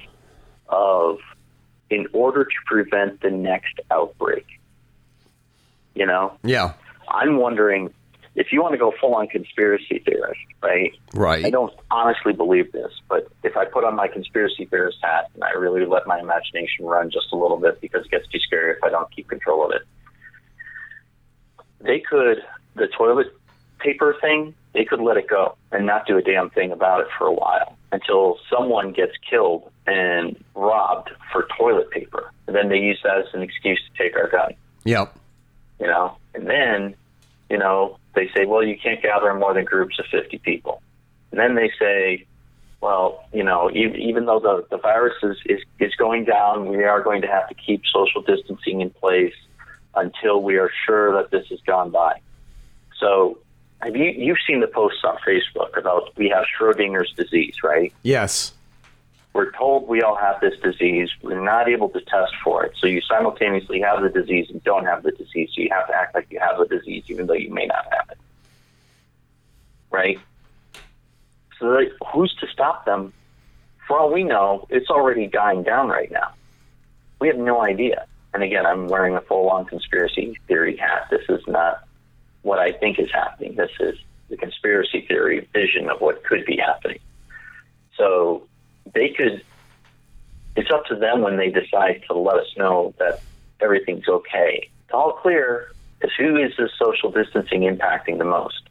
of 0.68 1.20
in 1.90 2.08
order 2.14 2.46
to 2.46 2.56
prevent 2.66 3.22
the 3.22 3.32
next 3.32 3.80
outbreak. 3.92 4.46
You 5.96 6.06
know, 6.06 6.38
Yeah, 6.44 6.74
I'm 7.10 7.38
wondering 7.38 7.94
if 8.40 8.52
you 8.52 8.62
want 8.62 8.72
to 8.72 8.78
go 8.78 8.94
full 9.00 9.14
on 9.14 9.28
conspiracy 9.28 10.02
theorist, 10.06 10.40
right? 10.64 10.94
right. 11.14 11.46
I 11.46 11.50
don't 11.50 11.74
honestly 11.92 12.34
believe 12.34 12.72
this, 12.72 12.92
but 13.10 13.28
if 13.44 13.58
I 13.58 13.66
put 13.66 13.84
on 13.84 13.96
my 13.96 14.08
conspiracy 14.08 14.66
theorist 14.66 14.98
hat 15.04 15.30
and 15.36 15.44
I 15.44 15.52
really 15.52 15.86
let 15.86 16.08
my 16.08 16.20
imagination 16.20 16.86
run 16.86 17.12
just 17.12 17.28
a 17.34 17.36
little 17.36 17.58
bit 17.58 17.82
because 17.82 18.06
it 18.06 18.12
gets 18.12 18.28
too 18.30 18.40
scary 18.40 18.72
if 18.72 18.84
I 18.84 18.90
don't 18.90 19.14
keep 19.14 19.28
control 19.28 19.66
of 19.66 19.72
it, 19.74 19.82
they 21.82 22.00
could, 22.00 22.38
the 22.76 22.88
toilet 22.88 23.28
paper 23.80 24.16
thing, 24.22 24.56
they 24.74 24.86
could 24.86 25.02
let 25.02 25.18
it 25.18 25.28
go 25.28 25.56
and 25.72 25.86
not 25.86 26.08
do 26.08 26.18
a 26.18 26.22
damn 26.22 26.50
thing 26.50 26.72
about 26.72 27.02
it 27.02 27.08
for 27.18 27.28
a 27.28 27.34
while 27.34 27.78
until 27.92 28.38
someone 28.50 28.94
gets 28.94 29.14
killed 29.30 29.70
and 29.86 30.42
robbed 30.56 31.10
for 31.32 31.46
toilet 31.58 31.90
paper. 31.92 32.32
And 32.48 32.56
then 32.56 32.70
they 32.70 32.78
use 32.78 33.00
that 33.04 33.18
as 33.18 33.34
an 33.34 33.42
excuse 33.42 33.82
to 33.92 34.04
take 34.04 34.16
our 34.16 34.30
gun 34.30 34.54
Yep. 34.86 35.14
you 35.80 35.88
know, 35.88 36.18
and 36.34 36.48
then, 36.48 36.96
you 37.50 37.58
know, 37.58 37.98
they 38.20 38.30
say, 38.36 38.46
well, 38.46 38.64
you 38.64 38.78
can't 38.78 39.02
gather 39.02 39.34
more 39.34 39.54
than 39.54 39.64
groups 39.64 39.98
of 40.00 40.06
50 40.08 40.40
people. 40.40 40.82
And 41.32 41.40
then 41.40 41.56
they 41.56 41.72
say, 41.80 42.26
well, 42.82 43.26
you 43.34 43.44
know, 43.44 43.70
even, 43.72 43.96
even 43.96 44.26
though 44.26 44.40
the, 44.40 44.66
the 44.70 44.78
virus 44.78 45.16
is, 45.24 45.38
is, 45.46 45.62
is 45.80 45.96
going 45.96 46.26
down, 46.26 46.68
we 46.68 46.84
are 46.84 47.02
going 47.02 47.22
to 47.22 47.28
have 47.28 47.48
to 47.50 47.56
keep 47.56 47.82
social 47.94 48.22
distancing 48.22 48.82
in 48.82 48.90
place 48.90 49.34
until 49.96 50.42
we 50.42 50.58
are 50.58 50.72
sure 50.86 51.14
that 51.22 51.32
this 51.32 51.48
has 51.50 51.60
gone 51.62 51.92
by. 51.92 52.20
So 53.00 53.38
have 53.82 53.96
you, 53.96 54.06
you've 54.06 54.38
seen 54.46 54.60
the 54.60 54.68
posts 54.68 55.00
on 55.04 55.18
Facebook 55.28 55.78
about 55.78 56.16
we 56.18 56.30
have 56.30 56.46
Schrodinger's 56.60 57.14
disease, 57.14 57.56
right? 57.64 57.94
Yes. 58.04 58.54
We're 59.34 59.52
told 59.52 59.88
we 59.88 60.02
all 60.02 60.16
have 60.16 60.42
this 60.42 60.60
disease. 60.60 61.10
We're 61.22 61.44
not 61.44 61.70
able 61.70 61.90
to 61.90 62.02
test 62.02 62.34
for 62.44 62.66
it. 62.66 62.74
So 62.80 62.88
you 62.88 63.02
simultaneously 63.02 63.80
have 63.82 64.02
the 64.02 64.10
disease 64.10 64.48
and 64.50 64.64
don't 64.64 64.86
have 64.86 65.04
the 65.04 65.12
disease. 65.12 65.52
So 65.56 65.62
you 65.62 65.70
have 65.72 65.88
to 65.88 65.94
act 65.94 66.16
like 66.16 66.28
you 66.30 66.40
have 66.40 66.58
the 66.58 66.66
disease 66.66 67.04
even 67.08 67.28
though 67.28 67.34
you 67.34 67.54
may 67.54 67.66
not 67.66 67.86
have 67.92 68.10
it. 68.10 68.18
Right? 69.92 70.20
So 71.60 71.68
like, 71.68 71.92
who's 72.12 72.34
to 72.40 72.48
stop 72.48 72.86
them? 72.86 73.14
For 73.88 74.00
all 74.00 74.12
we 74.12 74.24
know, 74.24 74.68
it's 74.70 74.90
already 74.90 75.28
dying 75.28 75.64
down 75.64 75.90
right 75.90 76.12
now. 76.12 76.34
We 77.20 77.28
have 77.28 77.38
no 77.38 77.62
idea. 77.62 78.06
And 78.34 78.44
again, 78.44 78.66
I'm 78.66 78.88
wearing 78.88 79.16
a 79.16 79.22
full 79.22 79.50
on 79.50 79.66
conspiracy 79.66 80.38
theory 80.48 80.78
hat. 80.78 81.08
This 81.10 81.26
is 81.30 81.42
not 81.48 81.84
what 82.44 82.60
I 82.60 82.72
think 82.72 83.00
is 83.00 83.12
happening. 83.12 83.56
This 83.56 83.72
is 83.80 83.98
the 84.30 84.38
conspiracy 84.38 85.06
theory 85.08 85.48
vision 85.54 85.90
of 85.90 86.02
what 86.02 86.24
could 86.24 86.46
be 86.46 86.58
happening. 86.58 87.00
So 87.98 88.48
they 88.94 89.10
could 89.10 89.44
it's 90.56 90.72
up 90.72 90.86
to 90.88 90.96
them 90.96 91.22
when 91.22 91.38
they 91.38 91.50
decide 91.50 92.04
to 92.08 92.14
let 92.14 92.38
us 92.38 92.48
know 92.58 92.94
that 93.00 93.22
everything's 93.62 94.08
okay. 94.08 94.70
It's 94.84 94.94
all 94.94 95.14
clear 95.14 95.72
is 96.02 96.12
who 96.18 96.38
is 96.38 96.52
this 96.58 96.72
social 96.78 97.12
distancing 97.12 97.62
impacting 97.62 98.18
the 98.18 98.26
most? 98.26 98.62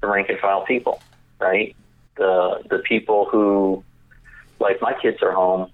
The 0.00 0.08
rank 0.08 0.28
and 0.28 0.38
file 0.38 0.64
people, 0.64 1.00
right? 1.38 1.76
the 2.16 2.62
the 2.68 2.78
people 2.78 3.26
who, 3.30 3.84
like 4.58 4.80
my 4.80 4.94
kids 5.00 5.22
are 5.22 5.32
home. 5.32 5.70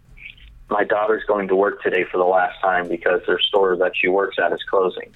My 0.70 0.84
daughter's 0.84 1.24
going 1.24 1.48
to 1.48 1.56
work 1.56 1.82
today 1.82 2.04
for 2.10 2.18
the 2.18 2.24
last 2.24 2.60
time 2.60 2.88
because 2.88 3.22
their 3.26 3.40
store 3.40 3.76
that 3.76 3.92
she 3.96 4.08
works 4.08 4.36
at 4.38 4.52
is 4.52 4.62
closing. 4.68 5.14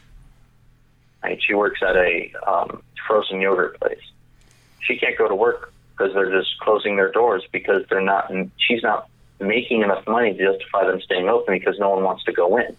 Right? 1.23 1.39
She 1.47 1.55
works 1.55 1.81
at 1.83 1.95
a 1.95 2.33
um, 2.47 2.83
frozen 3.07 3.41
yogurt 3.41 3.79
place. 3.79 4.01
She 4.81 4.97
can't 4.97 5.17
go 5.17 5.29
to 5.29 5.35
work 5.35 5.73
because 6.03 6.15
they're 6.15 6.41
just 6.41 6.59
closing 6.59 6.97
their 6.97 7.11
doors 7.11 7.45
because 7.53 7.85
they're 7.89 8.01
not. 8.01 8.31
She's 8.57 8.83
not 8.83 9.09
making 9.41 9.83
enough 9.83 10.07
money 10.07 10.35
to 10.35 10.53
justify 10.53 10.87
them 10.87 11.01
staying 11.01 11.29
open 11.29 11.55
because 11.55 11.79
no 11.79 11.91
one 11.91 12.05
wants 12.05 12.25
to 12.25 12.33
go 12.33 12.57
in 12.57 12.77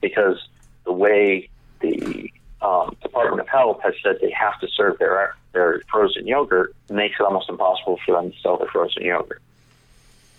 because 0.00 0.38
the 0.84 0.92
way 0.92 1.48
the 1.80 2.30
um, 2.62 2.96
Department 3.02 3.40
of 3.40 3.48
Health 3.48 3.80
has 3.82 3.94
said 4.02 4.18
they 4.20 4.30
have 4.30 4.58
to 4.60 4.68
serve 4.68 4.98
their 4.98 5.36
their 5.52 5.82
frozen 5.90 6.26
yogurt 6.26 6.74
makes 6.90 7.16
it 7.18 7.22
almost 7.22 7.48
impossible 7.48 7.98
for 8.04 8.20
them 8.20 8.32
to 8.32 8.40
sell 8.40 8.56
their 8.56 8.68
frozen 8.68 9.04
yogurt, 9.04 9.42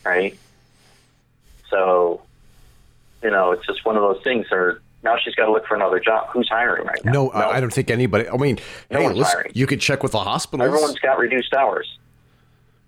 right? 0.03 0.37
So, 1.69 2.21
you 3.23 3.31
know, 3.31 3.51
it's 3.51 3.65
just 3.65 3.85
one 3.85 3.95
of 3.95 4.01
those 4.01 4.23
things. 4.23 4.47
Or 4.51 4.81
now 5.03 5.15
she's 5.23 5.35
got 5.35 5.45
to 5.45 5.51
look 5.51 5.65
for 5.67 5.75
another 5.75 5.99
job. 5.99 6.29
Who's 6.29 6.49
hiring 6.49 6.85
right 6.85 7.03
now? 7.05 7.11
No, 7.11 7.27
no. 7.27 7.33
I 7.33 7.59
don't 7.59 7.73
think 7.73 7.89
anybody. 7.89 8.27
I 8.27 8.37
mean, 8.37 8.59
no 8.91 8.99
hey, 8.99 9.13
listen, 9.13 9.43
you 9.53 9.67
could 9.67 9.81
check 9.81 10.03
with 10.03 10.11
the 10.11 10.19
hospitals. 10.19 10.67
Everyone's 10.67 10.99
got 10.99 11.17
reduced 11.17 11.53
hours. 11.53 11.97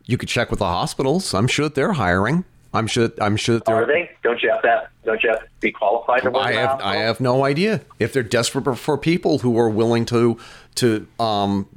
You 0.08 0.18
could 0.18 0.30
check 0.30 0.49
with 0.49 0.60
the 0.60 0.66
hospitals. 0.66 1.34
I'm 1.34 1.47
sure 1.47 1.66
that 1.66 1.76
they're 1.76 1.93
hiring. 1.93 2.45
I'm 2.74 2.88
sure. 2.88 3.12
I'm 3.20 3.38
sure 3.38 3.55
that 3.55 3.66
they're. 3.66 3.76
Are 3.76 3.86
they? 3.86 4.10
Don't 4.24 4.41
you 4.41 4.49
have 4.49 4.62
that? 4.64 4.89
Don't 5.05 5.22
you 5.22 5.30
have 5.30 5.41
to 5.41 5.47
be 5.60 5.72
qualified 5.72 6.24
to 6.24 6.32
work? 6.32 6.45
I 6.45 6.53
have. 6.53 6.82
I 6.82 6.95
have 6.97 7.20
no 7.20 7.43
idea 7.43 7.82
if 7.99 8.14
they're 8.14 8.24
desperate 8.24 8.76
for 8.78 8.97
people 8.97 9.39
who 9.39 9.58
are 9.60 9.70
willing 9.70 10.05
to 10.05 10.39
to 10.76 11.08
um 11.20 11.68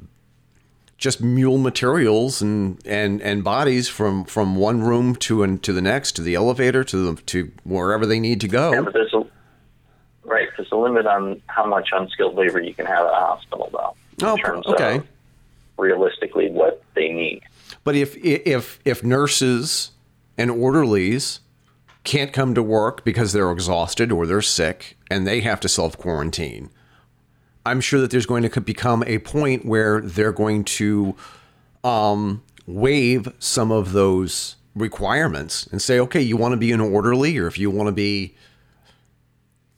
just 0.97 1.19
mule 1.19 1.57
materials 1.57 2.41
and 2.41 2.79
and 2.85 3.21
and 3.21 3.43
bodies 3.43 3.89
from 3.89 4.23
from 4.25 4.55
one 4.55 4.81
room 4.81 5.15
to 5.15 5.43
and 5.43 5.61
to 5.63 5.73
the 5.73 5.81
next 5.81 6.13
to 6.13 6.21
the 6.21 6.35
elevator 6.35 6.83
to 6.83 6.97
the 6.97 7.21
to 7.23 7.51
wherever 7.63 8.05
they 8.05 8.19
need 8.19 8.39
to 8.41 8.47
go. 8.47 8.71
Yeah, 8.71 8.81
but 8.81 8.93
there's 8.93 9.13
a 9.13 9.23
right. 10.23 10.47
There's 10.55 10.71
a 10.71 10.77
limit 10.77 11.05
on 11.07 11.41
how 11.47 11.65
much 11.65 11.89
unskilled 11.91 12.35
labor 12.35 12.61
you 12.61 12.73
can 12.73 12.85
have 12.85 13.05
at 13.05 13.11
a 13.11 13.15
hospital, 13.15 13.69
though. 13.73 13.95
Oh, 14.23 14.61
okay. 14.73 15.01
realistically, 15.77 16.51
what 16.51 16.83
they 16.93 17.09
need. 17.09 17.41
But 17.83 17.95
if 17.95 18.15
if 18.17 18.79
if 18.85 19.03
nurses 19.03 19.91
and 20.37 20.51
orderlies 20.51 21.39
can't 22.03 22.33
come 22.33 22.55
to 22.55 22.63
work 22.63 23.03
because 23.03 23.33
they're 23.33 23.51
exhausted 23.51 24.11
or 24.11 24.25
they're 24.25 24.41
sick 24.41 24.97
and 25.09 25.27
they 25.27 25.41
have 25.41 25.59
to 25.59 25.69
self 25.69 25.97
quarantine. 25.97 26.69
I'm 27.65 27.79
sure 27.79 28.01
that 28.01 28.09
there's 28.09 28.25
going 28.25 28.47
to 28.49 28.61
become 28.61 29.03
a 29.05 29.19
point 29.19 29.65
where 29.65 30.01
they're 30.01 30.31
going 30.31 30.63
to 30.63 31.15
um, 31.83 32.43
waive 32.65 33.31
some 33.37 33.71
of 33.71 33.91
those 33.91 34.55
requirements 34.75 35.67
and 35.67 35.79
say, 35.79 35.99
okay, 35.99 36.21
you 36.21 36.37
want 36.37 36.53
to 36.53 36.57
be 36.57 36.71
an 36.71 36.81
orderly, 36.81 37.37
or 37.37 37.45
if 37.45 37.59
you 37.59 37.69
want 37.69 37.87
to 37.87 37.91
be, 37.91 38.35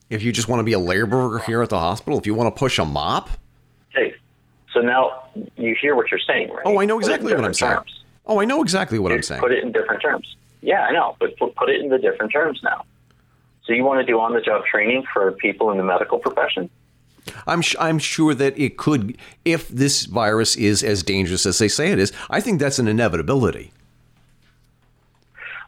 if 0.08 0.22
you 0.22 0.32
just 0.32 0.48
want 0.48 0.60
to 0.60 0.64
be 0.64 0.72
a 0.72 0.78
laborer 0.78 1.40
here 1.40 1.62
at 1.62 1.68
the 1.68 1.78
hospital, 1.78 2.18
if 2.18 2.26
you 2.26 2.34
want 2.34 2.54
to 2.54 2.58
push 2.58 2.78
a 2.78 2.84
mop. 2.84 3.28
So 4.74 4.80
now 4.80 5.22
you 5.56 5.74
hear 5.80 5.94
what 5.94 6.10
you're 6.10 6.20
saying, 6.26 6.50
right? 6.50 6.62
Oh, 6.66 6.80
I 6.80 6.84
know 6.84 6.98
exactly 6.98 7.32
what 7.32 7.44
I'm 7.44 7.54
saying. 7.54 7.74
Terms. 7.74 8.04
Oh, 8.26 8.40
I 8.40 8.44
know 8.44 8.60
exactly 8.60 8.98
what 8.98 9.12
I'm 9.12 9.22
saying. 9.22 9.40
Put 9.40 9.52
it 9.52 9.62
in 9.62 9.72
different 9.72 10.02
terms. 10.02 10.36
Yeah, 10.60 10.82
I 10.82 10.92
know, 10.92 11.16
but 11.20 11.36
put 11.38 11.70
it 11.70 11.80
in 11.80 11.90
the 11.90 11.98
different 11.98 12.32
terms 12.32 12.60
now. 12.62 12.84
So 13.64 13.72
you 13.72 13.84
want 13.84 14.00
to 14.00 14.06
do 14.06 14.20
on-the-job 14.20 14.64
training 14.66 15.04
for 15.12 15.32
people 15.32 15.70
in 15.70 15.78
the 15.78 15.84
medical 15.84 16.18
profession? 16.18 16.68
I'm 17.46 17.62
sh- 17.62 17.76
I'm 17.78 17.98
sure 17.98 18.34
that 18.34 18.58
it 18.58 18.76
could, 18.76 19.16
if 19.44 19.68
this 19.68 20.04
virus 20.04 20.56
is 20.56 20.82
as 20.82 21.02
dangerous 21.02 21.46
as 21.46 21.58
they 21.58 21.68
say 21.68 21.92
it 21.92 21.98
is. 21.98 22.12
I 22.28 22.40
think 22.40 22.60
that's 22.60 22.78
an 22.78 22.88
inevitability. 22.88 23.72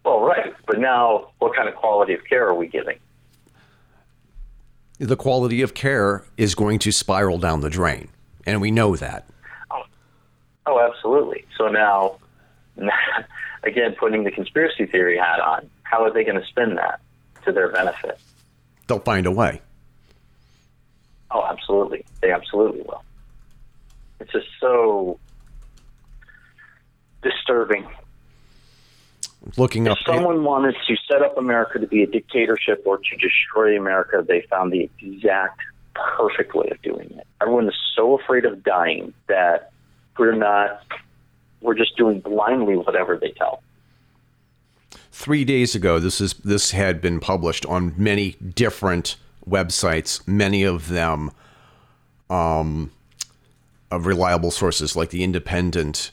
Well, 0.04 0.20
right, 0.20 0.54
but 0.66 0.78
now 0.78 1.30
what 1.38 1.54
kind 1.54 1.68
of 1.68 1.74
quality 1.74 2.14
of 2.14 2.20
care 2.28 2.46
are 2.46 2.54
we 2.54 2.66
giving? 2.66 2.98
The 4.98 5.16
quality 5.16 5.62
of 5.62 5.74
care 5.74 6.24
is 6.36 6.54
going 6.54 6.78
to 6.80 6.92
spiral 6.92 7.38
down 7.38 7.60
the 7.60 7.70
drain, 7.70 8.08
and 8.46 8.60
we 8.60 8.70
know 8.70 8.96
that. 8.96 9.26
Oh, 9.70 9.82
oh 10.66 10.80
absolutely. 10.80 11.44
So 11.58 11.68
now 11.68 12.18
again, 13.62 13.94
putting 13.98 14.24
the 14.24 14.30
conspiracy 14.30 14.86
theory 14.86 15.18
hat 15.18 15.40
on, 15.40 15.68
how 15.82 16.02
are 16.04 16.12
they 16.12 16.24
going 16.24 16.40
to 16.40 16.46
spin 16.46 16.76
that 16.76 17.00
to 17.44 17.52
their 17.52 17.70
benefit? 17.70 18.18
They'll 18.86 19.00
find 19.00 19.26
a 19.26 19.30
way. 19.30 19.60
Oh, 21.30 21.44
absolutely. 21.44 22.04
They 22.22 22.30
absolutely 22.30 22.82
will. 22.82 23.02
It's 24.20 24.32
just 24.32 24.46
so 24.60 25.18
disturbing. 27.22 27.86
Looking 29.56 29.86
up. 29.88 29.98
if 30.00 30.08
up. 30.08 30.14
someone 30.14 30.44
wanted 30.44 30.76
to 30.88 30.96
set 31.10 31.22
up 31.22 31.36
America 31.36 31.78
to 31.78 31.86
be 31.86 32.02
a 32.02 32.06
dictatorship 32.06 32.82
or 32.84 32.98
to 32.98 33.16
destroy 33.16 33.78
America, 33.78 34.24
they 34.26 34.44
found 34.48 34.72
the 34.72 34.88
exact 35.00 35.60
perfect 36.16 36.54
way 36.54 36.68
of 36.70 36.80
doing 36.82 37.10
it. 37.18 37.26
Everyone 37.40 37.68
is 37.68 37.74
so 37.94 38.18
afraid 38.18 38.44
of 38.44 38.62
dying 38.62 39.12
that 39.28 39.72
we're 40.18 40.34
not 40.34 40.82
we're 41.60 41.74
just 41.74 41.96
doing 41.96 42.20
blindly 42.20 42.76
whatever 42.76 43.16
they 43.16 43.30
tell. 43.30 43.62
Three 45.10 45.44
days 45.44 45.74
ago, 45.74 45.98
this 45.98 46.20
is 46.20 46.34
this 46.34 46.70
had 46.70 47.00
been 47.00 47.20
published 47.20 47.66
on 47.66 47.94
many 47.96 48.32
different 48.32 49.16
websites, 49.48 50.26
many 50.26 50.62
of 50.62 50.88
them 50.88 51.30
um, 52.28 52.92
of 53.90 54.06
reliable 54.06 54.50
sources 54.50 54.96
like 54.96 55.10
the 55.10 55.24
Independent 55.24 56.10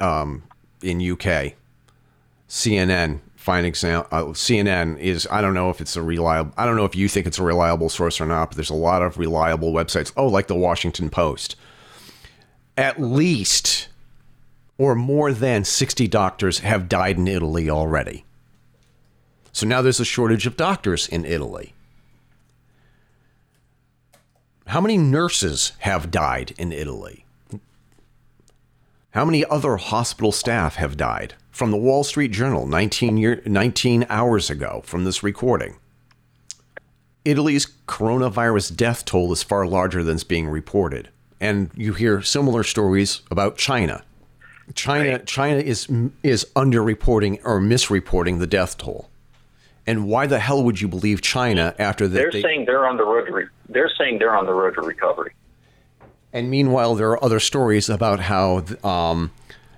um, 0.00 0.42
in 0.82 0.98
UK, 0.98 1.54
CNN. 2.48 3.20
Fine 3.44 3.66
example. 3.66 4.08
Uh, 4.10 4.24
CNN 4.32 4.98
is. 4.98 5.28
I 5.30 5.42
don't 5.42 5.52
know 5.52 5.68
if 5.68 5.82
it's 5.82 5.96
a 5.96 6.02
reliable. 6.02 6.54
I 6.56 6.64
don't 6.64 6.76
know 6.76 6.86
if 6.86 6.96
you 6.96 7.10
think 7.10 7.26
it's 7.26 7.38
a 7.38 7.42
reliable 7.42 7.90
source 7.90 8.18
or 8.18 8.24
not. 8.24 8.48
But 8.48 8.56
there's 8.56 8.70
a 8.70 8.74
lot 8.74 9.02
of 9.02 9.18
reliable 9.18 9.70
websites. 9.70 10.10
Oh, 10.16 10.28
like 10.28 10.46
the 10.46 10.54
Washington 10.54 11.10
Post. 11.10 11.54
At 12.78 12.98
least 12.98 13.88
or 14.78 14.94
more 14.94 15.30
than 15.30 15.62
60 15.62 16.08
doctors 16.08 16.60
have 16.60 16.88
died 16.88 17.18
in 17.18 17.28
Italy 17.28 17.68
already. 17.68 18.24
So 19.52 19.66
now 19.66 19.82
there's 19.82 20.00
a 20.00 20.06
shortage 20.06 20.46
of 20.46 20.56
doctors 20.56 21.06
in 21.06 21.26
Italy. 21.26 21.74
How 24.68 24.80
many 24.80 24.96
nurses 24.96 25.72
have 25.80 26.10
died 26.10 26.54
in 26.56 26.72
Italy? 26.72 27.26
How 29.10 29.26
many 29.26 29.44
other 29.44 29.76
hospital 29.76 30.32
staff 30.32 30.76
have 30.76 30.96
died? 30.96 31.34
From 31.54 31.70
the 31.70 31.76
Wall 31.76 32.02
Street 32.02 32.32
Journal 32.32 32.66
19, 32.66 33.16
year, 33.16 33.40
19 33.46 34.06
hours 34.10 34.50
ago 34.50 34.82
from 34.84 35.04
this 35.04 35.22
recording. 35.22 35.76
Italy's 37.24 37.66
coronavirus 37.86 38.74
death 38.74 39.04
toll 39.04 39.32
is 39.32 39.44
far 39.44 39.64
larger 39.64 40.02
than 40.02 40.16
is 40.16 40.24
being 40.24 40.48
reported. 40.48 41.10
And 41.40 41.70
you 41.76 41.92
hear 41.92 42.22
similar 42.22 42.64
stories 42.64 43.22
about 43.30 43.56
China 43.56 44.02
China 44.74 45.10
right. 45.12 45.26
China 45.26 45.58
is 45.58 45.88
is 46.24 46.44
underreporting 46.56 47.40
or 47.44 47.60
misreporting 47.60 48.40
the 48.40 48.48
death 48.48 48.76
toll. 48.76 49.08
And 49.86 50.08
why 50.08 50.26
the 50.26 50.40
hell 50.40 50.64
would 50.64 50.80
you 50.80 50.88
believe 50.88 51.22
China 51.22 51.76
after 51.78 52.08
that? 52.08 52.14
They're 52.14 52.32
they, 52.32 52.42
saying 52.42 52.64
they're 52.64 52.84
on 52.84 52.96
the 52.96 53.04
road 53.04 53.26
to 53.26 53.32
re- 53.32 53.46
they're 53.68 53.92
saying 53.96 54.18
they're 54.18 54.36
on 54.36 54.46
the 54.46 54.54
road 54.54 54.74
to 54.74 54.80
recovery. 54.80 55.34
And 56.32 56.50
meanwhile, 56.50 56.96
there 56.96 57.10
are 57.10 57.22
other 57.22 57.38
stories 57.38 57.88
about 57.88 58.18
how 58.18 58.64
um, 58.82 59.30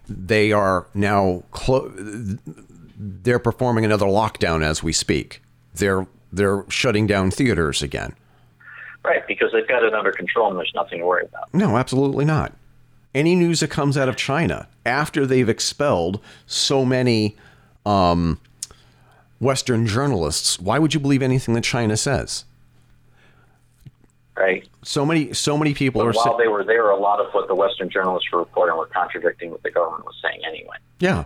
they 0.09 0.52
are 0.52 0.86
now 0.94 1.42
clo- 1.50 1.92
they're 2.98 3.38
performing 3.38 3.84
another 3.84 4.07
lockdown 4.07 4.62
as 4.62 4.82
we 4.82 4.92
speak. 4.92 5.42
They're 5.74 6.07
they're 6.32 6.64
shutting 6.68 7.07
down 7.07 7.30
theaters 7.30 7.82
again. 7.82 8.14
Right, 9.04 9.26
because 9.28 9.52
they've 9.52 9.68
got 9.68 9.84
it 9.84 9.94
under 9.94 10.11
control 10.11 10.50
and 10.50 10.59
there's 10.59 10.72
nothing 10.74 10.98
to 10.98 11.07
worry 11.07 11.24
about. 11.24 11.52
No, 11.54 11.76
absolutely 11.76 12.24
not 12.24 12.52
any 13.16 13.34
news 13.34 13.61
that 13.61 13.70
comes 13.70 13.96
out 13.96 14.11
of 14.11 14.16
China 14.16 14.68
after 14.84 15.26
they've 15.26 15.48
expelled 15.48 16.20
so 16.46 16.84
many 16.84 17.34
um, 17.86 18.38
Western 19.40 19.86
journalists, 19.86 20.61
why 20.61 20.78
would 20.78 20.92
you 20.92 21.00
believe 21.00 21.22
anything 21.22 21.54
that 21.54 21.64
China 21.64 21.96
says? 21.96 22.44
Right. 24.37 24.68
So 24.82 25.07
many, 25.07 25.32
so 25.32 25.57
many 25.57 25.72
people 25.72 26.03
but 26.03 26.09
are. 26.09 26.12
While 26.12 26.24
sa- 26.24 26.37
they 26.37 26.49
were 26.49 26.62
there, 26.62 26.91
a 26.91 26.97
lot 26.97 27.20
of 27.20 27.32
what 27.32 27.49
the 27.49 27.55
Western 27.55 27.89
journalists 27.89 28.30
were 28.30 28.41
reporting 28.41 28.76
were 28.76 28.87
contradicting 28.87 29.51
what 29.51 29.62
the 29.62 29.70
government 29.70 30.05
was 30.05 30.14
saying 30.22 30.43
anyway. 30.47 30.76
Yeah. 31.01 31.24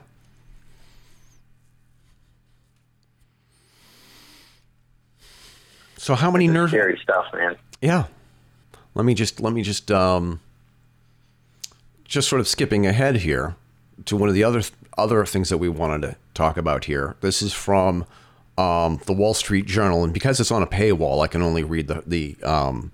So 5.97 6.15
how 6.15 6.31
many 6.31 6.47
nurses? 6.47 6.73
Scary 6.73 6.99
stuff, 7.03 7.27
man. 7.35 7.57
Yeah. 7.83 8.05
Let 8.95 9.05
me 9.05 9.15
just 9.15 9.41
let 9.41 9.53
me 9.53 9.63
just 9.63 9.91
um, 9.91 10.41
just 12.05 12.29
sort 12.29 12.41
of 12.41 12.49
skipping 12.49 12.87
ahead 12.87 13.17
here 13.17 13.57
to 14.07 14.17
one 14.17 14.29
of 14.29 14.35
the 14.35 14.45
other 14.45 14.63
other 14.97 15.25
things 15.27 15.49
that 15.49 15.59
we 15.59 15.69
wanted 15.69 16.03
to 16.03 16.17
talk 16.35 16.57
about 16.57 16.85
here. 16.85 17.17
This 17.21 17.43
is 17.43 17.53
from 17.53 18.07
um, 18.57 19.01
the 19.07 19.13
Wall 19.13 19.35
Street 19.35 19.67
Journal, 19.67 20.05
and 20.05 20.13
because 20.13 20.41
it's 20.41 20.51
on 20.51 20.63
a 20.63 20.67
paywall, 20.67 21.23
I 21.23 21.27
can 21.27 21.43
only 21.43 21.65
read 21.65 21.89
the 21.89 22.03
the 22.07 22.37
um, 22.43 22.93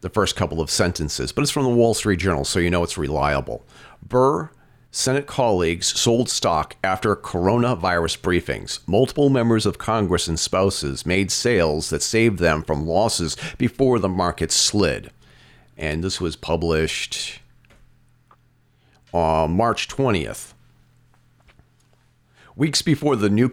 the 0.00 0.10
first 0.10 0.36
couple 0.36 0.60
of 0.60 0.70
sentences. 0.70 1.32
But 1.32 1.42
it's 1.42 1.50
from 1.50 1.64
the 1.64 1.70
Wall 1.70 1.94
Street 1.94 2.18
Journal, 2.18 2.44
so 2.44 2.58
you 2.58 2.70
know 2.70 2.82
it's 2.82 2.98
reliable. 2.98 3.66
Burr 4.02 4.50
Senate 4.92 5.26
colleagues 5.26 5.86
sold 5.98 6.28
stock 6.28 6.74
after 6.82 7.14
coronavirus 7.14 8.18
briefings. 8.18 8.80
Multiple 8.88 9.30
members 9.30 9.64
of 9.64 9.78
Congress 9.78 10.26
and 10.26 10.38
spouses 10.38 11.06
made 11.06 11.30
sales 11.30 11.90
that 11.90 12.02
saved 12.02 12.40
them 12.40 12.64
from 12.64 12.86
losses 12.86 13.36
before 13.56 14.00
the 14.00 14.08
market 14.08 14.50
slid. 14.50 15.12
And 15.76 16.02
this 16.02 16.20
was 16.20 16.34
published 16.34 17.40
on 19.12 19.52
March 19.52 19.86
20th. 19.86 20.54
Weeks 22.56 22.82
before 22.82 23.14
the 23.14 23.30
new 23.30 23.48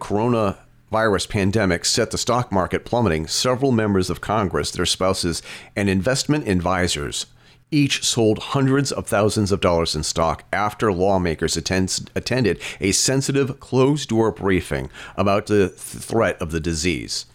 coronavirus 0.90 1.28
pandemic 1.28 1.84
set 1.84 2.10
the 2.10 2.18
stock 2.18 2.50
market 2.50 2.84
plummeting, 2.84 3.26
several 3.26 3.72
members 3.72 4.10
of 4.10 4.20
Congress, 4.20 4.70
their 4.70 4.86
spouses, 4.86 5.42
and 5.76 5.88
investment 5.88 6.48
advisors 6.48 7.26
each 7.70 8.02
sold 8.02 8.38
hundreds 8.38 8.90
of 8.90 9.06
thousands 9.06 9.52
of 9.52 9.60
dollars 9.60 9.94
in 9.94 10.02
stock 10.02 10.42
after 10.54 10.90
lawmakers 10.90 11.54
attend, 11.54 12.10
attended 12.14 12.58
a 12.80 12.92
sensitive 12.92 13.60
closed 13.60 14.08
door 14.08 14.32
briefing 14.32 14.88
about 15.18 15.46
the 15.46 15.68
threat 15.68 16.40
of 16.40 16.50
the 16.50 16.60
disease. 16.60 17.26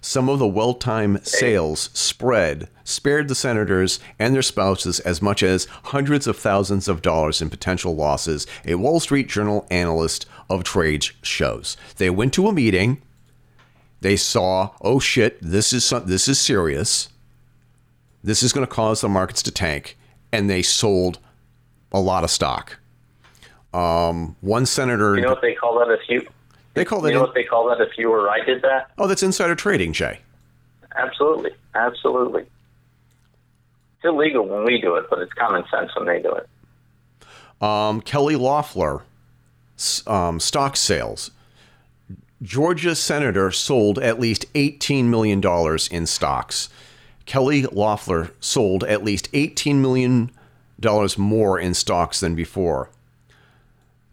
Some 0.00 0.28
of 0.28 0.38
the 0.38 0.46
well 0.46 0.74
timed 0.74 1.26
sales 1.26 1.90
spread 1.92 2.68
spared 2.84 3.28
the 3.28 3.34
senators 3.34 4.00
and 4.18 4.34
their 4.34 4.42
spouses 4.42 5.00
as 5.00 5.20
much 5.20 5.42
as 5.42 5.66
hundreds 5.84 6.26
of 6.26 6.36
thousands 6.36 6.88
of 6.88 7.02
dollars 7.02 7.42
in 7.42 7.50
potential 7.50 7.94
losses, 7.94 8.46
a 8.64 8.76
Wall 8.76 9.00
Street 9.00 9.28
Journal 9.28 9.66
analyst 9.70 10.26
of 10.48 10.64
trade 10.64 11.06
shows. 11.22 11.76
They 11.96 12.10
went 12.10 12.32
to 12.34 12.48
a 12.48 12.52
meeting. 12.52 13.02
They 14.00 14.16
saw, 14.16 14.70
oh 14.80 14.98
shit, 14.98 15.38
this 15.42 15.72
is 15.72 15.84
some, 15.84 16.06
this 16.06 16.26
is 16.28 16.38
serious 16.38 17.08
this 18.22 18.42
is 18.42 18.52
going 18.52 18.66
to 18.66 18.72
cause 18.72 19.00
the 19.00 19.08
markets 19.08 19.42
to 19.44 19.50
tank, 19.50 19.96
and 20.32 20.48
they 20.48 20.62
sold 20.62 21.18
a 21.92 22.00
lot 22.00 22.24
of 22.24 22.30
stock. 22.30 22.78
Um, 23.72 24.36
one 24.40 24.66
senator. 24.66 25.16
You 25.16 25.22
know 25.22 25.30
what 25.30 25.42
they 25.42 25.54
call 25.54 25.78
that 25.78 25.90
if 25.90 26.00
you. 26.08 26.26
They 26.74 26.84
call 26.84 27.00
that. 27.02 27.10
You 27.10 27.16
know 27.16 27.22
what 27.22 27.34
they 27.34 27.44
call 27.44 27.68
that 27.68 27.80
if 27.80 27.98
you 27.98 28.10
or 28.10 28.30
I 28.30 28.44
did 28.44 28.62
that? 28.62 28.90
Oh, 28.98 29.06
that's 29.06 29.22
insider 29.22 29.54
trading, 29.54 29.92
Jay. 29.92 30.20
Absolutely, 30.96 31.52
absolutely. 31.74 32.42
It's 32.42 34.04
illegal 34.04 34.46
when 34.46 34.64
we 34.64 34.80
do 34.80 34.96
it, 34.96 35.06
but 35.10 35.18
it's 35.18 35.32
common 35.32 35.64
sense 35.70 35.94
when 35.96 36.06
they 36.06 36.22
do 36.22 36.34
it. 36.34 36.48
Um, 37.62 38.00
Kelly 38.00 38.36
Loeffler, 38.36 39.02
um, 40.06 40.40
stock 40.40 40.76
sales. 40.76 41.30
Georgia 42.42 42.94
senator 42.94 43.50
sold 43.50 43.98
at 43.98 44.18
least 44.18 44.50
$18 44.54 45.04
million 45.04 45.42
in 45.90 46.06
stocks. 46.06 46.70
Kelly 47.26 47.64
Loeffler 47.64 48.30
sold 48.40 48.82
at 48.84 49.04
least 49.04 49.30
$18 49.32 49.76
million 49.76 50.30
more 51.18 51.58
in 51.58 51.74
stocks 51.74 52.20
than 52.20 52.34
before. 52.34 52.88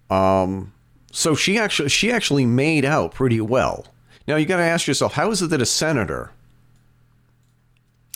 Um, 0.09 0.73
so 1.11 1.35
she 1.35 1.57
actually 1.57 1.89
she 1.89 2.11
actually 2.11 2.45
made 2.45 2.85
out 2.85 3.13
pretty 3.13 3.41
well. 3.41 3.85
Now 4.27 4.35
you 4.35 4.45
got 4.45 4.57
to 4.57 4.63
ask 4.63 4.87
yourself, 4.87 5.13
how 5.13 5.31
is 5.31 5.41
it 5.41 5.49
that 5.51 5.61
a 5.61 5.65
senator 5.65 6.31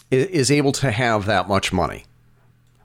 is 0.10 0.52
able 0.52 0.74
to 0.74 0.92
have 0.92 1.26
that 1.26 1.48
much 1.48 1.72
money? 1.72 2.04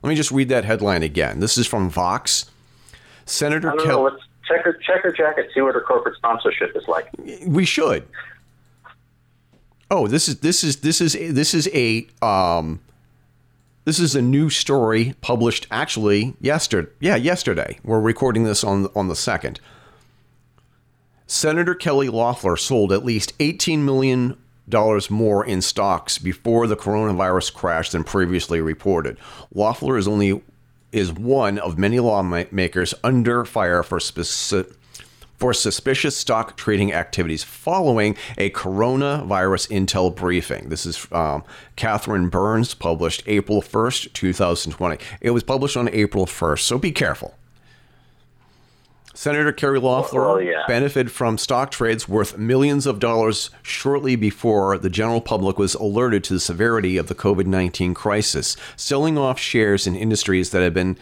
Let 0.02 0.10
me 0.10 0.14
just 0.14 0.30
read 0.30 0.48
that 0.50 0.64
headline 0.64 1.02
again. 1.02 1.40
This 1.40 1.58
is 1.58 1.66
from 1.66 1.90
Vox. 1.90 2.50
Senator 3.24 3.72
Kelly. 3.72 4.12
Check 4.46 4.64
her, 4.64 4.74
check 4.74 5.02
her 5.02 5.10
jacket, 5.10 5.50
see 5.52 5.60
what 5.60 5.74
her 5.74 5.80
corporate 5.80 6.14
sponsorship 6.14 6.76
is 6.76 6.86
like. 6.86 7.08
We 7.44 7.64
should. 7.64 8.06
Oh, 9.90 10.06
this 10.06 10.28
is 10.28 10.38
this 10.38 10.62
is 10.62 10.76
this 10.76 11.00
is 11.00 11.14
this 11.34 11.52
is 11.52 11.68
a 11.74 12.06
um, 12.22 12.78
this 13.84 13.98
is 13.98 14.14
a 14.14 14.22
new 14.22 14.50
story 14.50 15.14
published 15.20 15.66
actually 15.72 16.36
yesterday. 16.40 16.88
Yeah, 17.00 17.16
yesterday. 17.16 17.80
We're 17.82 18.00
recording 18.00 18.44
this 18.44 18.62
on 18.62 18.88
on 18.94 19.08
the 19.08 19.16
second. 19.16 19.58
Senator 21.26 21.74
Kelly 21.74 22.08
Loeffler 22.08 22.56
sold 22.56 22.92
at 22.92 23.04
least 23.04 23.32
18 23.40 23.84
million 23.84 24.36
dollars 24.68 25.10
more 25.10 25.44
in 25.44 25.62
stocks 25.62 26.18
before 26.18 26.66
the 26.66 26.76
coronavirus 26.76 27.54
crash 27.54 27.90
than 27.90 28.04
previously 28.04 28.60
reported. 28.60 29.16
Loeffler 29.54 29.96
is 29.96 30.08
only 30.08 30.42
is 30.92 31.12
one 31.12 31.58
of 31.58 31.78
many 31.78 32.00
lawmakers 32.00 32.94
under 33.04 33.44
fire 33.44 33.82
for 33.82 34.00
specific 34.00 34.72
for 35.36 35.52
suspicious 35.52 36.16
stock 36.16 36.56
trading 36.56 36.94
activities 36.94 37.44
following 37.44 38.16
a 38.38 38.48
coronavirus 38.50 39.68
intel 39.70 40.14
briefing. 40.14 40.70
This 40.70 40.86
is 40.86 41.06
um, 41.12 41.44
Catherine 41.76 42.30
Burns, 42.30 42.72
published 42.72 43.22
April 43.26 43.60
1st, 43.60 44.14
2020. 44.14 44.96
It 45.20 45.30
was 45.32 45.42
published 45.42 45.76
on 45.76 45.90
April 45.90 46.24
1st, 46.24 46.60
so 46.60 46.78
be 46.78 46.90
careful. 46.90 47.35
Senator 49.16 49.50
Kerry 49.50 49.80
Loeffler 49.80 50.26
oh, 50.26 50.36
yeah. 50.36 50.64
benefited 50.68 51.10
from 51.10 51.38
stock 51.38 51.70
trades 51.70 52.06
worth 52.06 52.36
millions 52.36 52.84
of 52.84 52.98
dollars 52.98 53.48
shortly 53.62 54.14
before 54.14 54.76
the 54.76 54.90
general 54.90 55.22
public 55.22 55.58
was 55.58 55.74
alerted 55.74 56.22
to 56.24 56.34
the 56.34 56.40
severity 56.40 56.98
of 56.98 57.06
the 57.06 57.14
COVID 57.14 57.46
19 57.46 57.94
crisis, 57.94 58.58
selling 58.76 59.16
off 59.16 59.38
shares 59.38 59.86
in 59.86 59.96
industries 59.96 60.50
that 60.50 60.60
had 60.60 60.74
been 60.74 60.98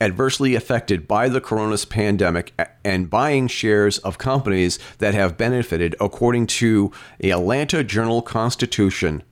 adversely 0.00 0.56
affected 0.56 1.06
by 1.06 1.28
the 1.28 1.40
coronavirus 1.40 1.88
pandemic 1.88 2.52
and 2.84 3.08
buying 3.08 3.46
shares 3.46 3.98
of 3.98 4.18
companies 4.18 4.80
that 4.98 5.14
have 5.14 5.38
benefited, 5.38 5.94
according 6.00 6.48
to 6.48 6.90
the 7.20 7.30
Atlanta 7.30 7.84
Journal 7.84 8.20
Constitution 8.20 9.22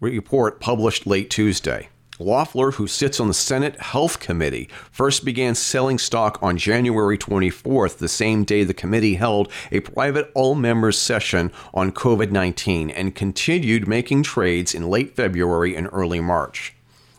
report 0.00 0.60
published 0.60 1.06
late 1.06 1.30
Tuesday. 1.30 1.88
Loeffler, 2.18 2.72
who 2.72 2.88
sits 2.88 3.20
on 3.20 3.28
the 3.28 3.34
Senate 3.34 3.80
Health 3.80 4.18
Committee, 4.18 4.68
first 4.90 5.24
began 5.24 5.54
selling 5.54 5.98
stock 5.98 6.38
on 6.42 6.56
January 6.56 7.16
24th, 7.16 7.98
the 7.98 8.08
same 8.08 8.42
day 8.42 8.64
the 8.64 8.74
committee 8.74 9.14
held 9.14 9.50
a 9.70 9.80
private 9.80 10.30
all 10.34 10.56
members 10.56 10.98
session 10.98 11.52
on 11.72 11.92
COVID 11.92 12.32
19, 12.32 12.90
and 12.90 13.14
continued 13.14 13.86
making 13.86 14.24
trades 14.24 14.74
in 14.74 14.88
late 14.88 15.14
February 15.14 15.76
and 15.76 15.88
early 15.92 16.20
March. 16.20 16.74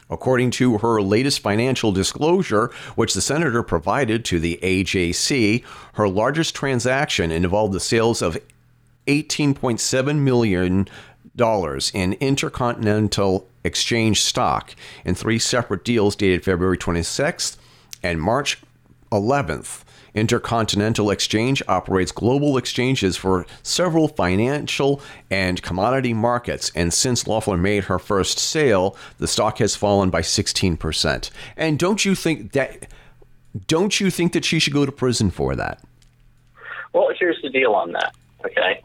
According 0.09 0.51
to 0.51 0.79
her 0.79 1.01
latest 1.01 1.39
financial 1.39 1.91
disclosure, 1.91 2.71
which 2.95 3.13
the 3.13 3.21
senator 3.21 3.63
provided 3.63 4.25
to 4.25 4.39
the 4.39 4.59
AJC, 4.61 5.63
her 5.93 6.09
largest 6.09 6.55
transaction 6.55 7.31
involved 7.31 7.73
the 7.73 7.79
sales 7.79 8.21
of 8.21 8.37
$18.7 9.07 10.19
million 10.19 10.87
in 11.39 12.13
Intercontinental 12.13 13.47
Exchange 13.63 14.21
stock 14.21 14.75
in 15.05 15.15
three 15.15 15.39
separate 15.39 15.83
deals 15.83 16.15
dated 16.15 16.43
February 16.43 16.77
26th 16.77 17.57
and 18.03 18.21
March 18.21 18.61
11th. 19.11 19.83
Intercontinental 20.13 21.11
Exchange 21.11 21.61
operates 21.67 22.11
global 22.11 22.57
exchanges 22.57 23.15
for 23.15 23.45
several 23.63 24.07
financial 24.07 25.01
and 25.29 25.61
commodity 25.61 26.13
markets, 26.13 26.71
and 26.75 26.93
since 26.93 27.27
Loeffler 27.27 27.57
made 27.57 27.85
her 27.85 27.99
first 27.99 28.39
sale, 28.39 28.97
the 29.17 29.27
stock 29.27 29.59
has 29.59 29.75
fallen 29.75 30.09
by 30.09 30.21
16%. 30.21 31.29
And 31.55 31.79
don't 31.79 32.03
you 32.03 32.15
think 32.15 32.51
that 32.53 32.87
don't 33.65 33.99
you 33.99 34.11
think 34.11 34.33
that 34.33 34.45
she 34.45 34.59
should 34.59 34.73
go 34.73 34.85
to 34.85 34.91
prison 34.91 35.31
for 35.31 35.55
that? 35.55 35.81
Well, 36.93 37.09
here's 37.19 37.41
the 37.41 37.49
deal 37.49 37.73
on 37.73 37.93
that, 37.93 38.13
okay? 38.45 38.83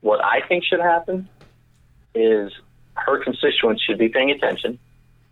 What 0.00 0.24
I 0.24 0.40
think 0.48 0.64
should 0.64 0.80
happen 0.80 1.28
is 2.14 2.52
her 2.94 3.22
constituents 3.22 3.82
should 3.82 3.98
be 3.98 4.08
paying 4.08 4.30
attention 4.30 4.78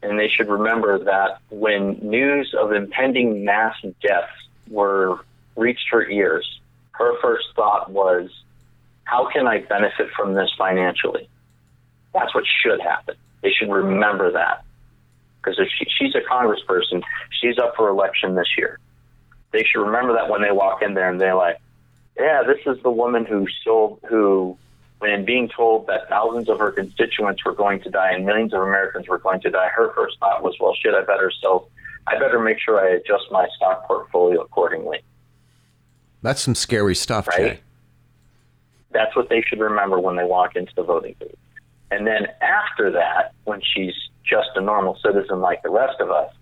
and 0.03 0.19
they 0.19 0.29
should 0.29 0.49
remember 0.49 0.99
that 1.05 1.41
when 1.51 1.99
news 2.03 2.55
of 2.59 2.73
impending 2.73 3.45
mass 3.45 3.75
deaths 4.01 4.31
were 4.69 5.19
reached 5.57 5.89
her 5.91 6.09
ears, 6.09 6.61
her 6.93 7.21
first 7.21 7.47
thought 7.57 7.91
was, 7.91 8.31
how 9.05 9.29
can 9.31 9.47
I 9.47 9.59
benefit 9.61 10.11
from 10.17 10.35
this 10.35 10.51
financially? 10.57 11.29
That's 12.15 12.33
what 12.35 12.45
should 12.63 12.81
happen. 12.81 13.17
They 13.43 13.51
should 13.51 13.71
remember 13.71 14.33
that. 14.33 14.65
Because 15.41 15.59
if 15.59 15.69
she, 15.77 15.87
she's 15.99 16.15
a 16.15 16.21
congressperson, 16.21 17.03
she's 17.41 17.59
up 17.59 17.75
for 17.77 17.89
election 17.89 18.35
this 18.35 18.49
year. 18.57 18.79
They 19.51 19.65
should 19.65 19.81
remember 19.81 20.15
that 20.15 20.29
when 20.29 20.43
they 20.43 20.53
walk 20.53 20.83
in 20.83 20.95
there 20.95 21.11
and 21.11 21.21
they're 21.21 21.35
like, 21.35 21.59
yeah, 22.17 22.43
this 22.47 22.59
is 22.67 22.83
the 22.83 22.91
woman 22.91 23.25
who 23.25 23.47
sold, 23.65 24.01
who, 24.09 24.59
when 24.99 25.25
being 25.25 25.49
told 25.49 25.87
that 25.87 26.09
thousands 26.09 26.49
of 26.49 26.59
her 26.59 26.73
constituents 26.73 27.45
were 27.45 27.55
going 27.55 27.81
to 27.83 27.91
die 27.91 28.13
and 28.13 28.27
millions 28.27 28.53
of 28.53 28.63
Americans 28.63 29.09
were 29.09 29.19
going 29.19 29.41
to 29.43 29.51
die, 29.51 29.69
her 29.69 29.93
first 29.95 30.19
thought 30.19 30.43
was, 30.43 30.57
well, 30.61 30.75
shit, 30.75 30.95
I 30.95 31.03
better 31.03 31.31
sell 31.41 31.69
I 32.09 32.19
better 32.19 32.39
make 32.39 32.59
sure 32.59 32.81
I 32.81 32.95
adjust 32.95 33.25
my 33.31 33.47
stock 33.57 33.87
portfolio 33.87 34.41
accordingly. 34.41 35.01
That's 36.23 36.41
some 36.41 36.55
scary 36.55 36.95
stuff, 36.95 37.29
right? 37.29 37.37
Jay. 37.37 37.61
That's 38.93 39.15
what 39.15 39.29
they 39.29 39.43
should 39.43 39.61
remember 39.61 40.01
when 40.01 40.17
they 40.17 40.25
walk 40.25 40.57
into 40.57 40.73
the 40.75 40.83
voting 40.83 41.15
booth. 41.19 41.37
And 41.91 42.07
then 42.07 42.29
after 42.41 42.91
that, 42.93 43.33
when 43.45 43.61
she's 43.63 43.95
just 44.25 44.49
a 44.57 44.61
normal 44.61 44.99
citizen 45.05 45.41
like 45.41 45.63
the 45.63 45.71
rest 45.71 46.01
of 46.01 46.11
us, 46.11 46.33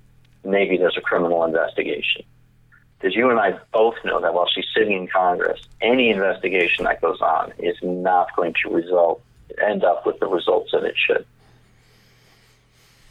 maybe 0.45 0.77
there's 0.77 0.97
a 0.97 1.01
criminal 1.01 1.45
investigation. 1.45 2.23
Because 3.07 3.19
you 3.19 3.31
and 3.31 3.39
I 3.39 3.57
both 3.73 3.95
know 4.05 4.21
that 4.21 4.35
while 4.35 4.49
she's 4.53 4.65
sitting 4.77 4.93
in 4.97 5.07
Congress, 5.07 5.61
any 5.81 6.11
investigation 6.11 6.87
that 6.87 7.01
goes 7.01 7.21
on 7.21 7.53
is 7.57 7.77
not 7.81 8.35
going 8.35 8.53
to 8.65 8.71
result 8.71 9.23
end 9.65 9.85
up 9.85 10.05
with 10.05 10.19
the 10.19 10.27
results 10.27 10.73
that 10.73 10.83
it 10.83 10.97
should. 10.97 11.25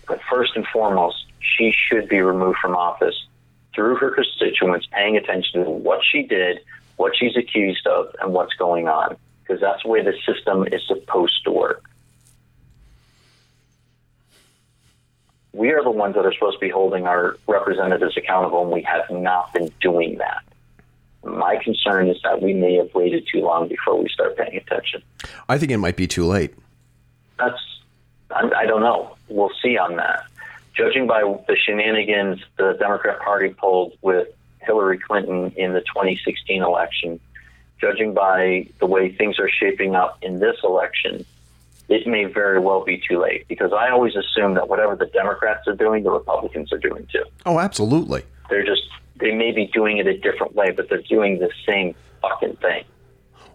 But 0.06 0.20
first 0.30 0.52
and 0.58 0.68
foremost, 0.68 1.28
she 1.40 1.74
should 1.74 2.10
be 2.10 2.20
removed 2.20 2.58
from 2.62 2.76
office. 2.76 3.16
through 3.74 3.96
her 3.96 4.12
constituents, 4.12 4.86
paying 4.92 5.16
attention 5.16 5.64
to 5.64 5.70
what 5.70 6.02
she 6.04 6.24
did, 6.24 6.60
what 6.98 7.14
she's 7.16 7.38
accused 7.38 7.88
of, 7.88 8.14
and 8.22 8.34
what's 8.34 8.54
going 8.56 8.90
on, 8.90 9.16
because 9.44 9.62
that's 9.62 9.84
the 9.84 9.88
way 9.88 10.02
the 10.02 10.14
system 10.26 10.68
is 10.74 10.86
supposed 10.88 11.42
to 11.46 11.52
work. 11.52 11.90
We 15.56 15.72
are 15.72 15.82
the 15.82 15.92
ones 15.92 16.16
that 16.16 16.26
are 16.26 16.34
supposed 16.34 16.58
to 16.58 16.60
be 16.60 16.70
holding 16.70 17.08
our 17.08 17.38
representatives 17.48 18.18
accountable, 18.18 18.64
and 18.64 18.72
we 18.72 18.82
have 18.82 19.10
not 19.10 19.54
been 19.54 19.72
doing 19.80 20.18
that. 20.18 20.44
My 21.24 21.56
concern 21.64 22.10
is 22.10 22.18
that 22.24 22.42
we 22.42 22.54
may 22.54 22.76
have 22.76 22.94
waited 22.94 23.26
too 23.32 23.40
long 23.40 23.70
before 23.70 23.98
we 23.98 24.10
start 24.10 24.36
paying 24.36 24.58
attention. 24.58 25.02
I 25.48 25.58
think 25.58 25.72
it 25.72 25.78
might 25.78 25.96
be 25.96 26.08
too 26.08 26.26
late. 26.26 26.54
That's, 27.40 27.58
I 28.30 28.66
don't 28.66 28.82
know. 28.82 29.16
We'll 29.30 29.52
see 29.64 29.78
on 29.78 29.96
that. 29.96 30.26
Judging 30.76 31.08
by 31.08 31.22
the 31.22 31.56
shenanigans 31.56 32.44
the 32.58 32.74
Democrat 32.78 33.22
Party 33.22 33.50
pulled 33.50 33.98
with 34.02 34.28
Hillary 34.60 35.00
Clinton 35.00 35.54
in 35.56 35.72
the 35.72 35.80
2016 35.82 36.64
election, 36.64 37.18
judging 37.80 38.14
by 38.14 38.68
the 38.80 38.86
way 38.86 39.10
things 39.10 39.40
are 39.40 39.50
shaping 39.50 39.96
up 39.96 40.18
in 40.22 40.40
this 40.40 40.58
election, 40.66 41.26
it 41.88 42.08
may 42.08 42.26
very 42.26 42.60
well 42.60 42.84
be 42.84 43.02
too 43.08 43.22
late 43.22 43.48
because 43.48 43.72
I 43.72 43.90
always 43.90 44.14
assume 44.16 44.56
that 44.56 44.70
whatever 44.70 44.96
the 44.96 45.06
Democrats 45.08 45.68
are 45.68 45.76
doing, 45.76 46.04
the 46.04 46.12
Republicans 46.12 46.74
are 46.74 46.78
doing 46.78 47.08
too. 47.12 47.24
Oh, 47.46 47.60
absolutely. 47.60 48.24
They're 48.50 48.66
just, 48.66 48.82
they 49.20 49.32
may 49.32 49.52
be 49.52 49.68
doing 49.68 49.98
it 49.98 50.08
a 50.08 50.18
different 50.18 50.56
way, 50.56 50.72
but 50.72 50.90
they're 50.90 51.02
doing 51.02 51.40
the 51.40 51.52
same 51.68 51.96
fucking 52.22 52.58
thing. 52.58 52.84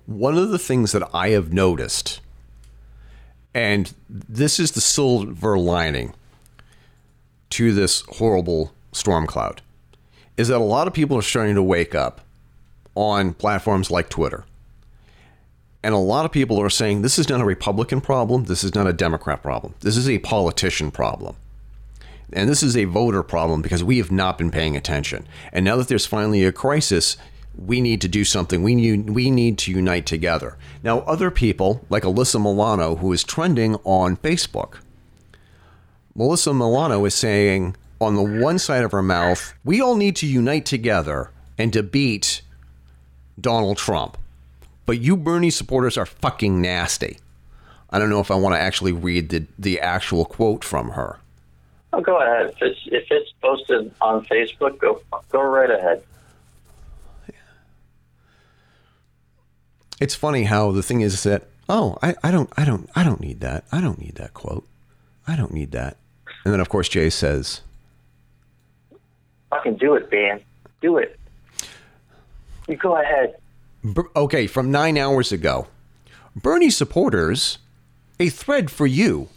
One 0.07 0.37
of 0.39 0.51
the 0.51 0.59
things 0.59 0.93
that 0.93 1.09
I 1.12 1.31
have 1.31 1.53
noticed, 1.53 2.20
and 3.55 3.93
this 4.09 4.59
is 4.59 4.72
the 4.72 4.81
silver 4.81 5.59
lining 5.59 6.14
to 7.51 7.72
this 7.72 8.03
horrible 8.09 8.72
storm 8.93 9.26
cloud, 9.26 9.62
is 10.37 10.49
that 10.49 10.57
a 10.57 10.64
lot 10.64 10.87
of 10.87 10.95
people 10.95 11.16
are 11.18 11.22
starting 11.22 11.55
to 11.57 11.62
wake 11.62 11.95
up 11.95 12.20
on 12.95 13.35
platforms 13.35 13.91
like 13.91 14.09
Twitter. 14.09 14.45
And 15.83 15.95
a 15.95 15.99
lot 15.99 16.24
of 16.24 16.33
people 16.33 16.61
are 16.61 16.70
saying 16.70 17.03
this 17.03 17.18
is 17.18 17.28
not 17.28 17.41
a 17.41 17.45
Republican 17.45 18.01
problem. 18.01 18.45
This 18.45 18.64
is 18.64 18.74
not 18.74 18.87
a 18.87 18.93
Democrat 18.93 19.43
problem. 19.43 19.74
This 19.81 19.97
is 19.97 20.09
a 20.09 20.18
politician 20.18 20.91
problem. 20.91 21.37
And 22.33 22.49
this 22.49 22.62
is 22.62 22.76
a 22.76 22.85
voter 22.85 23.22
problem 23.22 23.62
because 23.62 23.83
we 23.83 23.99
have 23.99 24.12
not 24.12 24.39
been 24.39 24.51
paying 24.51 24.76
attention. 24.76 25.26
And 25.53 25.64
now 25.64 25.76
that 25.76 25.89
there's 25.89 26.07
finally 26.07 26.45
a 26.45 26.53
crisis, 26.53 27.16
we 27.57 27.81
need 27.81 28.01
to 28.03 28.09
do 28.09 28.24
something. 28.24 28.62
We 28.62 28.74
need, 28.74 29.11
we 29.11 29.31
need 29.31 29.59
to 29.59 29.72
unite 29.72 30.07
together. 30.07 30.57
Now, 30.83 31.01
other 31.01 31.31
people, 31.31 31.85
like 31.89 32.05
Alyssa 32.05 32.41
Milano, 32.41 32.97
who 32.97 33.12
is 33.12 33.24
trending 33.24 33.76
on 33.85 34.16
Facebook, 34.18 34.76
Melissa 36.14 36.53
Milano 36.53 37.05
is 37.05 37.14
saying 37.14 37.74
on 38.01 38.14
the 38.14 38.41
one 38.41 38.59
side 38.59 38.85
of 38.85 38.93
her 38.93 39.03
mouth, 39.03 39.55
we 39.64 39.81
all 39.81 39.97
need 39.97 40.16
to 40.16 40.26
unite 40.26 40.66
together 40.66 41.31
and 41.59 41.72
to 41.72 41.83
beat 41.83 42.43
Donald 43.41 43.76
Trump. 43.76 44.16
But 44.91 44.99
you 44.99 45.16
Bernie 45.16 45.51
supporters 45.51 45.97
are 45.97 46.05
fucking 46.05 46.61
nasty. 46.61 47.18
I 47.91 48.01
don't 48.01 48.11
know 48.11 48.18
if 48.18 48.28
I 48.28 48.34
want 48.34 48.57
to 48.57 48.61
actually 48.61 48.91
read 48.91 49.28
the, 49.28 49.47
the 49.57 49.78
actual 49.78 50.24
quote 50.24 50.64
from 50.64 50.91
her. 50.91 51.20
Oh, 51.93 52.01
go 52.01 52.20
ahead. 52.20 52.47
If 52.47 52.57
it's, 52.61 52.80
if 52.86 53.05
it's 53.09 53.32
posted 53.41 53.95
on 54.01 54.24
Facebook, 54.24 54.80
go 54.80 55.01
go 55.28 55.43
right 55.43 55.70
ahead. 55.70 56.03
It's 60.01 60.16
funny 60.16 60.43
how 60.43 60.72
the 60.72 60.82
thing 60.82 61.03
is 61.03 61.22
that 61.22 61.47
oh 61.68 61.97
I, 62.03 62.16
I 62.24 62.32
don't 62.32 62.53
I 62.57 62.64
don't 62.64 62.91
I 62.97 63.05
don't 63.05 63.20
need 63.20 63.38
that 63.43 63.66
I 63.70 63.80
don't 63.80 64.01
need 64.01 64.16
that 64.16 64.34
quote 64.34 64.66
I 65.24 65.36
don't 65.36 65.55
need 65.55 65.70
that 65.70 65.99
and 66.45 66.53
then 66.53 66.59
of 66.59 66.68
course 66.68 66.88
Jay 66.88 67.11
says 67.11 67.61
Fucking 69.51 69.76
do 69.76 69.95
it, 69.95 70.11
man. 70.11 70.41
Do 70.80 70.99
it. 70.99 71.16
You 72.66 72.74
go 72.74 73.01
ahead. 73.01 73.36
Okay 74.14 74.47
from 74.47 74.70
nine 74.70 74.99
hours 74.99 75.33
ago 75.33 75.68
Bernie 76.37 76.70
supporters 76.70 77.59
a 78.18 78.28
thread 78.28 78.70
for 78.70 78.87
you 78.87 79.28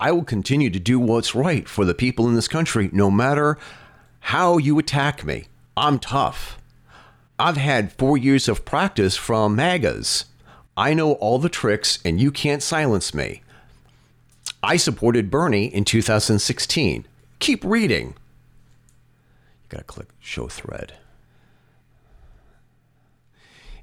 I 0.00 0.10
will 0.12 0.24
continue 0.24 0.70
to 0.70 0.80
do 0.80 0.98
what's 0.98 1.34
right 1.34 1.68
for 1.68 1.84
the 1.84 1.94
people 1.94 2.28
in 2.28 2.34
this 2.34 2.48
country 2.48 2.90
no 2.92 3.10
matter 3.10 3.58
how 4.20 4.58
you 4.58 4.78
attack 4.78 5.24
me 5.24 5.46
I'm 5.76 5.98
tough 5.98 6.58
I've 7.42 7.56
had 7.56 7.92
four 7.92 8.16
years 8.16 8.48
of 8.48 8.64
practice 8.64 9.16
from 9.16 9.56
MAGAs. 9.56 10.26
I 10.76 10.94
know 10.94 11.14
all 11.14 11.40
the 11.40 11.48
tricks, 11.48 11.98
and 12.04 12.20
you 12.20 12.30
can't 12.30 12.62
silence 12.62 13.12
me. 13.12 13.42
I 14.62 14.76
supported 14.76 15.28
Bernie 15.28 15.66
in 15.66 15.84
2016. 15.84 17.04
Keep 17.40 17.64
reading. 17.64 18.08
You 18.08 18.14
gotta 19.70 19.82
click 19.82 20.06
show 20.20 20.46
thread. 20.46 20.94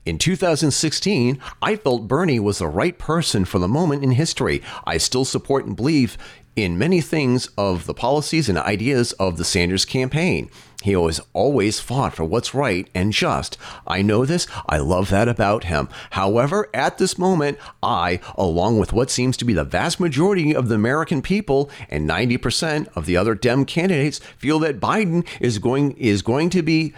In 0.06 0.18
2016, 0.18 1.39
I 1.62 1.76
felt 1.76 2.08
Bernie 2.08 2.39
was 2.39 2.60
the 2.60 2.68
right 2.68 2.97
person 2.97 3.45
for 3.45 3.60
the 3.60 3.68
moment 3.68 4.04
in 4.04 4.12
history. 4.12 4.62
I 4.86 4.97
still 4.97 5.26
support 5.26 5.66
and 5.66 5.76
believe 5.76 6.18
in 6.56 6.78
many 6.78 7.02
things 7.02 7.47
of 7.58 7.86
the 7.86 7.93
policies 7.93 8.50
and 8.50 8.58
ideas 8.58 9.12
of 9.14 9.38
the 9.38 9.45
Sanders 9.45 9.86
campaign. 9.86 10.50
He 10.82 10.95
always 10.95 11.20
always 11.34 11.80
fought 11.80 12.16
for 12.16 12.24
what's 12.24 12.54
right 12.54 12.89
and 12.95 13.12
just. 13.12 13.58
I 13.86 14.02
know 14.02 14.26
this. 14.26 14.47
I 14.68 14.78
love 14.78 15.10
that 15.10 15.28
about 15.28 15.66
him. 15.66 15.89
However, 16.12 16.70
at 16.74 16.97
this 16.97 17.18
moment, 17.18 17.58
I, 17.84 18.22
along 18.36 18.80
with 18.80 18.93
what 18.93 19.10
seems 19.10 19.36
to 19.38 19.45
be 19.45 19.54
the 19.54 19.66
vast 19.66 20.00
majority 20.00 20.56
of 20.56 20.70
the 20.70 20.76
American 20.76 21.22
people 21.22 21.70
and 21.89 22.10
90% 22.10 22.88
of 22.95 23.06
the 23.06 23.18
other 23.18 23.36
Dem 23.36 23.66
candidates, 23.66 24.20
feel 24.38 24.60
that 24.60 24.80
Biden 24.80 25.28
is 25.41 25.60
going 25.60 25.91
is 25.97 26.22
going 26.22 26.50
to 26.52 26.62
be 26.62 26.93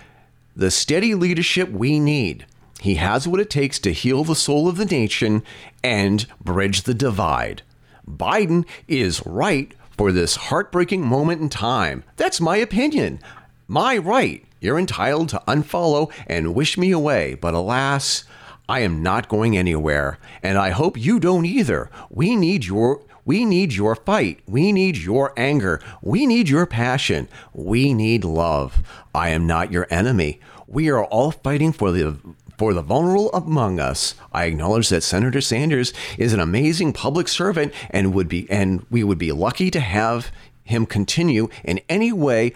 the 0.55 0.69
steady 0.69 1.15
leadership 1.15 1.69
we 1.71 1.99
need. 1.99 2.45
He 2.81 2.95
has 2.95 3.27
what 3.27 3.39
it 3.39 3.51
takes 3.51 3.77
to 3.77 3.93
heal 3.93 4.23
the 4.23 4.35
soul 4.35 4.67
of 4.67 4.75
the 4.75 4.85
nation 4.85 5.43
and 5.83 6.25
bridge 6.43 6.81
the 6.81 6.95
divide. 6.95 7.61
Biden 8.09 8.65
is 8.87 9.23
right 9.23 9.71
for 9.95 10.11
this 10.11 10.35
heartbreaking 10.35 11.05
moment 11.05 11.41
in 11.41 11.49
time. 11.49 12.03
That's 12.15 12.41
my 12.41 12.57
opinion. 12.57 13.19
My 13.67 13.99
right. 13.99 14.43
You're 14.59 14.79
entitled 14.79 15.29
to 15.29 15.43
unfollow 15.47 16.11
and 16.25 16.55
wish 16.55 16.75
me 16.75 16.89
away, 16.89 17.35
but 17.35 17.53
alas, 17.53 18.23
I 18.67 18.79
am 18.79 19.03
not 19.03 19.29
going 19.29 19.55
anywhere, 19.55 20.17
and 20.41 20.57
I 20.57 20.71
hope 20.71 20.97
you 20.97 21.19
don't 21.19 21.45
either. 21.45 21.91
We 22.09 22.35
need 22.35 22.65
your 22.65 23.03
we 23.25 23.45
need 23.45 23.73
your 23.73 23.95
fight. 23.95 24.39
We 24.47 24.71
need 24.71 24.97
your 24.97 25.33
anger. 25.37 25.79
We 26.01 26.25
need 26.25 26.49
your 26.49 26.65
passion. 26.65 27.29
We 27.53 27.93
need 27.93 28.23
love. 28.23 28.81
I 29.13 29.29
am 29.29 29.45
not 29.45 29.71
your 29.71 29.85
enemy. 29.91 30.39
We 30.65 30.89
are 30.89 31.03
all 31.03 31.31
fighting 31.31 31.73
for 31.73 31.91
the 31.91 32.17
for 32.61 32.75
the 32.75 32.81
vulnerable 32.83 33.31
among 33.33 33.79
us, 33.79 34.13
I 34.31 34.45
acknowledge 34.45 34.89
that 34.89 35.01
Senator 35.01 35.41
Sanders 35.41 35.93
is 36.19 36.31
an 36.31 36.39
amazing 36.39 36.93
public 36.93 37.27
servant 37.27 37.73
and 37.89 38.13
would 38.13 38.27
be 38.27 38.47
and 38.51 38.85
we 38.91 39.03
would 39.03 39.17
be 39.17 39.31
lucky 39.31 39.71
to 39.71 39.79
have 39.79 40.31
him 40.63 40.85
continue 40.85 41.49
in 41.63 41.79
any 41.89 42.11
way 42.11 42.53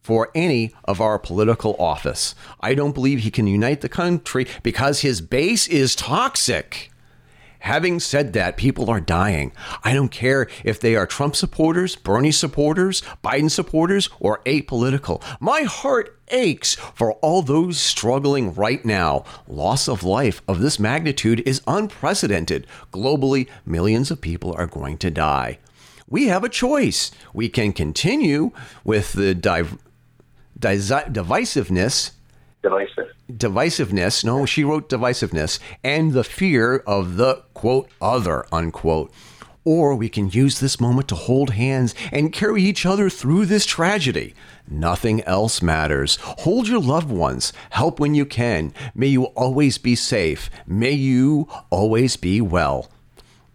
for 0.00 0.30
any 0.34 0.72
of 0.84 1.02
our 1.02 1.18
political 1.18 1.76
office. 1.78 2.34
I 2.62 2.72
don't 2.72 2.94
believe 2.94 3.18
he 3.18 3.30
can 3.30 3.46
unite 3.46 3.82
the 3.82 3.90
country 3.90 4.46
because 4.62 5.00
his 5.00 5.20
base 5.20 5.68
is 5.68 5.94
toxic. 5.94 6.90
Having 7.60 8.00
said 8.00 8.32
that, 8.34 8.56
people 8.56 8.88
are 8.88 9.00
dying. 9.00 9.52
I 9.82 9.92
don't 9.92 10.10
care 10.10 10.48
if 10.64 10.80
they 10.80 10.96
are 10.96 11.06
Trump 11.06 11.34
supporters, 11.34 11.96
Bernie 11.96 12.32
supporters, 12.32 13.02
Biden 13.22 13.50
supporters, 13.50 14.08
or 14.20 14.40
apolitical. 14.44 15.22
My 15.40 15.62
heart 15.62 16.18
aches 16.28 16.74
for 16.94 17.14
all 17.14 17.42
those 17.42 17.78
struggling 17.78 18.54
right 18.54 18.84
now. 18.84 19.24
Loss 19.46 19.88
of 19.88 20.02
life 20.02 20.42
of 20.46 20.60
this 20.60 20.78
magnitude 20.78 21.40
is 21.46 21.62
unprecedented. 21.66 22.66
Globally, 22.92 23.48
millions 23.66 24.10
of 24.10 24.20
people 24.20 24.54
are 24.54 24.66
going 24.66 24.98
to 24.98 25.10
die. 25.10 25.58
We 26.08 26.28
have 26.28 26.44
a 26.44 26.48
choice. 26.48 27.10
We 27.34 27.48
can 27.48 27.72
continue 27.72 28.52
with 28.84 29.12
the 29.12 29.34
div- 29.34 29.78
divisiveness 30.58 32.12
divisive. 32.62 33.12
Divisiveness. 33.30 34.24
No, 34.24 34.46
she 34.46 34.64
wrote 34.64 34.88
divisiveness 34.88 35.58
and 35.84 36.12
the 36.12 36.24
fear 36.24 36.78
of 36.86 37.16
the 37.16 37.42
quote 37.54 37.88
other 38.00 38.46
unquote. 38.52 39.12
Or 39.64 39.94
we 39.94 40.08
can 40.08 40.30
use 40.30 40.60
this 40.60 40.80
moment 40.80 41.08
to 41.08 41.14
hold 41.14 41.50
hands 41.50 41.94
and 42.10 42.32
carry 42.32 42.62
each 42.62 42.86
other 42.86 43.10
through 43.10 43.46
this 43.46 43.66
tragedy. 43.66 44.34
Nothing 44.66 45.22
else 45.24 45.60
matters. 45.60 46.16
Hold 46.22 46.68
your 46.68 46.80
loved 46.80 47.10
ones. 47.10 47.52
Help 47.70 48.00
when 48.00 48.14
you 48.14 48.24
can. 48.24 48.72
May 48.94 49.08
you 49.08 49.24
always 49.24 49.76
be 49.76 49.94
safe. 49.94 50.48
May 50.66 50.92
you 50.92 51.48
always 51.68 52.16
be 52.16 52.40
well. 52.40 52.90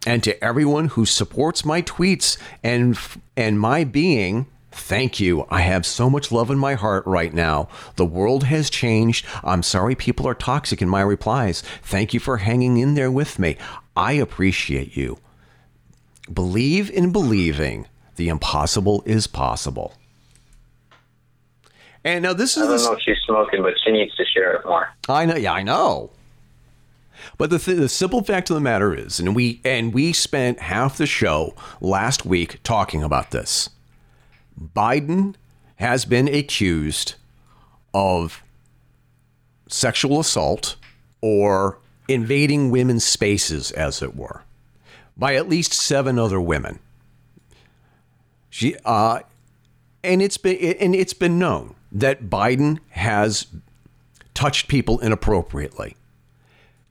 And 0.06 0.24
to 0.24 0.44
everyone 0.44 0.90
who 0.90 1.06
supports 1.06 1.64
my 1.64 1.82
tweets 1.82 2.38
and 2.64 2.98
and 3.38 3.60
my 3.60 3.84
being, 3.84 4.48
Thank 4.74 5.20
you. 5.20 5.46
I 5.50 5.62
have 5.62 5.86
so 5.86 6.10
much 6.10 6.32
love 6.32 6.50
in 6.50 6.58
my 6.58 6.74
heart 6.74 7.06
right 7.06 7.34
now. 7.34 7.70
The 7.96 8.06
world 8.06 8.46
has 8.46 8.70
changed. 8.70 9.26
I'm 9.44 9.64
sorry 9.64 9.96
people 9.96 10.28
are 10.28 10.34
toxic 10.34 10.82
in 10.82 10.90
my 10.90 11.02
replies. 11.02 11.62
Thank 11.84 12.14
you 12.14 12.20
for 12.20 12.38
hanging 12.38 12.78
in 12.78 12.96
there 12.96 13.12
with 13.12 13.38
me. 13.38 13.56
I 13.96 14.14
appreciate 14.14 14.98
you. 14.98 15.20
Believe 16.32 16.90
in 16.90 17.12
believing 17.12 17.88
the 18.16 18.30
impossible 18.30 19.04
is 19.06 19.28
possible. 19.28 19.94
And 22.04 22.24
now 22.24 22.34
this 22.34 22.58
is 22.58 22.64
I 22.64 22.68
don't 22.68 22.84
know 22.84 22.94
if 22.94 23.02
she's 23.02 23.18
smoking, 23.26 23.62
but 23.62 23.76
she 23.84 23.92
needs 23.92 24.16
to 24.16 24.26
share 24.26 24.54
it 24.54 24.66
more. 24.66 24.90
I 25.08 25.26
know, 25.26 25.36
yeah, 25.36 25.54
I 25.54 25.64
know. 25.64 26.12
But 27.38 27.50
the 27.50 27.60
th- 27.60 27.78
the 27.78 27.90
simple 27.90 28.24
fact 28.24 28.50
of 28.50 28.56
the 28.56 28.62
matter 28.62 28.94
is, 28.94 29.20
and 29.20 29.36
we 29.36 29.62
and 29.64 29.94
we 29.94 30.12
spent 30.12 30.60
half 30.60 30.98
the 30.98 31.06
show 31.06 31.56
last 31.80 32.26
week 32.26 32.62
talking 32.64 33.04
about 33.04 33.32
this. 33.32 33.70
Biden 34.60 35.36
has 35.78 36.06
been 36.06 36.28
accused 36.28 37.16
of 37.94 38.44
sexual 39.68 40.20
assault 40.20 40.76
or 41.22 41.80
invading 42.08 42.70
women's 42.70 43.04
spaces, 43.04 43.72
as 43.72 44.02
it 44.02 44.16
were, 44.16 44.44
by 45.18 45.36
at 45.36 45.50
least 45.50 45.74
seven 45.74 46.20
other 46.20 46.40
women. 46.40 46.80
She, 48.50 48.76
uh, 48.86 49.20
and 50.04 50.22
it's 50.22 50.38
been 50.38 50.58
and 50.80 50.94
it's 50.94 51.14
been 51.14 51.40
known 51.40 51.76
that 51.92 52.30
Biden 52.30 52.80
has 52.90 53.48
touched 54.34 54.68
people 54.68 55.00
inappropriately. 55.00 55.96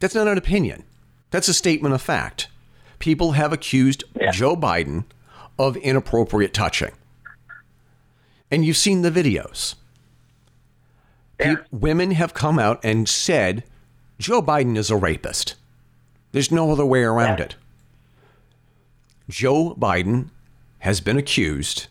That's 0.00 0.14
not 0.14 0.28
an 0.28 0.38
opinion. 0.38 0.84
That's 1.30 1.48
a 1.48 1.54
statement 1.54 1.94
of 1.94 2.02
fact. 2.02 2.48
People 2.98 3.32
have 3.32 3.52
accused 3.52 4.04
Yeah. 4.20 4.30
Joe 4.30 4.56
Biden 4.56 5.04
of 5.58 5.76
inappropriate 5.76 6.54
touching. 6.54 6.92
And 8.53 8.64
you've 8.64 8.76
seen 8.76 9.03
the 9.03 9.11
videos. 9.11 9.74
Yeah. 11.40 11.57
Pe- 11.57 11.62
women 11.72 12.12
have 12.12 12.34
come 12.34 12.59
out 12.59 12.78
and 12.84 13.09
said 13.09 13.64
Joe 14.18 14.42
Biden 14.42 14.76
is 14.76 14.90
a 14.90 14.96
rapist. 14.96 15.55
There's 16.32 16.53
no 16.53 16.70
other 16.70 16.84
way 16.86 17.03
around 17.03 17.38
Yeah. 17.38 17.44
it. 17.46 17.57
Joe 19.28 19.74
Biden 19.74 20.28
has 20.80 21.00
been 21.00 21.16
accused 21.16 21.86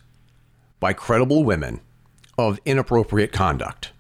by 0.80 0.94
credible 0.94 1.44
women 1.44 1.82
of 2.38 2.60
inappropriate 2.66 3.32
conduct. 3.32 3.92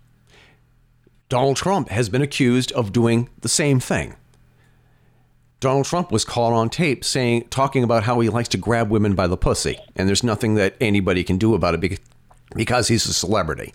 Donald 1.30 1.57
Trump 1.57 1.89
has 1.89 2.09
been 2.09 2.22
accused 2.22 2.72
of 2.74 2.91
doing 2.91 3.30
the 3.39 3.49
same 3.49 3.80
thing. 3.80 4.16
Donald 5.59 5.86
Trump 5.86 6.12
was 6.12 6.26
caught 6.26 6.53
on 6.53 6.70
tape 6.70 7.05
saying 7.05 7.47
talking 7.49 7.84
about 7.84 8.03
how 8.03 8.20
he 8.20 8.30
likes 8.30 8.49
to 8.49 8.57
grab 8.57 8.89
women 8.89 9.14
by 9.16 9.28
the 9.28 9.38
pussy 9.38 9.78
and 9.95 10.07
there's 10.07 10.24
nothing 10.24 10.55
that 10.55 10.76
anybody 10.82 11.24
can 11.24 11.38
do 11.38 11.53
about 11.53 11.74
it 11.76 11.80
because 12.56 12.88
he's 12.88 13.06
a 13.06 13.14
celebrity. 13.14 13.74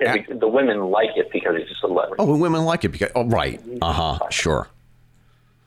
Yeah, 0.00 0.16
the 0.28 0.48
women 0.48 0.90
like 0.90 1.16
it 1.16 1.30
because 1.32 1.56
he's 1.56 1.70
a 1.70 1.80
celebrity. 1.80 2.16
Oh, 2.18 2.36
women 2.36 2.64
like 2.64 2.84
it 2.84 2.90
because 2.90 3.10
oh 3.14 3.24
right. 3.24 3.60
Uh-huh, 3.80 4.18
sure. 4.30 4.68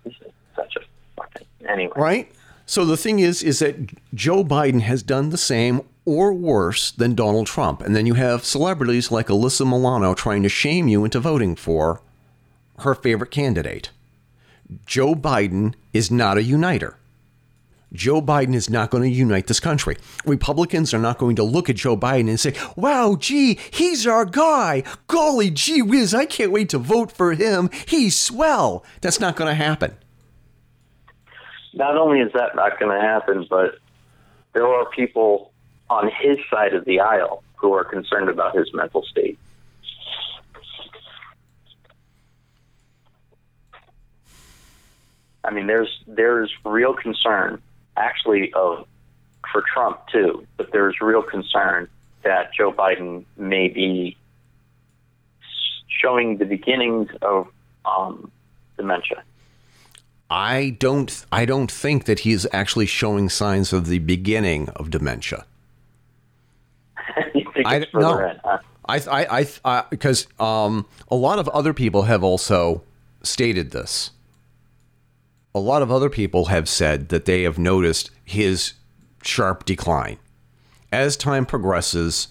He's 0.03 0.13
such 0.55 0.75
a 0.75 0.81
fucking 1.15 1.47
anyway. 1.67 1.93
Right? 1.95 2.31
So 2.67 2.85
the 2.85 2.97
thing 2.97 3.19
is 3.19 3.41
is 3.41 3.59
that 3.59 3.75
Joe 4.13 4.43
Biden 4.43 4.81
has 4.81 5.01
done 5.01 5.31
the 5.31 5.37
same 5.37 5.81
or 6.05 6.31
worse 6.33 6.91
than 6.91 7.15
Donald 7.15 7.47
Trump. 7.47 7.81
And 7.81 7.95
then 7.95 8.05
you 8.05 8.13
have 8.13 8.45
celebrities 8.45 9.11
like 9.11 9.27
Alyssa 9.27 9.67
Milano 9.67 10.13
trying 10.13 10.43
to 10.43 10.49
shame 10.49 10.87
you 10.87 11.03
into 11.03 11.19
voting 11.19 11.55
for 11.55 12.01
her 12.79 12.93
favorite 12.93 13.31
candidate. 13.31 13.89
Joe 14.85 15.15
Biden 15.15 15.73
is 15.93 16.11
not 16.11 16.37
a 16.37 16.43
uniter. 16.43 16.98
Joe 17.91 18.21
Biden 18.21 18.53
is 18.53 18.69
not 18.69 18.91
going 18.91 19.03
to 19.03 19.09
unite 19.09 19.47
this 19.47 19.59
country. 19.59 19.97
Republicans 20.25 20.93
are 20.93 20.99
not 20.99 21.17
going 21.17 21.35
to 21.37 21.43
look 21.43 21.69
at 21.69 21.75
Joe 21.75 21.97
Biden 21.97 22.29
and 22.29 22.39
say, 22.39 22.53
wow, 22.75 23.15
gee, 23.19 23.59
he's 23.71 24.05
our 24.05 24.25
guy. 24.25 24.83
Golly 25.07 25.49
gee 25.49 25.81
whiz, 25.81 26.13
I 26.13 26.25
can't 26.25 26.51
wait 26.51 26.69
to 26.69 26.77
vote 26.77 27.11
for 27.11 27.33
him. 27.33 27.69
He's 27.87 28.15
swell. 28.15 28.85
That's 29.01 29.19
not 29.19 29.35
going 29.35 29.49
to 29.49 29.55
happen. 29.55 29.95
Not 31.73 31.97
only 31.97 32.19
is 32.19 32.31
that 32.33 32.55
not 32.55 32.79
going 32.79 32.95
to 32.95 33.01
happen, 33.01 33.47
but 33.49 33.79
there 34.53 34.67
are 34.67 34.89
people 34.89 35.51
on 35.89 36.11
his 36.21 36.37
side 36.51 36.73
of 36.73 36.85
the 36.85 36.99
aisle 36.99 37.43
who 37.55 37.73
are 37.73 37.83
concerned 37.83 38.29
about 38.29 38.55
his 38.55 38.71
mental 38.73 39.03
state. 39.03 39.37
I 45.43 45.51
mean, 45.51 45.67
there's 45.67 46.03
there's 46.05 46.53
real 46.63 46.93
concern, 46.93 47.61
actually, 47.99 48.53
of 48.53 48.87
for 49.51 49.63
Trump 49.73 49.99
too, 50.11 50.45
but 50.57 50.71
there's 50.71 50.99
real 51.01 51.23
concern 51.23 51.87
that 52.23 52.53
Joe 52.53 52.71
Biden 52.71 53.25
may 53.37 53.67
be 53.67 54.17
showing 55.87 56.37
the 56.37 56.45
beginnings 56.45 57.09
of 57.21 57.47
um, 57.85 58.31
dementia. 58.77 59.23
I 60.29 60.77
don't 60.79 61.25
I 61.31 61.45
don't 61.45 61.71
think 61.71 62.05
that 62.05 62.19
he's 62.19 62.45
actually 62.53 62.85
showing 62.85 63.29
signs 63.29 63.73
of 63.73 63.87
the 63.87 63.99
beginning 63.99 64.69
of 64.69 64.91
dementia. 64.91 65.45
you 67.33 67.51
think 67.53 67.65
I- 67.65 67.87
no. 67.93 68.19
in, 68.19 68.39
huh? 68.43 68.59
I 68.87 68.95
I 68.97 69.39
I, 69.39 69.47
I 69.65 69.83
because 69.89 70.27
um, 70.39 70.85
a 71.09 71.15
lot 71.15 71.39
of 71.39 71.47
other 71.49 71.73
people 71.73 72.03
have 72.03 72.23
also 72.23 72.83
stated 73.23 73.71
this. 73.71 74.11
A 75.53 75.59
lot 75.59 75.81
of 75.81 75.91
other 75.91 76.09
people 76.09 76.45
have 76.45 76.69
said 76.69 77.09
that 77.09 77.25
they 77.25 77.43
have 77.43 77.57
noticed 77.57 78.11
his 78.23 78.73
sharp 79.23 79.65
decline. 79.65 80.17
As 80.91 81.17
time 81.17 81.45
progresses, 81.45 82.29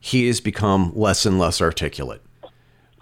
he 0.00 0.26
has 0.26 0.40
become 0.40 0.92
less 0.94 1.26
and 1.26 1.38
less 1.38 1.60
articulate. 1.60 2.22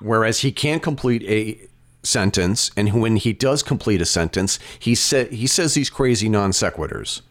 Whereas 0.00 0.40
he 0.40 0.52
can't 0.52 0.82
complete 0.82 1.22
a 1.24 1.58
sentence, 2.02 2.70
and 2.76 3.00
when 3.00 3.16
he 3.16 3.32
does 3.32 3.62
complete 3.62 4.00
a 4.00 4.06
sentence, 4.06 4.58
he 4.78 4.94
sa- 4.94 5.24
he 5.24 5.46
says 5.46 5.74
these 5.74 5.90
crazy 5.90 6.28
non 6.28 6.50
sequiturs. 6.52 7.22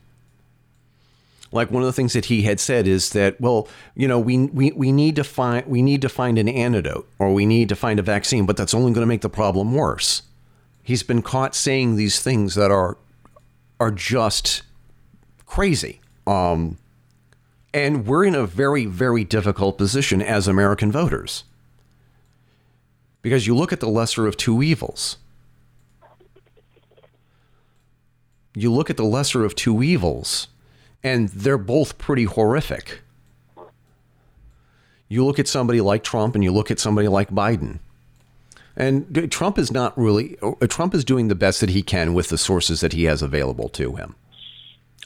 Like 1.51 1.71
one 1.71 1.83
of 1.83 1.87
the 1.87 1.93
things 1.93 2.13
that 2.13 2.25
he 2.25 2.41
had 2.41 2.59
said 2.59 2.85
is 2.85 3.11
that, 3.11 3.39
well, 3.39 3.67
you 3.95 4.07
know, 4.07 4.19
we, 4.19 4.47
we, 4.47 4.71
we 4.71 4.91
need 4.91 5.15
to 5.15 5.23
find 5.23 5.65
we 5.67 5.81
need 5.81 6.01
to 6.01 6.09
find 6.09 6.37
an 6.37 6.49
antidote 6.49 7.07
or 7.17 7.33
we 7.33 7.45
need 7.45 7.69
to 7.69 7.75
find 7.75 7.99
a 7.99 8.03
vaccine, 8.03 8.45
but 8.45 8.57
that's 8.57 8.73
only 8.73 8.91
going 8.91 9.03
to 9.03 9.07
make 9.07 9.21
the 9.21 9.29
problem 9.29 9.73
worse. 9.73 10.23
He's 10.85 11.01
been 11.01 11.23
caught 11.23 11.55
saying 11.55 11.95
these 11.95 12.19
things 12.19 12.53
that 12.53 12.69
are 12.69 12.95
are 13.79 13.89
just 13.89 14.61
crazy. 15.47 15.99
Um, 16.27 16.77
and 17.73 18.05
we're 18.05 18.23
in 18.23 18.35
a 18.35 18.45
very, 18.45 18.85
very 18.85 19.23
difficult 19.23 19.79
position 19.79 20.21
as 20.21 20.47
American 20.47 20.91
voters. 20.91 21.43
Because 23.23 23.47
you 23.47 23.55
look 23.55 23.73
at 23.73 23.79
the 23.79 23.89
lesser 23.89 24.27
of 24.27 24.37
two 24.37 24.61
evils. 24.61 25.17
You 28.53 28.71
look 28.71 28.91
at 28.91 28.95
the 28.95 29.03
lesser 29.03 29.43
of 29.43 29.55
two 29.55 29.81
evils, 29.81 30.49
and 31.03 31.29
they're 31.29 31.57
both 31.57 31.97
pretty 31.97 32.25
horrific. 32.25 33.01
You 35.07 35.25
look 35.25 35.39
at 35.39 35.47
somebody 35.47 35.81
like 35.81 36.03
Trump 36.03 36.35
and 36.35 36.43
you 36.43 36.51
look 36.51 36.69
at 36.69 36.79
somebody 36.79 37.07
like 37.07 37.31
Biden. 37.31 37.79
And 38.77 39.31
Trump 39.31 39.57
is 39.57 39.71
not 39.71 39.97
really, 39.97 40.37
uh, 40.41 40.67
Trump 40.67 40.93
is 40.93 41.05
doing 41.05 41.27
the 41.27 41.35
best 41.35 41.61
that 41.61 41.69
he 41.69 41.81
can 41.81 42.13
with 42.13 42.29
the 42.29 42.37
sources 42.37 42.81
that 42.81 42.93
he 42.93 43.05
has 43.05 43.21
available 43.21 43.69
to 43.69 43.95
him. 43.95 44.15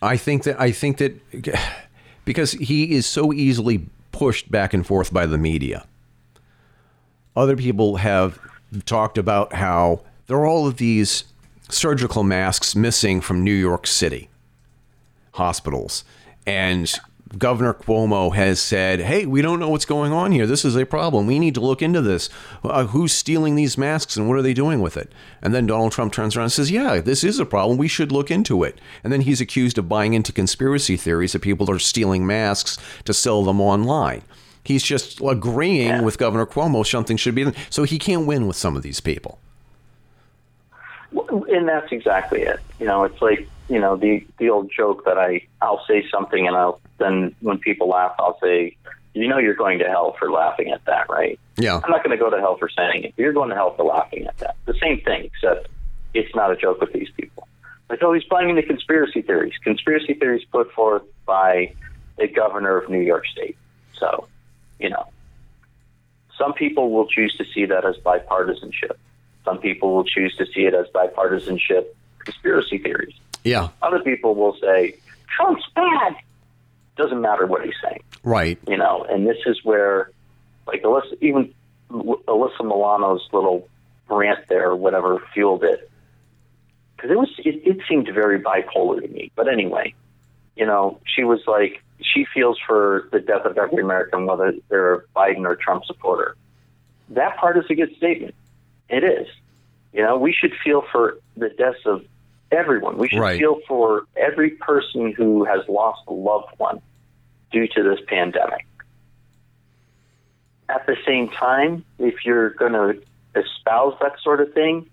I 0.01 0.17
think 0.17 0.43
that, 0.43 0.59
I 0.59 0.71
think 0.71 0.97
that 0.97 1.19
because 2.25 2.53
he 2.53 2.91
is 2.95 3.05
so 3.05 3.31
easily 3.31 3.87
pushed 4.11 4.51
back 4.51 4.73
and 4.73 4.85
forth 4.85 5.13
by 5.13 5.25
the 5.25 5.37
media. 5.37 5.85
Other 7.35 7.55
people 7.55 7.97
have 7.97 8.39
talked 8.85 9.17
about 9.17 9.53
how 9.53 10.03
there 10.27 10.37
are 10.37 10.45
all 10.45 10.67
of 10.67 10.77
these 10.77 11.25
surgical 11.69 12.23
masks 12.23 12.75
missing 12.75 13.21
from 13.21 13.43
New 13.43 13.53
York 13.53 13.85
City 13.87 14.29
hospitals. 15.33 16.03
And 16.45 16.91
Governor 17.37 17.75
Cuomo 17.75 18.33
has 18.33 18.59
said, 18.59 19.01
hey, 19.01 19.25
we 19.27 19.41
don't 19.43 19.59
know 19.59 19.69
what's 19.69 19.85
going 19.85 20.11
on 20.11 20.31
here. 20.31 20.47
This 20.47 20.65
is 20.65 20.75
a 20.75 20.85
problem. 20.85 21.27
We 21.27 21.37
need 21.37 21.53
to 21.53 21.61
look 21.61 21.81
into 21.83 22.01
this. 22.01 22.27
Uh, 22.63 22.85
who's 22.87 23.13
stealing 23.13 23.53
these 23.55 23.77
masks 23.77 24.17
and 24.17 24.27
what 24.27 24.37
are 24.37 24.41
they 24.41 24.53
doing 24.55 24.81
with 24.81 24.97
it? 24.97 25.11
And 25.41 25.53
then 25.53 25.67
Donald 25.67 25.91
Trump 25.91 26.11
turns 26.11 26.35
around 26.35 26.45
and 26.45 26.51
says, 26.51 26.71
yeah, 26.71 26.99
this 27.01 27.23
is 27.23 27.37
a 27.39 27.45
problem. 27.45 27.77
We 27.77 27.87
should 27.87 28.11
look 28.11 28.31
into 28.31 28.63
it. 28.63 28.79
And 29.03 29.13
then 29.13 29.21
he's 29.21 29.41
accused 29.41 29.77
of 29.77 29.87
buying 29.87 30.15
into 30.15 30.31
conspiracy 30.33 30.97
theories 30.97 31.33
that 31.33 31.43
people 31.43 31.69
are 31.69 31.77
stealing 31.77 32.25
masks 32.25 32.79
to 33.05 33.13
sell 33.13 33.43
them 33.43 33.61
online. 33.61 34.23
He's 34.63 34.83
just 34.83 35.21
agreeing 35.21 35.87
Yeah. 35.87 36.01
with 36.01 36.17
Governor 36.17 36.47
Cuomo 36.47 36.85
something 36.85 37.15
should 37.15 37.35
be 37.35 37.43
done. 37.43 37.55
So 37.69 37.83
he 37.83 37.99
can't 37.99 38.25
win 38.25 38.47
with 38.47 38.55
some 38.57 38.75
of 38.75 38.81
these 38.81 38.99
people. 38.99 39.39
And 41.11 41.67
that's 41.67 41.91
exactly 41.91 42.41
it. 42.41 42.59
You 42.79 42.85
know, 42.85 43.03
it's 43.03 43.21
like 43.21 43.47
you 43.67 43.79
know 43.79 43.95
the 43.95 44.25
the 44.37 44.49
old 44.49 44.71
joke 44.75 45.05
that 45.05 45.17
I 45.17 45.45
I'll 45.61 45.83
say 45.87 46.07
something 46.09 46.47
and 46.47 46.55
I'll 46.55 46.79
then 46.99 47.35
when 47.41 47.57
people 47.59 47.89
laugh 47.89 48.13
I'll 48.19 48.39
say, 48.41 48.75
you 49.13 49.27
know, 49.27 49.37
you're 49.37 49.55
going 49.55 49.79
to 49.79 49.85
hell 49.85 50.15
for 50.19 50.31
laughing 50.31 50.71
at 50.71 50.85
that, 50.85 51.09
right? 51.09 51.39
Yeah. 51.57 51.79
I'm 51.83 51.91
not 51.91 52.03
going 52.03 52.17
to 52.17 52.23
go 52.23 52.29
to 52.29 52.37
hell 52.37 52.57
for 52.57 52.69
saying 52.69 53.05
it. 53.05 53.13
You're 53.17 53.33
going 53.33 53.49
to 53.49 53.55
hell 53.55 53.75
for 53.75 53.83
laughing 53.83 54.27
at 54.27 54.37
that. 54.37 54.55
The 54.65 54.75
same 54.81 55.01
thing, 55.01 55.25
except 55.25 55.67
it's 56.13 56.33
not 56.35 56.51
a 56.51 56.55
joke 56.55 56.79
with 56.79 56.93
these 56.93 57.09
people. 57.17 57.47
Like, 57.89 57.99
oh, 58.03 58.13
he's 58.13 58.23
buying 58.25 58.49
into 58.49 58.63
conspiracy 58.63 59.21
theories. 59.21 59.53
Conspiracy 59.63 60.13
theories 60.13 60.45
put 60.51 60.71
forth 60.73 61.03
by 61.25 61.73
a 62.19 62.27
governor 62.27 62.77
of 62.77 62.89
New 62.89 63.01
York 63.01 63.25
State. 63.25 63.57
So, 63.97 64.27
you 64.79 64.89
know, 64.89 65.07
some 66.37 66.53
people 66.53 66.91
will 66.91 67.07
choose 67.07 67.35
to 67.37 67.45
see 67.53 67.65
that 67.65 67.85
as 67.85 67.95
bipartisanship. 67.97 68.95
Some 69.43 69.57
people 69.57 69.95
will 69.95 70.05
choose 70.05 70.35
to 70.37 70.45
see 70.45 70.61
it 70.61 70.73
as 70.73 70.85
bipartisanship 70.93 71.87
conspiracy 72.19 72.77
theories. 72.77 73.15
Yeah. 73.43 73.69
Other 73.81 73.99
people 73.99 74.35
will 74.35 74.55
say, 74.61 74.95
Trump's 75.35 75.65
bad. 75.75 76.15
Doesn't 76.99 77.21
matter 77.21 77.47
what 77.47 77.63
he's 77.63 77.73
saying. 77.83 78.03
Right. 78.23 78.59
You 78.67 78.77
know, 78.77 79.05
and 79.09 79.25
this 79.25 79.37
is 79.47 79.59
where, 79.63 80.11
like, 80.67 80.83
Alyssa, 80.83 81.17
even 81.21 81.53
Alyssa 81.89 82.61
Milano's 82.61 83.27
little 83.31 83.67
rant 84.09 84.47
there, 84.49 84.75
whatever, 84.75 85.19
fueled 85.33 85.63
it. 85.63 85.89
Because 86.95 87.11
it 87.11 87.17
was, 87.17 87.29
it, 87.39 87.61
it 87.65 87.77
seemed 87.87 88.09
very 88.13 88.39
bipolar 88.39 89.01
to 89.01 89.07
me. 89.07 89.31
But 89.35 89.47
anyway, 89.47 89.95
you 90.55 90.65
know, 90.65 90.99
she 91.05 91.23
was 91.23 91.39
like, 91.47 91.81
she 92.01 92.25
feels 92.33 92.59
for 92.67 93.07
the 93.11 93.19
death 93.19 93.45
of 93.45 93.57
every 93.57 93.81
American, 93.81 94.25
whether 94.25 94.53
they're 94.69 94.93
a 94.95 95.01
Biden 95.15 95.45
or 95.45 95.55
Trump 95.55 95.85
supporter. 95.85 96.35
That 97.09 97.37
part 97.37 97.57
is 97.57 97.65
a 97.69 97.75
good 97.75 97.95
statement. 97.97 98.35
It 98.89 99.03
is. 99.03 99.27
You 99.93 100.03
know, 100.03 100.17
we 100.17 100.33
should 100.33 100.53
feel 100.63 100.83
for 100.91 101.17
the 101.37 101.49
deaths 101.49 101.85
of 101.85 102.05
everyone. 102.51 102.97
We 102.97 103.07
should 103.07 103.19
Right. 103.19 103.39
feel 103.39 103.59
for 103.67 104.03
every 104.15 104.51
person 104.51 105.13
who 105.13 105.45
has 105.45 105.61
lost 105.67 106.01
a 106.07 106.13
loved 106.13 106.53
one 106.57 106.81
due 107.51 107.67
to 107.67 107.83
this 107.83 107.99
pandemic. 108.07 108.65
At 110.67 110.85
the 110.85 110.95
same 111.05 111.29
time, 111.29 111.83
if 111.97 112.25
you're 112.25 112.51
going 112.51 112.73
to 112.73 113.01
espouse 113.35 113.95
that 114.01 114.19
sort 114.21 114.41
of 114.41 114.53
thing, 114.53 114.87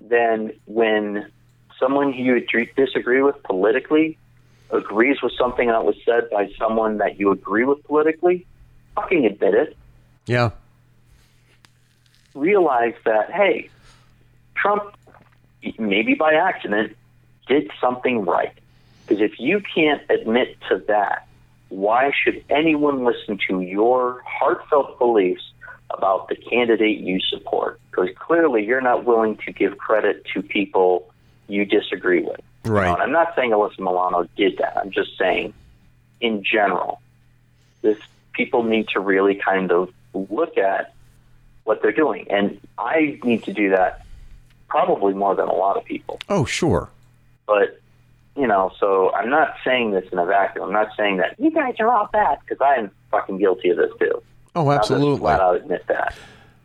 then 0.00 0.52
when 0.66 1.30
someone 1.78 2.12
who 2.12 2.22
you 2.22 2.66
disagree 2.76 3.22
with 3.22 3.42
politically 3.42 4.18
agrees 4.70 5.22
with 5.22 5.32
something 5.38 5.68
that 5.68 5.84
was 5.84 5.96
said 6.04 6.30
by 6.30 6.50
someone 6.58 6.98
that 6.98 7.18
you 7.18 7.30
agree 7.30 7.64
with 7.64 7.82
politically, 7.84 8.46
fucking 8.94 9.26
admit 9.26 9.54
it. 9.54 9.76
Yeah. 10.26 10.50
Realize 12.34 12.94
that, 13.04 13.30
hey, 13.30 13.70
Trump, 14.54 14.94
maybe 15.78 16.14
by 16.14 16.34
accident, 16.34 16.96
did 17.46 17.70
something 17.80 18.24
right. 18.24 18.56
Because 19.06 19.22
if 19.22 19.38
you 19.38 19.60
can't 19.74 20.02
admit 20.08 20.56
to 20.68 20.78
that, 20.88 21.26
why 21.72 22.12
should 22.22 22.44
anyone 22.50 23.02
listen 23.02 23.38
to 23.48 23.62
your 23.62 24.22
heartfelt 24.26 24.98
beliefs 24.98 25.42
about 25.88 26.28
the 26.28 26.36
candidate 26.36 26.98
you 26.98 27.18
support? 27.18 27.80
Because 27.90 28.10
clearly 28.14 28.66
you're 28.66 28.82
not 28.82 29.06
willing 29.06 29.38
to 29.46 29.52
give 29.52 29.78
credit 29.78 30.26
to 30.34 30.42
people 30.42 31.10
you 31.48 31.64
disagree 31.64 32.22
with. 32.22 32.40
Right. 32.64 32.90
You 32.90 32.96
know, 32.96 33.02
I'm 33.02 33.12
not 33.12 33.34
saying 33.34 33.52
Alyssa 33.52 33.78
Milano 33.78 34.28
did 34.36 34.58
that. 34.58 34.76
I'm 34.76 34.90
just 34.90 35.16
saying, 35.16 35.54
in 36.20 36.44
general, 36.44 37.00
this 37.80 37.98
people 38.34 38.64
need 38.64 38.88
to 38.88 39.00
really 39.00 39.36
kind 39.36 39.72
of 39.72 39.90
look 40.12 40.58
at 40.58 40.92
what 41.64 41.80
they're 41.80 41.90
doing, 41.90 42.26
and 42.30 42.60
I 42.76 43.18
need 43.24 43.44
to 43.44 43.52
do 43.54 43.70
that 43.70 44.04
probably 44.68 45.14
more 45.14 45.34
than 45.34 45.48
a 45.48 45.54
lot 45.54 45.78
of 45.78 45.86
people. 45.86 46.20
Oh, 46.28 46.44
sure. 46.44 46.90
But 47.46 47.80
you 48.36 48.46
know, 48.46 48.72
so 48.80 49.12
I'm 49.14 49.30
not 49.30 49.54
saying 49.64 49.92
this 49.92 50.04
in 50.10 50.18
a 50.18 50.26
vacuum. 50.26 50.66
I'm 50.66 50.72
not 50.72 50.88
saying 50.96 51.18
that 51.18 51.36
you 51.38 51.50
guys 51.50 51.74
are 51.80 51.88
all 51.88 52.08
bad 52.12 52.38
because 52.40 52.60
I 52.60 52.76
am 52.76 52.90
fucking 53.10 53.38
guilty 53.38 53.70
of 53.70 53.76
this 53.76 53.90
too. 53.98 54.22
Oh, 54.54 54.70
absolutely. 54.70 55.30
I'll 55.30 55.52
flat 55.52 55.56
admit 55.56 55.86
that. 55.88 56.14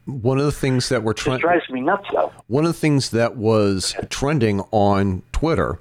One 0.06 0.38
of 0.38 0.46
the 0.46 0.52
things 0.54 0.88
that 0.90 1.04
we're 1.04 1.14
trying 1.14 1.40
drives 1.40 1.70
me 1.70 1.82
nuts 1.82 2.08
though. 2.14 2.32
one 2.48 2.64
of 2.66 2.70
the 2.70 2.80
things 2.80 3.10
that 3.10 3.36
was 3.36 3.94
trending 4.10 4.62
on 4.72 5.24
Twitter 5.34 5.80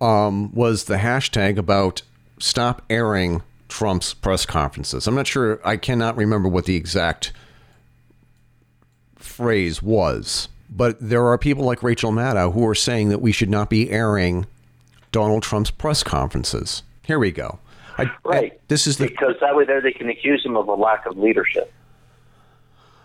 um, 0.00 0.52
was 0.52 0.84
the 0.84 0.96
hashtag 0.96 1.58
about 1.58 2.02
stop 2.38 2.82
airing 2.88 3.42
Trump's 3.68 4.14
press 4.14 4.46
conferences. 4.46 5.06
I'm 5.06 5.14
not 5.14 5.26
sure. 5.26 5.60
I 5.64 5.76
cannot 5.76 6.16
remember 6.16 6.48
what 6.48 6.64
the 6.64 6.76
exact 6.76 7.32
phrase 9.16 9.82
was, 9.82 10.48
but 10.70 10.96
there 11.00 11.26
are 11.26 11.36
people 11.36 11.64
like 11.64 11.82
Rachel 11.82 12.12
Maddow 12.12 12.52
who 12.52 12.66
are 12.66 12.74
saying 12.74 13.08
that 13.08 13.20
we 13.20 13.32
should 13.32 13.50
not 13.50 13.68
be 13.68 13.90
airing 13.90 14.46
Donald 15.12 15.42
Trump's 15.42 15.70
press 15.70 16.02
conferences. 16.02 16.82
Here 17.04 17.18
we 17.18 17.32
go. 17.32 17.58
I, 17.98 18.10
Right. 18.24 18.60
this 18.68 18.86
is 18.86 18.96
the 18.98 19.08
Because 19.08 19.34
that 19.40 19.56
way 19.56 19.64
there 19.64 19.80
they 19.80 19.92
can 19.92 20.08
accuse 20.08 20.44
him 20.44 20.56
of 20.56 20.68
a 20.68 20.74
lack 20.74 21.06
of 21.06 21.18
leadership. 21.18 21.72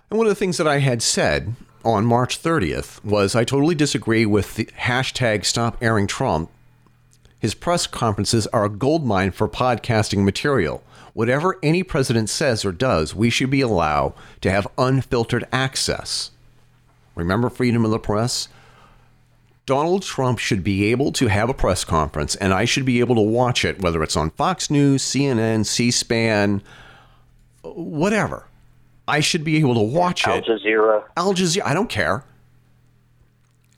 And 0.09 0.17
one 0.17 0.27
of 0.27 0.31
the 0.31 0.35
things 0.35 0.57
that 0.57 0.67
I 0.67 0.79
had 0.79 1.01
said 1.01 1.55
on 1.83 2.05
March 2.05 2.41
30th 2.41 3.03
was 3.03 3.35
I 3.35 3.43
totally 3.43 3.75
disagree 3.75 4.25
with 4.25 4.55
the 4.55 4.65
hashtag 4.79 5.43
stop 5.45 5.77
airing 5.81 6.07
Trump. 6.07 6.51
His 7.39 7.55
press 7.55 7.87
conferences 7.87 8.47
are 8.47 8.65
a 8.65 8.69
goldmine 8.69 9.31
for 9.31 9.47
podcasting 9.49 10.23
material. 10.23 10.83
Whatever 11.13 11.57
any 11.63 11.83
president 11.83 12.29
says 12.29 12.63
or 12.65 12.71
does, 12.71 13.15
we 13.15 13.29
should 13.29 13.49
be 13.49 13.61
allowed 13.61 14.13
to 14.41 14.51
have 14.51 14.67
unfiltered 14.77 15.47
access. 15.51 16.31
Remember 17.15 17.49
freedom 17.49 17.85
of 17.85 17.91
the 17.91 17.99
press? 17.99 18.49
Donald 19.65 20.03
Trump 20.03 20.37
should 20.37 20.63
be 20.63 20.91
able 20.91 21.11
to 21.13 21.27
have 21.27 21.49
a 21.49 21.53
press 21.53 21.83
conference, 21.83 22.35
and 22.35 22.53
I 22.53 22.65
should 22.65 22.85
be 22.85 22.99
able 22.99 23.15
to 23.15 23.21
watch 23.21 23.65
it, 23.65 23.81
whether 23.81 24.03
it's 24.03 24.15
on 24.15 24.29
Fox 24.31 24.69
News, 24.69 25.01
CNN, 25.01 25.65
C 25.65 25.89
SPAN, 25.89 26.61
whatever. 27.63 28.47
I 29.07 29.21
should 29.21 29.43
be 29.43 29.57
able 29.57 29.73
to 29.75 29.81
watch 29.81 30.27
Al 30.27 30.37
it. 30.37 30.45
Jazeera. 30.45 31.03
Al 31.17 31.33
Jazeera, 31.33 31.65
I 31.65 31.73
don't 31.73 31.89
care. 31.89 32.25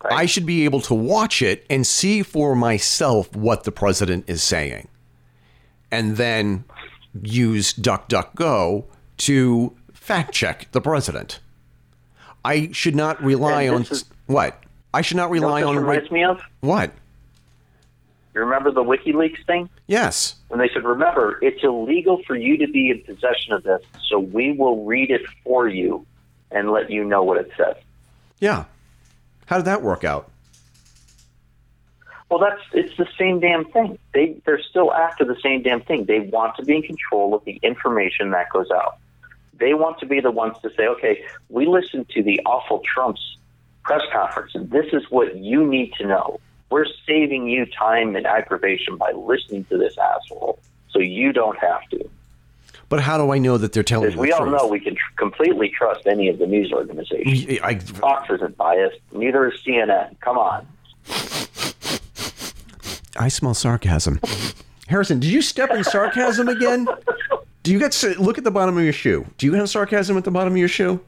Right? 0.04 0.14
I 0.14 0.26
should 0.26 0.46
be 0.46 0.66
able 0.66 0.82
to 0.82 0.94
watch 0.94 1.42
it 1.42 1.66
and 1.70 1.88
see 1.88 2.22
for 2.22 2.56
myself 2.56 3.34
what 3.36 3.64
the 3.64 3.72
president 3.72 4.26
is 4.28 4.44
saying. 4.44 4.88
And 5.90 6.18
then 6.18 6.66
use 7.22 7.74
DuckDuckGo 7.74 8.86
to 9.18 9.76
fact 9.94 10.34
check 10.34 10.68
the 10.72 10.82
president. 10.82 11.40
I 12.48 12.72
should 12.72 12.96
not 12.96 13.22
rely 13.22 13.68
on 13.68 13.82
is- 13.82 14.06
what? 14.26 14.64
I 14.94 15.02
should 15.02 15.18
not 15.18 15.30
rely 15.30 15.64
on 15.64 15.76
reminds 15.76 16.10
me 16.10 16.24
of? 16.24 16.42
what? 16.62 16.92
You 18.34 18.40
remember 18.42 18.72
the 18.72 18.84
WikiLeaks 18.84 19.46
thing? 19.46 19.70
Yes. 19.88 20.36
When 20.48 20.60
they 20.60 20.70
said, 20.74 20.86
remember, 20.86 21.40
it's 21.42 21.62
illegal 21.62 22.22
for 22.26 22.38
you 22.38 22.58
to 22.58 22.68
be 22.72 22.90
in 22.90 23.02
possession 23.02 23.52
of 23.52 23.64
this, 23.64 23.82
so 24.08 24.18
we 24.20 24.54
will 24.54 24.86
read 24.86 25.12
it 25.12 25.24
for 25.44 25.68
you 25.68 26.06
and 26.50 26.72
let 26.72 26.90
you 26.90 27.04
know 27.04 27.22
what 27.22 27.38
it 27.38 27.52
says. 27.58 27.76
Yeah. 28.40 28.64
How 29.48 29.58
did 29.58 29.66
that 29.66 29.82
work 29.82 30.06
out? 30.06 30.32
Well, 32.30 32.40
that's 32.40 32.62
it's 32.72 32.96
the 32.96 33.08
same 33.18 33.42
damn 33.42 33.66
thing. 33.66 33.98
They 34.14 34.38
they're 34.46 34.62
still 34.62 34.94
after 34.94 35.26
the 35.26 35.38
same 35.42 35.64
damn 35.64 35.82
thing. 35.82 36.06
They 36.06 36.20
want 36.20 36.56
to 36.58 36.64
be 36.64 36.76
in 36.76 36.82
control 36.84 37.34
of 37.34 37.44
the 37.44 37.60
information 37.64 38.32
that 38.32 38.50
goes 38.52 38.70
out. 38.72 38.98
They 39.60 39.74
want 39.74 40.00
to 40.00 40.06
be 40.06 40.20
the 40.20 40.32
ones 40.32 40.56
to 40.62 40.70
say, 40.76 40.88
okay, 40.88 41.26
we 41.50 41.66
listened 41.66 42.10
to 42.10 42.24
the 42.24 42.40
awful 42.46 42.82
Trump's 42.86 43.38
press 43.84 44.02
conference, 44.12 44.54
and 44.54 44.70
this 44.70 44.88
is 44.94 45.04
what 45.10 45.38
you 45.38 45.66
need 45.66 45.94
to 45.94 46.06
know. 46.06 46.40
We're 46.70 46.86
saving 47.06 47.48
you 47.48 47.66
time 47.66 48.16
and 48.16 48.28
aggravation 48.28 48.98
by 48.98 49.12
listening 49.14 49.64
to 49.66 49.78
this 49.78 49.98
asshole, 49.98 50.60
so 50.90 51.00
you 51.00 51.32
don't 51.32 51.58
have 51.60 51.88
to. 51.90 52.10
But 52.90 53.02
how 53.02 53.18
do 53.18 53.32
I 53.32 53.38
know 53.38 53.58
that 53.58 53.74
they're 53.74 53.84
telling 53.84 54.12
the 54.12 54.18
we 54.18 54.32
all 54.32 54.46
know 54.46 54.68
we 54.68 54.80
can 54.80 54.96
tr- 54.96 55.14
completely 55.18 55.70
trust 55.70 56.08
any 56.08 56.30
of 56.30 56.40
the 56.40 56.48
news 56.48 56.72
organizations. 56.72 57.60
I, 57.62 57.80
Fox 57.80 58.30
isn't 58.30 58.56
biased. 58.56 59.00
Neither 59.12 59.50
is 59.50 59.60
CNN. 59.66 60.20
Come 60.22 60.38
on. 60.38 60.66
I 63.20 63.28
smell 63.30 63.54
sarcasm. 63.54 64.22
Harrison, 64.88 65.20
did 65.20 65.32
you 65.32 65.42
step 65.42 65.72
in 65.72 65.84
sarcasm 65.84 66.48
again? 66.48 66.88
Do 67.68 67.74
you 67.74 67.80
get 67.80 68.02
look 68.18 68.38
at 68.38 68.46
the 68.46 68.52
bottom 68.52 68.78
of 68.78 68.84
your 68.86 68.94
shoe? 68.94 69.28
Do 69.38 69.46
you 69.46 69.54
have 69.56 69.70
sarcasm 69.70 70.16
at 70.16 70.24
the 70.24 70.32
bottom 70.32 70.54
of 70.54 70.58
your 70.58 70.70
shoe? 70.70 71.02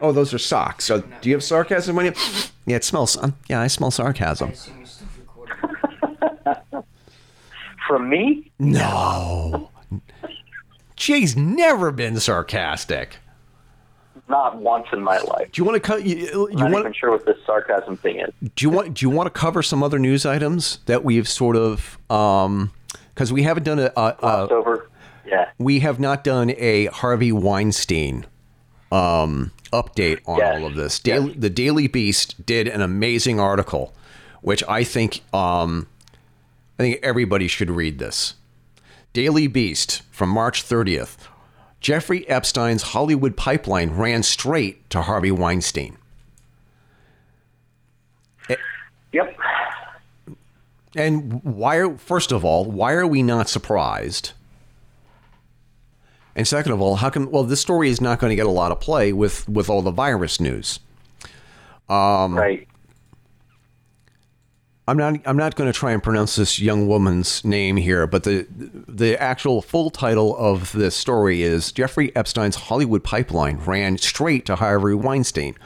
Oh, 0.00 0.12
those 0.12 0.32
are 0.32 0.38
socks. 0.38 0.84
So, 0.84 1.00
do 1.00 1.28
you 1.28 1.34
have 1.34 1.42
sarcasm 1.42 1.98
on 1.98 2.04
you? 2.04 2.12
Yeah, 2.66 2.76
it 2.76 2.84
smells. 2.84 3.16
Um, 3.16 3.36
yeah, 3.48 3.60
I 3.60 3.66
smell 3.66 3.90
sarcasm. 3.90 4.50
assume 4.50 4.76
you're 4.78 4.86
still 4.86 5.08
recording. 5.18 5.56
From 7.88 8.08
me, 8.08 8.52
No. 8.60 9.70
Jay's 10.94 11.36
never 11.36 11.90
been 11.90 12.20
sarcastic. 12.20 13.16
not 14.28 14.56
once 14.58 14.86
in 14.92 15.02
my 15.02 15.18
life. 15.18 15.50
Do 15.50 15.60
you 15.60 15.64
want 15.64 15.74
to 15.74 15.80
cut? 15.80 16.04
You, 16.04 16.16
you 16.16 16.48
I'm 16.52 16.56
not 16.58 16.70
want? 16.70 16.82
even 16.84 16.92
sure 16.92 17.10
what 17.10 17.26
this 17.26 17.38
sarcasm 17.44 17.96
thing 17.96 18.20
is. 18.20 18.32
Do 18.54 18.64
you 18.64 18.70
want? 18.70 18.94
Do 18.94 19.04
you 19.04 19.10
want 19.10 19.26
to 19.26 19.36
cover 19.36 19.64
some 19.64 19.82
other 19.82 19.98
news 19.98 20.24
items 20.24 20.78
that 20.86 21.02
we've 21.02 21.28
sort 21.28 21.56
of? 21.56 21.98
um 22.08 22.70
Because 23.14 23.32
we 23.32 23.42
haven't 23.42 23.64
done 23.64 23.80
a, 23.80 23.92
a, 23.96 24.16
a 24.22 24.48
over. 24.52 24.88
Yeah. 25.26 25.50
we 25.58 25.80
have 25.80 25.98
not 25.98 26.22
done 26.24 26.50
a 26.56 26.86
Harvey 26.86 27.32
Weinstein 27.32 28.26
um, 28.92 29.52
update 29.72 30.20
on 30.26 30.38
Yes. 30.38 30.56
all 30.60 30.66
of 30.66 30.74
this. 30.74 30.98
Daily, 30.98 31.32
The 31.34 31.50
Daily 31.50 31.86
Beast 31.88 32.44
did 32.46 32.68
an 32.68 32.80
amazing 32.82 33.40
article, 33.40 33.94
which 34.42 34.62
I 34.68 34.84
think 34.84 35.22
um, 35.34 35.86
I 36.78 36.82
think 36.82 37.00
everybody 37.02 37.48
should 37.48 37.70
read 37.70 37.98
this. 37.98 38.34
Daily 39.12 39.46
Beast 39.46 40.02
from 40.10 40.28
March 40.28 40.62
30th. 40.64 41.16
Jeffrey 41.80 42.28
Epstein's 42.28 42.82
Hollywood 42.82 43.36
pipeline 43.36 43.90
ran 43.90 44.22
straight 44.22 44.88
to 44.90 45.02
Harvey 45.02 45.30
Weinstein. 45.30 45.98
Yep. 49.12 49.36
And 50.96 51.42
why 51.44 51.76
are 51.76 51.96
first 51.98 52.32
of 52.32 52.44
all, 52.44 52.64
why 52.64 52.92
are 52.94 53.06
we 53.06 53.22
not 53.22 53.48
surprised? 53.48 54.32
And 56.36 56.46
second 56.48 56.72
of 56.72 56.80
all, 56.80 56.96
how 56.96 57.10
come 57.10 57.30
well 57.30 57.44
this 57.44 57.60
story 57.60 57.88
is 57.88 58.00
not 58.00 58.18
going 58.18 58.30
to 58.30 58.36
get 58.36 58.46
a 58.46 58.50
lot 58.50 58.72
of 58.72 58.80
play 58.80 59.12
with 59.12 59.48
with 59.48 59.68
all 59.68 59.82
the 59.82 59.92
virus 59.92 60.40
news. 60.40 60.80
Um, 61.88 62.36
right. 62.36 62.66
I'm 64.86 64.98
not 64.98 65.14
I'm 65.24 65.36
not 65.36 65.54
going 65.54 65.72
to 65.72 65.78
try 65.78 65.92
and 65.92 66.02
pronounce 66.02 66.36
this 66.36 66.58
young 66.58 66.86
woman's 66.86 67.42
name 67.44 67.76
here, 67.76 68.06
but 68.06 68.24
the 68.24 68.46
the 68.50 69.20
actual 69.20 69.62
full 69.62 69.88
title 69.88 70.36
of 70.36 70.72
this 70.72 70.94
story 70.94 71.42
is 71.42 71.72
Jeffrey 71.72 72.14
Epstein's 72.14 72.56
Hollywood 72.56 73.02
pipeline 73.02 73.56
ran 73.58 73.96
straight 73.96 74.44
to 74.46 74.56
Harvey 74.56 74.94
Weinstein. 74.94 75.56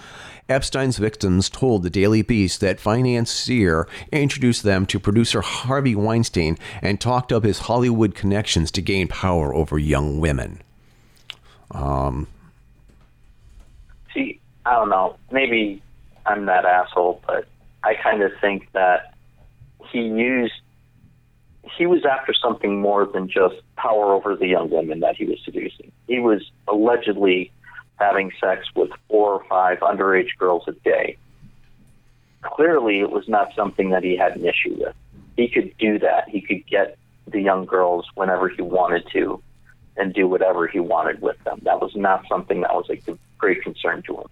Epstein's 0.49 0.97
victims 0.97 1.51
told 1.51 1.83
the 1.83 1.91
Daily 1.91 2.23
Beast 2.23 2.61
that 2.61 2.81
financier 2.81 3.87
introduced 4.11 4.63
them 4.63 4.87
to 4.87 4.99
producer 4.99 5.43
Harvey 5.43 5.95
Weinstein 5.95 6.57
and 6.81 7.01
talked 7.01 7.33
up 7.33 7.45
his 7.45 7.61
Hollywood 7.61 8.15
connections 8.15 8.71
to 8.73 8.83
gain 8.83 9.09
power 9.09 9.55
over 9.55 9.79
young 9.79 10.21
women. 10.21 10.63
Um, 11.71 12.27
See, 14.15 14.41
I 14.65 14.75
don't 14.75 14.89
know. 14.89 15.17
Maybe 15.31 15.83
I'm 16.25 16.47
that 16.47 16.65
asshole, 16.65 17.23
but 17.27 17.47
I 17.85 17.95
kind 17.95 18.23
of 18.23 18.33
think 18.41 18.73
that 18.73 19.15
he 19.91 20.01
used. 20.01 20.55
He 21.77 21.85
was 21.85 22.05
after 22.07 22.33
something 22.33 22.81
more 22.81 23.05
than 23.05 23.29
just 23.29 23.57
power 23.77 24.15
over 24.15 24.35
the 24.35 24.47
young 24.47 24.71
women 24.71 25.01
that 25.01 25.17
he 25.17 25.27
was 25.27 25.39
seducing. 25.45 25.93
He 26.07 26.19
was 26.19 26.51
allegedly 26.67 27.53
having 27.99 28.33
sex 28.41 28.67
with 28.75 28.91
four 29.09 29.33
or 29.35 29.45
five 29.45 29.79
underage 29.81 30.37
girls 30.39 30.65
a 30.69 30.73
day. 30.73 31.17
Clearly, 32.43 33.01
it 33.01 33.11
was 33.11 33.29
not 33.29 33.55
something 33.55 33.91
that 33.91 34.05
he 34.05 34.17
had 34.17 34.37
an 34.37 34.45
issue 34.45 34.77
with. 34.79 34.95
He 35.37 35.49
could 35.49 35.77
do 35.79 35.99
that. 35.99 36.29
He 36.29 36.41
could 36.41 36.67
get 36.67 36.97
the 37.27 37.41
young 37.41 37.67
girls 37.67 38.07
whenever 38.15 38.49
he 38.49 38.63
wanted 38.63 39.07
to 39.13 39.43
and 39.97 40.15
do 40.15 40.29
whatever 40.29 40.67
he 40.67 40.79
wanted 40.79 41.21
with 41.21 41.43
them. 41.45 41.61
That 41.63 41.81
was 41.81 41.95
not 41.97 42.25
something 42.29 42.61
that 42.61 42.73
was 42.75 42.89
a 42.91 43.01
great 43.37 43.63
concern 43.63 44.03
to 44.07 44.19
him. 44.19 44.27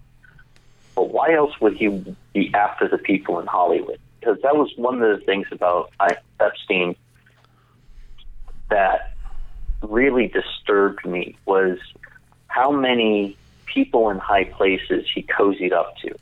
But 0.95 1.11
why 1.11 1.35
else 1.35 1.61
would 1.61 1.77
he 1.77 1.89
be 2.33 2.55
after 2.55 2.89
the 2.89 2.99
people 2.99 3.39
in 3.41 3.47
Hollywood? 3.47 3.99
Because 4.21 4.41
that 4.43 4.57
was 4.57 4.73
one 4.77 5.03
of 5.03 5.19
the 5.19 5.25
things 5.25 5.47
about 5.51 5.93
Epstein 6.41 6.97
that 8.71 9.13
really 9.83 10.29
disturbed 10.29 11.05
me 11.05 11.37
was 11.45 11.79
how 12.47 12.71
many 12.71 13.37
people 13.67 14.11
in 14.11 14.19
high 14.19 14.45
places 14.45 15.07
he 15.13 15.23
cozied 15.23 15.73
up 15.73 15.97
to. 15.99 16.15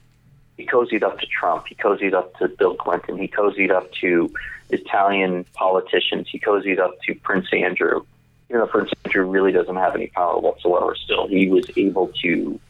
He 0.57 0.66
cozied 0.66 1.03
up 1.03 1.19
to 1.21 1.27
Trump. 1.27 1.66
He 1.69 1.75
cozied 1.75 2.15
up 2.15 2.37
to 2.39 2.49
Bill 2.49 2.75
Clinton. 2.75 3.19
He 3.19 3.29
cozied 3.29 3.71
up 3.71 3.93
to 4.01 4.33
Italian 4.71 5.45
politicians. 5.53 6.29
He 6.31 6.39
cozied 6.39 6.79
up 6.79 7.01
to 7.03 7.15
Prince 7.16 7.47
Andrew. 7.53 8.05
You 8.49 8.57
know, 8.57 8.66
Prince 8.66 8.91
Andrew 9.05 9.25
really 9.25 9.53
doesn't 9.53 9.77
have 9.77 9.95
any 9.95 10.09
power 10.09 10.39
whatsoever. 10.39 10.95
Still, 10.95 11.27
he 11.27 11.49
was 11.49 11.69
able 11.77 12.12
to 12.23 12.61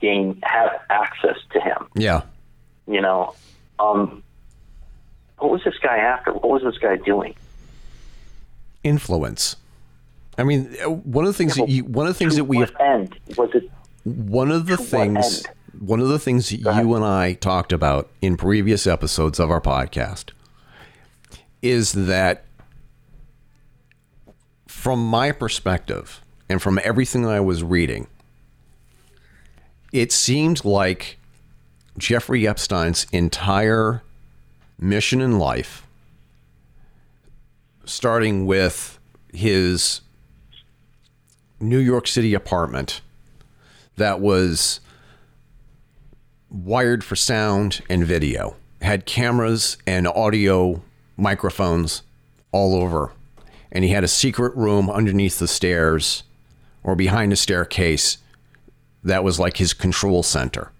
gain 0.00 0.38
have 0.42 0.80
access 0.90 1.36
to 1.52 1.60
him. 1.60 1.88
Yeah. 1.94 2.22
You 2.86 3.00
know, 3.00 3.34
um, 3.78 4.22
what 5.38 5.50
was 5.50 5.64
this 5.64 5.78
guy 5.82 5.98
after? 5.98 6.32
What 6.32 6.48
was 6.48 6.62
this 6.62 6.78
guy 6.78 6.96
doing? 6.96 7.34
Influence. 8.82 9.56
I 10.36 10.44
mean, 10.44 10.76
uh, 10.84 10.90
one 10.90 11.24
of 11.24 11.32
the 11.32 11.36
things 11.36 11.56
Yeah, 11.56 11.66
that 11.66 11.72
you, 11.72 11.84
one 11.84 12.06
of 12.06 12.14
the 12.14 12.18
things 12.18 12.36
that 12.36 12.44
we 12.44 12.58
have 12.58 12.74
end 12.78 13.18
was 13.36 13.50
it? 13.54 13.70
One 14.08 14.50
of 14.50 14.66
the 14.66 14.76
things 14.76 15.44
one 15.78 16.00
of 16.00 16.08
the 16.08 16.18
things 16.18 16.48
that 16.50 16.62
Go 16.62 16.70
ahead. 16.70 16.84
you 16.84 16.94
and 16.94 17.04
I 17.04 17.34
talked 17.34 17.72
about 17.72 18.10
in 18.20 18.36
previous 18.36 18.86
episodes 18.86 19.38
of 19.38 19.50
our 19.50 19.60
podcast 19.60 20.30
is 21.62 21.92
that 21.92 22.44
from 24.66 25.04
my 25.06 25.30
perspective 25.32 26.20
and 26.48 26.60
from 26.60 26.80
everything 26.82 27.26
I 27.26 27.40
was 27.40 27.62
reading 27.62 28.06
it 29.92 30.12
seemed 30.12 30.64
like 30.64 31.18
Jeffrey 31.96 32.46
Epstein's 32.46 33.06
entire 33.12 34.02
mission 34.78 35.20
in 35.20 35.38
life 35.38 35.84
starting 37.84 38.46
with 38.46 38.98
his 39.32 40.00
New 41.60 41.78
York 41.78 42.06
City 42.06 42.34
apartment 42.34 43.00
that 43.98 44.20
was 44.20 44.80
wired 46.50 47.04
for 47.04 47.16
sound 47.16 47.82
and 47.88 48.04
video, 48.04 48.56
had 48.80 49.06
cameras 49.06 49.76
and 49.86 50.08
audio 50.08 50.82
microphones 51.16 52.02
all 52.52 52.74
over. 52.74 53.12
And 53.70 53.84
he 53.84 53.90
had 53.90 54.04
a 54.04 54.08
secret 54.08 54.56
room 54.56 54.88
underneath 54.88 55.38
the 55.38 55.48
stairs 55.48 56.22
or 56.82 56.96
behind 56.96 57.32
a 57.32 57.36
staircase 57.36 58.18
that 59.04 59.22
was 59.22 59.38
like 59.38 59.58
his 59.58 59.74
control 59.74 60.22
center. 60.22 60.72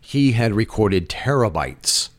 He 0.00 0.32
had 0.32 0.52
recorded 0.52 1.08
terabytes 1.08 2.10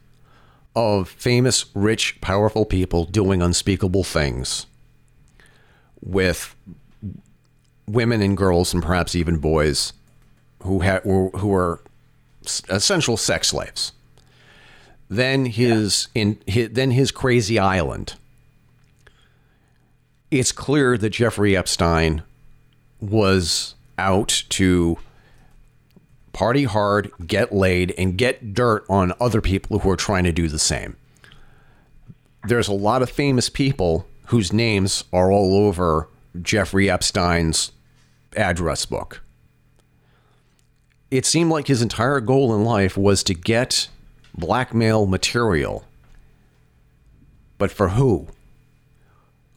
of 0.75 1.09
famous, 1.09 1.65
rich, 1.75 2.19
powerful 2.21 2.65
people 2.65 3.05
doing 3.05 3.41
unspeakable 3.41 4.03
things 4.03 4.65
with 6.01 6.55
women 7.85 8.21
and 8.21 8.37
girls 8.37 8.73
and 8.73 8.81
perhaps 8.81 9.13
even 9.13 9.37
boys 9.37 9.93
who 10.63 10.79
had 10.79 11.03
who 11.03 11.47
were 11.47 11.81
essential 12.69 13.17
sex 13.17 13.49
slaves. 13.49 13.91
Then 15.09 15.45
his 15.45 16.07
in 16.15 16.39
his, 16.47 16.69
then 16.71 16.91
his 16.91 17.11
crazy 17.11 17.59
island. 17.59 18.15
It's 20.29 20.51
clear 20.51 20.97
that 20.97 21.09
Jeffrey 21.09 21.57
Epstein 21.57 22.23
was 23.01 23.75
out 23.97 24.43
to 24.49 24.97
party 26.33 26.63
hard, 26.63 27.11
get 27.27 27.51
laid, 27.51 27.93
and 27.97 28.17
get 28.17 28.53
dirt 28.53 28.85
on 28.89 29.13
other 29.19 29.41
people 29.41 29.79
who 29.79 29.89
are 29.89 29.97
trying 29.97 30.23
to 30.23 30.31
do 30.31 30.47
the 30.47 30.59
same. 30.59 30.95
There's 32.45 32.69
a 32.69 32.73
lot 32.73 33.01
of 33.01 33.09
famous 33.09 33.49
people 33.49 34.07
whose 34.27 34.53
names 34.53 35.03
are 35.11 35.31
all 35.31 35.53
over 35.55 36.07
Jeffrey 36.41 36.89
Epstein's 36.89 37.71
address 38.37 38.85
book. 38.85 39.21
It 41.11 41.25
seemed 41.25 41.51
like 41.51 41.67
his 41.67 41.81
entire 41.81 42.21
goal 42.21 42.55
in 42.55 42.63
life 42.63 42.97
was 42.97 43.23
to 43.25 43.33
get 43.33 43.89
blackmail 44.33 45.05
material. 45.05 45.85
But 47.57 47.69
for 47.69 47.89
who? 47.89 48.27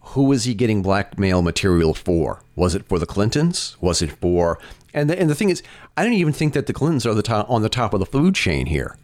Who 0.01 0.25
was 0.25 0.45
he 0.45 0.55
getting 0.55 0.83
blackmail 0.83 1.41
material 1.41 1.95
for? 1.95 2.43
Was 2.57 2.75
it 2.75 2.85
for 2.85 2.99
the 2.99 3.07
Clintons? 3.07 3.77
Was 3.81 4.03
it 4.03 4.11
for 4.11 4.59
and 4.93 5.11
the, 5.11 5.19
and 5.19 5.29
the 5.29 5.35
thing 5.35 5.51
is, 5.51 5.63
I 5.97 6.05
don't 6.05 6.13
even 6.13 6.33
think 6.33 6.53
that 6.55 6.67
the 6.67 6.73
Clintons 6.73 7.05
are 7.05 7.15
the 7.15 7.23
top, 7.23 7.51
on 7.51 7.63
the 7.63 7.69
top 7.69 7.95
of 7.95 8.01
the 8.01 8.07
food 8.07 8.37
chain 8.37 8.67
here. 8.67 8.97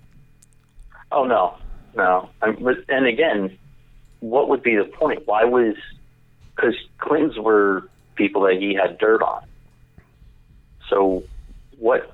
Oh 1.10 1.24
no, 1.24 1.56
no. 1.96 2.28
And 2.42 3.06
again, 3.06 3.58
what 4.20 4.48
would 4.48 4.62
be 4.62 4.76
the 4.76 4.84
point? 4.84 5.26
Why 5.26 5.44
was 5.44 5.74
because 6.54 6.76
Clintons 6.98 7.38
were 7.38 7.88
people 8.14 8.42
that 8.42 8.56
he 8.60 8.74
had 8.74 8.98
dirt 8.98 9.22
on. 9.22 9.42
So 10.88 11.24
what? 11.78 12.12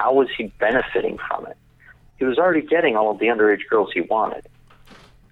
How 0.00 0.14
was 0.14 0.28
he 0.34 0.50
benefiting 0.58 1.18
from 1.28 1.46
it? 1.46 1.58
He 2.18 2.24
was 2.24 2.38
already 2.38 2.62
getting 2.62 2.96
all 2.96 3.10
of 3.10 3.18
the 3.18 3.26
underage 3.26 3.68
girls 3.68 3.90
he 3.92 4.00
wanted. 4.00 4.46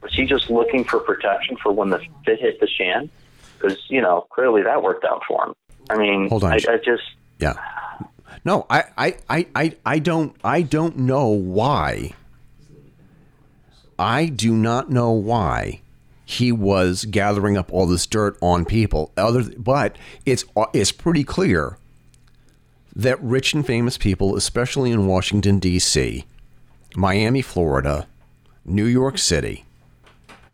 Was 0.02 0.12
he 0.12 0.26
just 0.26 0.50
looking 0.50 0.84
for 0.84 1.00
protection 1.00 1.56
for 1.56 1.72
when 1.72 1.88
the 1.88 2.00
fit 2.26 2.38
hit 2.38 2.60
the 2.60 2.68
shan? 2.68 3.08
Because 3.54 3.78
you 3.88 4.02
know 4.02 4.26
clearly 4.30 4.62
that 4.62 4.82
worked 4.82 5.06
out 5.06 5.22
for 5.26 5.46
him. 5.46 5.54
I 5.88 5.96
mean, 5.96 6.28
Hold 6.28 6.44
on. 6.44 6.52
I, 6.52 6.56
I 6.56 6.76
just 6.84 7.02
Yeah. 7.38 7.54
No, 8.44 8.66
I, 8.68 8.84
I, 8.96 9.16
I, 9.28 9.46
I, 9.54 9.76
I 9.86 9.98
don't 10.00 10.36
I 10.44 10.60
don't 10.60 10.98
know 10.98 11.28
why. 11.28 12.12
I 13.98 14.26
do 14.26 14.52
not 14.52 14.90
know 14.90 15.12
why 15.12 15.80
he 16.26 16.52
was 16.52 17.06
gathering 17.06 17.56
up 17.56 17.72
all 17.72 17.86
this 17.86 18.06
dirt 18.06 18.36
on 18.42 18.66
people. 18.66 19.12
Other, 19.16 19.44
but 19.56 19.96
it's 20.26 20.44
it's 20.74 20.92
pretty 20.92 21.24
clear 21.24 21.78
that 22.94 23.22
rich 23.22 23.54
and 23.54 23.66
famous 23.66 23.98
people, 23.98 24.36
especially 24.36 24.90
in 24.90 25.06
Washington 25.06 25.58
D.C., 25.58 26.24
Miami, 26.96 27.42
Florida, 27.42 28.06
New 28.64 28.86
York 28.86 29.18
City, 29.18 29.64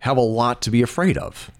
have 0.01 0.17
a 0.17 0.23
lot 0.23 0.61
to 0.63 0.71
be 0.71 0.83
afraid 0.83 1.17
of 1.17 1.51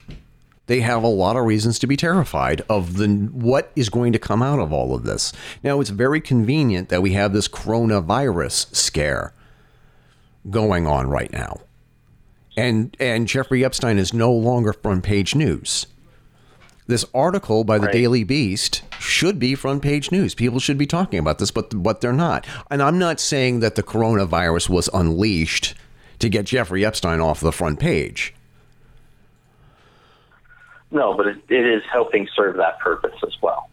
they 0.67 0.81
have 0.81 1.03
a 1.03 1.09
lot 1.09 1.37
of 1.37 1.45
reasons 1.45 1.79
to 1.79 1.87
be 1.87 1.97
terrified 1.97 2.63
of 2.69 2.97
the 2.97 3.09
what 3.09 3.71
is 3.77 3.91
going 3.91 4.13
to 4.13 4.19
come 4.19 4.43
out 4.43 4.59
of 4.59 4.73
all 4.73 4.95
of 4.95 5.05
this. 5.05 5.33
Now 5.63 5.81
it's 5.81 5.91
very 5.91 6.21
convenient 6.21 6.89
that 6.89 7.03
we 7.03 7.13
have 7.13 7.33
this 7.33 7.49
coronavirus 7.49 8.75
scare 8.75 9.35
going 10.51 10.87
on 10.87 11.09
right 11.09 11.33
now. 11.33 11.61
And 12.57 12.97
and 12.99 13.27
Jeffrey 13.27 13.65
Epstein 13.65 13.99
is 13.99 14.15
no 14.15 14.33
longer 14.33 14.73
front 14.73 15.05
page 15.05 15.35
news. 15.35 15.87
This 16.87 17.05
article 17.15 17.65
by 17.65 17.79
the 17.79 17.87
Right. 17.87 17.93
Daily 17.95 18.25
Beast 18.25 18.83
should 18.99 19.39
be 19.39 19.55
front 19.55 19.83
page 19.83 20.13
news. 20.13 20.35
People 20.35 20.61
should 20.61 20.77
be 20.77 20.87
talking 20.87 21.19
about 21.19 21.39
this, 21.39 21.51
but 21.51 21.83
but 21.83 22.01
they're 22.03 22.13
not. 22.13 22.47
And 22.71 22.83
I'm 22.83 22.99
not 22.99 23.21
saying 23.21 23.61
that 23.61 23.75
the 23.75 23.83
coronavirus 23.83 24.69
was 24.69 24.91
unleashed 24.93 25.75
to 26.19 26.29
get 26.29 26.45
Jeffrey 26.45 26.85
Epstein 26.85 27.21
off 27.21 27.41
the 27.41 27.53
front 27.53 27.81
page. 27.81 28.35
no, 30.91 31.15
but 31.15 31.27
it, 31.27 31.39
it 31.49 31.67
is 31.67 31.83
helping 31.91 32.29
serve 32.37 32.57
that 32.57 32.79
purpose 32.81 33.17
as 33.27 33.35
well. 33.43 33.69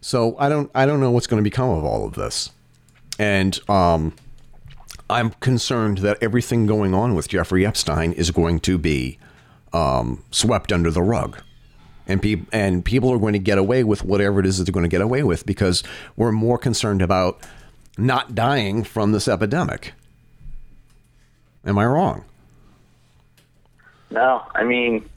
So 0.00 0.36
I 0.38 0.48
don't 0.48 0.70
I 0.74 0.86
don't 0.86 1.00
know 1.00 1.10
what's 1.10 1.26
going 1.26 1.42
to 1.42 1.44
become 1.48 1.68
of 1.70 1.84
all 1.84 2.06
of 2.06 2.14
this. 2.14 2.50
And 3.18 3.58
um 3.68 4.14
I'm 5.10 5.30
concerned 5.40 5.98
that 5.98 6.18
everything 6.22 6.66
going 6.66 6.94
on 6.94 7.14
with 7.14 7.28
Jeffrey 7.28 7.64
Epstein 7.64 8.12
is 8.12 8.30
going 8.30 8.60
to 8.60 8.78
be 8.78 9.18
um, 9.72 10.24
swept 10.30 10.72
under 10.72 10.90
the 10.90 11.02
rug. 11.02 11.42
And, 12.06 12.22
pe- 12.22 12.42
and 12.52 12.84
people 12.84 13.10
are 13.10 13.18
going 13.18 13.34
to 13.34 13.38
get 13.38 13.58
away 13.58 13.84
with 13.84 14.04
whatever 14.04 14.40
it 14.40 14.46
is 14.46 14.58
that 14.58 14.64
they're 14.64 14.72
going 14.72 14.84
to 14.84 14.88
get 14.88 15.00
away 15.00 15.22
with 15.22 15.44
because 15.44 15.82
we're 16.16 16.32
more 16.32 16.58
concerned 16.58 17.02
about 17.02 17.40
not 17.96 18.34
dying 18.34 18.84
from 18.84 19.12
this 19.12 19.28
epidemic. 19.28 19.92
Am 21.64 21.78
I 21.78 21.84
wrong? 21.84 22.24
No, 24.10 24.42
I 24.54 24.64
mean, 24.64 25.08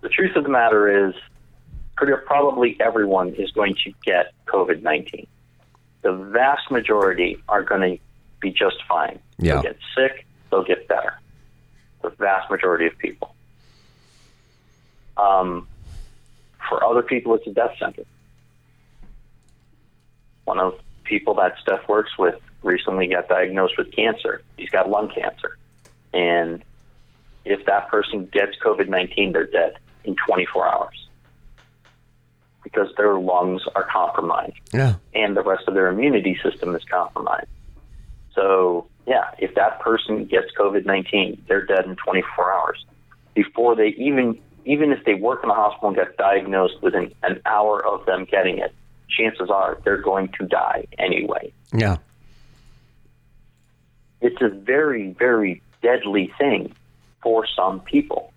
the 0.00 0.08
truth 0.08 0.36
of 0.36 0.44
the 0.44 0.50
matter 0.50 1.08
is, 1.08 1.14
pretty 1.96 2.12
probably 2.26 2.76
everyone 2.80 3.34
is 3.34 3.50
going 3.52 3.76
to 3.84 3.92
get 4.04 4.32
COVID 4.46 4.82
19. 4.82 5.26
The 6.02 6.12
vast 6.12 6.70
majority 6.70 7.42
are 7.48 7.62
going 7.62 7.80
to 7.80 7.98
be 8.44 8.50
just 8.52 8.76
fine. 8.86 9.18
Yeah. 9.38 9.54
They'll 9.54 9.62
get 9.62 9.78
sick, 9.96 10.26
they'll 10.50 10.64
get 10.64 10.86
better. 10.86 11.18
The 12.02 12.10
vast 12.10 12.50
majority 12.50 12.86
of 12.86 12.96
people. 12.98 13.34
Um, 15.16 15.66
for 16.68 16.84
other 16.84 17.02
people, 17.02 17.34
it's 17.34 17.46
a 17.46 17.50
death 17.52 17.74
sentence. 17.78 18.06
One 20.44 20.60
of 20.60 20.74
people 21.04 21.34
that 21.34 21.54
Steph 21.62 21.88
works 21.88 22.18
with 22.18 22.38
recently 22.62 23.06
got 23.06 23.28
diagnosed 23.28 23.74
with 23.78 23.90
cancer. 23.92 24.42
He's 24.58 24.68
got 24.70 24.90
lung 24.90 25.08
cancer. 25.08 25.56
And 26.12 26.62
if 27.46 27.64
that 27.66 27.88
person 27.88 28.26
gets 28.26 28.52
COVID 28.62 28.88
19, 28.88 29.32
they're 29.32 29.46
dead 29.46 29.76
in 30.04 30.16
24 30.26 30.68
hours 30.68 31.08
because 32.62 32.88
their 32.96 33.18
lungs 33.18 33.62
are 33.74 33.84
compromised 33.84 34.56
Yeah. 34.72 34.94
and 35.14 35.36
the 35.36 35.42
rest 35.42 35.64
of 35.68 35.74
their 35.74 35.88
immunity 35.88 36.38
system 36.42 36.74
is 36.74 36.82
compromised. 36.84 37.46
So, 38.34 38.86
yeah, 39.06 39.30
if 39.38 39.54
that 39.54 39.80
person 39.80 40.24
gets 40.24 40.46
COVID 40.58 40.86
19, 40.86 41.44
they're 41.48 41.64
dead 41.64 41.84
in 41.84 41.96
24 41.96 42.52
hours. 42.52 42.84
Before 43.34 43.76
they 43.76 43.88
even, 43.98 44.38
even 44.64 44.92
if 44.92 45.04
they 45.04 45.14
work 45.14 45.40
in 45.42 45.48
the 45.48 45.54
hospital 45.54 45.88
and 45.88 45.96
get 45.96 46.16
diagnosed 46.16 46.82
within 46.82 47.12
an 47.22 47.40
hour 47.46 47.84
of 47.84 48.06
them 48.06 48.24
getting 48.24 48.58
it, 48.58 48.74
chances 49.08 49.50
are 49.50 49.78
they're 49.84 50.00
going 50.00 50.28
to 50.38 50.46
die 50.46 50.86
anyway. 50.98 51.52
Yeah. 51.72 51.98
It's 54.20 54.40
a 54.40 54.48
very, 54.48 55.10
very 55.12 55.62
deadly 55.82 56.32
thing 56.38 56.74
for 57.22 57.46
some 57.46 57.80
people. 57.80 58.32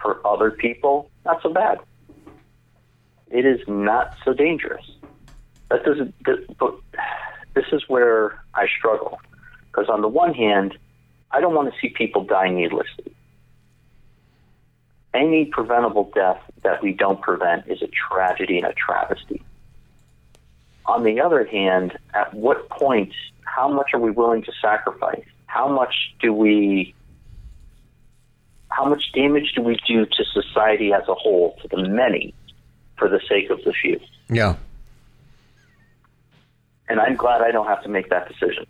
For 0.00 0.24
other 0.26 0.50
people, 0.50 1.10
not 1.24 1.42
so 1.42 1.52
bad. 1.52 1.78
It 3.30 3.44
is 3.44 3.60
not 3.66 4.16
so 4.24 4.32
dangerous. 4.32 4.84
That 5.70 5.84
doesn't. 5.84 6.14
But 6.58 6.74
this 7.54 7.66
is 7.72 7.82
where 7.88 8.42
I 8.54 8.66
struggle 8.78 9.20
because 9.70 9.88
on 9.88 10.02
the 10.02 10.08
one 10.08 10.34
hand, 10.34 10.76
I 11.30 11.40
don't 11.40 11.54
want 11.54 11.72
to 11.72 11.80
see 11.80 11.88
people 11.90 12.24
die 12.24 12.50
needlessly. 12.50 13.14
Any 15.14 15.46
preventable 15.46 16.10
death 16.14 16.40
that 16.62 16.82
we 16.82 16.92
don't 16.92 17.20
prevent 17.20 17.66
is 17.68 17.82
a 17.82 17.88
tragedy 17.88 18.58
and 18.58 18.66
a 18.66 18.74
travesty. 18.74 19.42
On 20.86 21.02
the 21.02 21.20
other 21.20 21.44
hand, 21.44 21.98
at 22.14 22.32
what 22.34 22.68
point, 22.70 23.12
how 23.42 23.68
much 23.68 23.90
are 23.92 24.00
we 24.00 24.10
willing 24.10 24.42
to 24.42 24.52
sacrifice? 24.60 25.24
How 25.46 25.68
much 25.68 25.94
do 26.20 26.32
we 26.32 26.94
how 28.70 28.84
much 28.84 29.12
damage 29.12 29.52
do 29.56 29.62
we 29.62 29.76
do 29.88 30.04
to 30.04 30.24
society 30.32 30.92
as 30.92 31.02
a 31.08 31.14
whole, 31.14 31.56
to 31.62 31.68
the 31.68 31.88
many, 31.88 32.34
for 32.96 33.08
the 33.08 33.20
sake 33.28 33.50
of 33.50 33.62
the 33.64 33.72
few? 33.72 33.98
Yeah. 34.28 34.56
And 36.88 37.00
I'm 37.00 37.16
glad 37.16 37.40
I 37.42 37.50
don't 37.50 37.66
have 37.66 37.82
to 37.82 37.88
make 37.88 38.10
that 38.10 38.28
decision. 38.28 38.66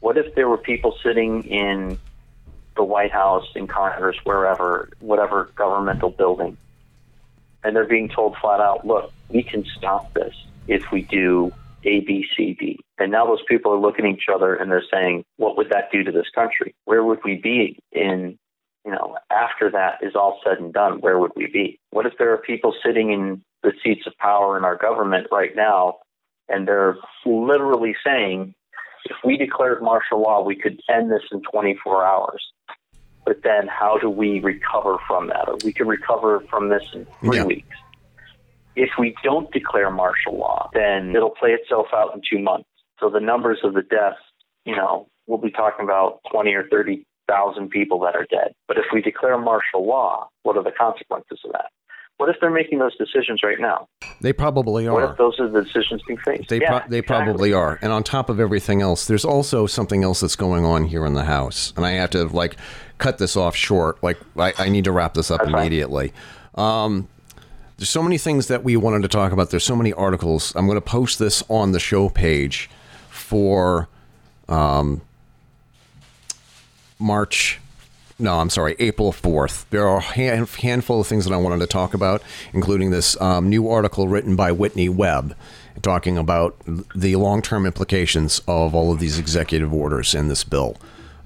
What 0.00 0.16
if 0.16 0.34
there 0.34 0.48
were 0.48 0.58
people 0.58 0.96
sitting 1.02 1.44
in 1.44 1.98
the 2.76 2.84
White 2.84 3.12
House, 3.12 3.46
in 3.54 3.66
Congress, 3.66 4.16
wherever, 4.24 4.88
whatever 5.00 5.50
governmental 5.54 6.10
building, 6.10 6.56
and 7.62 7.76
they're 7.76 7.86
being 7.86 8.08
told 8.08 8.36
flat 8.40 8.60
out, 8.60 8.86
look, 8.86 9.12
we 9.28 9.42
can 9.42 9.64
stop 9.76 10.12
this 10.14 10.34
if 10.66 10.82
we 10.90 11.02
do 11.02 11.52
A, 11.84 12.00
B, 12.00 12.26
C, 12.36 12.56
D. 12.58 12.80
And 12.98 13.12
now 13.12 13.26
those 13.26 13.42
people 13.48 13.72
are 13.72 13.78
looking 13.78 14.06
at 14.06 14.12
each 14.12 14.28
other 14.32 14.54
and 14.54 14.70
they're 14.70 14.84
saying, 14.90 15.24
what 15.36 15.56
would 15.56 15.70
that 15.70 15.90
do 15.92 16.02
to 16.02 16.12
this 16.12 16.28
country? 16.34 16.74
Where 16.84 17.04
would 17.04 17.20
we 17.24 17.36
be 17.36 17.78
in, 17.92 18.38
you 18.84 18.92
know, 18.92 19.18
after 19.30 19.70
that 19.70 19.98
is 20.02 20.14
all 20.14 20.40
said 20.44 20.58
and 20.58 20.72
done? 20.72 21.00
Where 21.00 21.18
would 21.18 21.32
we 21.36 21.46
be? 21.46 21.78
What 21.90 22.06
if 22.06 22.14
there 22.18 22.32
are 22.32 22.38
people 22.38 22.74
sitting 22.84 23.12
in 23.12 23.42
the 23.62 23.72
seats 23.84 24.06
of 24.06 24.16
power 24.16 24.56
in 24.56 24.64
our 24.64 24.76
government 24.76 25.26
right 25.30 25.54
now 25.54 25.98
and 26.48 26.66
they're 26.66 26.96
literally 27.26 27.94
saying, 28.04 28.54
if 29.04 29.16
we 29.24 29.36
declared 29.36 29.82
martial 29.82 30.20
law, 30.20 30.42
we 30.42 30.56
could 30.56 30.80
end 30.88 31.10
this 31.10 31.22
in 31.32 31.42
24 31.42 32.04
hours. 32.04 32.44
But 33.24 33.42
then 33.42 33.68
how 33.68 33.98
do 33.98 34.08
we 34.08 34.40
recover 34.40 34.96
from 35.06 35.28
that? 35.28 35.48
Or 35.48 35.56
we 35.64 35.72
can 35.72 35.86
recover 35.86 36.40
from 36.50 36.68
this 36.68 36.82
in 36.92 37.06
three 37.20 37.38
Yeah. 37.38 37.44
weeks. 37.44 37.76
If 38.76 38.90
we 38.98 39.14
don't 39.22 39.50
declare 39.52 39.90
martial 39.90 40.38
law, 40.38 40.70
then 40.72 41.14
it'll 41.14 41.30
play 41.30 41.50
itself 41.52 41.88
out 41.92 42.14
in 42.14 42.22
two 42.28 42.38
months. 42.38 42.68
So 42.98 43.10
the 43.10 43.20
numbers 43.20 43.58
of 43.64 43.74
the 43.74 43.82
deaths, 43.82 44.20
you 44.64 44.76
know, 44.76 45.08
we'll 45.26 45.38
be 45.38 45.50
talking 45.50 45.84
about 45.84 46.20
20 46.30 46.54
or 46.54 46.68
30,000 46.68 47.68
people 47.70 48.00
that 48.00 48.14
are 48.14 48.26
dead. 48.30 48.54
But 48.68 48.78
if 48.78 48.86
we 48.92 49.02
declare 49.02 49.36
martial 49.38 49.86
law, 49.86 50.28
what 50.42 50.56
are 50.56 50.62
the 50.62 50.72
consequences 50.72 51.40
of 51.44 51.52
that? 51.52 51.70
What 52.20 52.28
if 52.28 52.36
they're 52.38 52.50
making 52.50 52.80
those 52.80 52.94
decisions 52.98 53.42
right 53.42 53.58
now? 53.58 53.88
They 54.20 54.34
probably 54.34 54.86
are. 54.86 54.92
What 54.92 55.10
if 55.12 55.16
those 55.16 55.40
are 55.40 55.48
the 55.48 55.64
decisions 55.64 56.02
being 56.06 56.18
faced? 56.18 56.50
They, 56.50 56.60
yeah, 56.60 56.80
pro- 56.80 56.88
they 56.90 56.98
exactly. 56.98 57.02
probably 57.02 57.52
are. 57.54 57.78
And 57.80 57.92
on 57.94 58.02
top 58.02 58.28
of 58.28 58.38
everything 58.38 58.82
else, 58.82 59.06
there's 59.06 59.24
also 59.24 59.66
something 59.66 60.04
else 60.04 60.20
that's 60.20 60.36
going 60.36 60.66
on 60.66 60.84
here 60.84 61.06
in 61.06 61.14
the 61.14 61.24
house. 61.24 61.72
And 61.78 61.86
I 61.86 61.92
have 61.92 62.10
to 62.10 62.24
like 62.24 62.56
cut 62.98 63.16
this 63.16 63.38
off 63.38 63.56
short. 63.56 64.02
Like 64.02 64.18
I, 64.36 64.52
I 64.58 64.68
need 64.68 64.84
to 64.84 64.92
wrap 64.92 65.14
this 65.14 65.30
up 65.30 65.40
That's 65.40 65.50
immediately. 65.50 66.12
Um, 66.56 67.08
there's 67.78 67.88
so 67.88 68.02
many 68.02 68.18
things 68.18 68.48
that 68.48 68.64
we 68.64 68.76
wanted 68.76 69.00
to 69.00 69.08
talk 69.08 69.32
about. 69.32 69.48
There's 69.48 69.64
so 69.64 69.74
many 69.74 69.94
articles. 69.94 70.54
I'm 70.54 70.66
going 70.66 70.76
to 70.76 70.82
post 70.82 71.18
this 71.18 71.42
on 71.48 71.72
the 71.72 71.80
show 71.80 72.10
page 72.10 72.68
for 73.08 73.88
um, 74.46 75.00
March. 76.98 77.59
No, 78.20 78.38
I'm 78.38 78.50
sorry, 78.50 78.76
April 78.78 79.12
4th. 79.12 79.64
There 79.70 79.88
are 79.88 79.98
a 79.98 80.02
hand- 80.02 80.48
handful 80.48 81.00
of 81.00 81.06
things 81.06 81.24
that 81.24 81.32
I 81.32 81.38
wanted 81.38 81.60
to 81.60 81.66
talk 81.66 81.94
about, 81.94 82.22
including 82.52 82.90
this 82.90 83.20
um, 83.20 83.48
new 83.48 83.68
article 83.68 84.08
written 84.08 84.36
by 84.36 84.52
Whitney 84.52 84.88
Webb 84.88 85.34
talking 85.82 86.18
about 86.18 86.56
the 86.94 87.16
long 87.16 87.40
term 87.42 87.64
implications 87.66 88.40
of 88.46 88.74
all 88.74 88.92
of 88.92 89.00
these 89.00 89.18
executive 89.18 89.72
orders 89.72 90.14
in 90.14 90.28
this 90.28 90.44
bill 90.44 90.76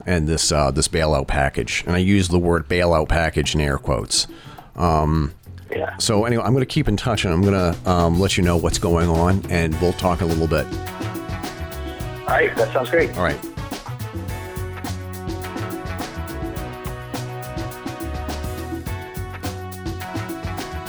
and 0.06 0.28
this, 0.28 0.52
uh, 0.52 0.70
this 0.70 0.86
bailout 0.86 1.26
package. 1.26 1.82
And 1.86 1.96
I 1.96 1.98
use 1.98 2.28
the 2.28 2.38
word 2.38 2.68
bailout 2.68 3.08
package 3.08 3.54
in 3.54 3.60
air 3.60 3.78
quotes. 3.78 4.28
Yeah. 5.70 5.96
So, 5.98 6.24
anyway, 6.24 6.44
I'm 6.44 6.52
going 6.52 6.62
to 6.62 6.66
keep 6.66 6.88
in 6.88 6.96
touch 6.96 7.24
and 7.24 7.34
I'm 7.34 7.42
going 7.42 7.74
to 7.74 7.90
um, 7.90 8.20
let 8.20 8.36
you 8.36 8.44
know 8.44 8.56
what's 8.56 8.78
going 8.78 9.08
on 9.08 9.44
and 9.50 9.78
we'll 9.80 9.94
talk 9.94 10.20
a 10.20 10.26
little 10.26 10.46
bit. 10.46 10.66
All 10.66 12.30
right, 12.30 12.54
that 12.56 12.72
sounds 12.72 12.90
great. 12.90 13.16
All 13.16 13.24
right. 13.24 13.53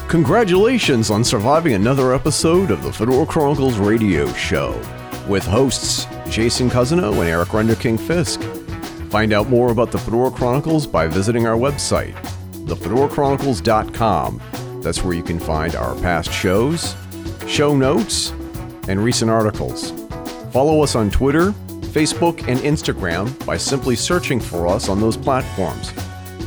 Congratulations 0.08 1.10
on 1.10 1.24
surviving 1.24 1.74
another 1.74 2.14
episode 2.14 2.70
of 2.70 2.84
the 2.84 2.94
Fedora 2.94 3.26
Chronicles 3.26 3.80
radio 3.80 4.32
show 4.34 4.80
with 5.28 5.44
hosts 5.44 6.06
Jason 6.30 6.70
Cousineau 6.70 7.12
and 7.20 7.28
Eric 7.28 7.50
Renderking 7.50 8.00
Fisk. 8.00 8.42
Find 9.10 9.34
out 9.34 9.50
more 9.50 9.72
about 9.72 9.92
the 9.92 9.98
Fedora 9.98 10.30
Chronicles 10.30 10.86
by 10.86 11.08
visiting 11.08 11.48
our 11.48 11.58
website, 11.58 12.14
thefedorachronicles.com. 12.66 14.42
That's 14.82 15.04
where 15.04 15.16
you 15.16 15.24
can 15.24 15.40
find 15.40 15.76
our 15.76 15.96
past 15.96 16.32
shows, 16.32 16.96
show 17.48 17.76
notes, 17.76 18.30
and 18.88 19.04
recent 19.04 19.32
articles. 19.32 19.92
Follow 20.52 20.82
us 20.84 20.96
on 20.96 21.10
Twitter, 21.10 21.52
Facebook, 21.92 22.48
and 22.48 22.60
Instagram 22.60 23.44
by 23.46 23.58
simply 23.58 23.96
searching 23.96 24.40
for 24.40 24.68
us 24.68 24.88
on 24.88 25.02
those 25.02 25.18
platforms. 25.18 25.92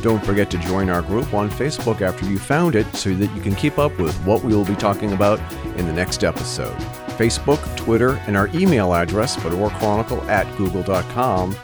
Don't 0.01 0.23
forget 0.25 0.49
to 0.51 0.57
join 0.59 0.89
our 0.89 1.01
group 1.01 1.33
on 1.33 1.49
Facebook 1.49 2.01
after 2.01 2.25
you 2.25 2.39
found 2.39 2.75
it 2.75 2.87
so 2.95 3.13
that 3.13 3.35
you 3.35 3.41
can 3.41 3.53
keep 3.55 3.77
up 3.77 3.97
with 3.99 4.15
what 4.25 4.43
we 4.43 4.55
will 4.55 4.65
be 4.65 4.75
talking 4.75 5.11
about 5.11 5.39
in 5.77 5.85
the 5.85 5.93
next 5.93 6.23
episode. 6.23 6.75
Facebook, 7.17 7.59
Twitter, 7.75 8.11
and 8.27 8.37
our 8.37 8.47
email 8.53 8.93
address, 8.93 9.35
fedorachronicle 9.35 10.25
at 10.27 10.45
google.com, 10.57 11.55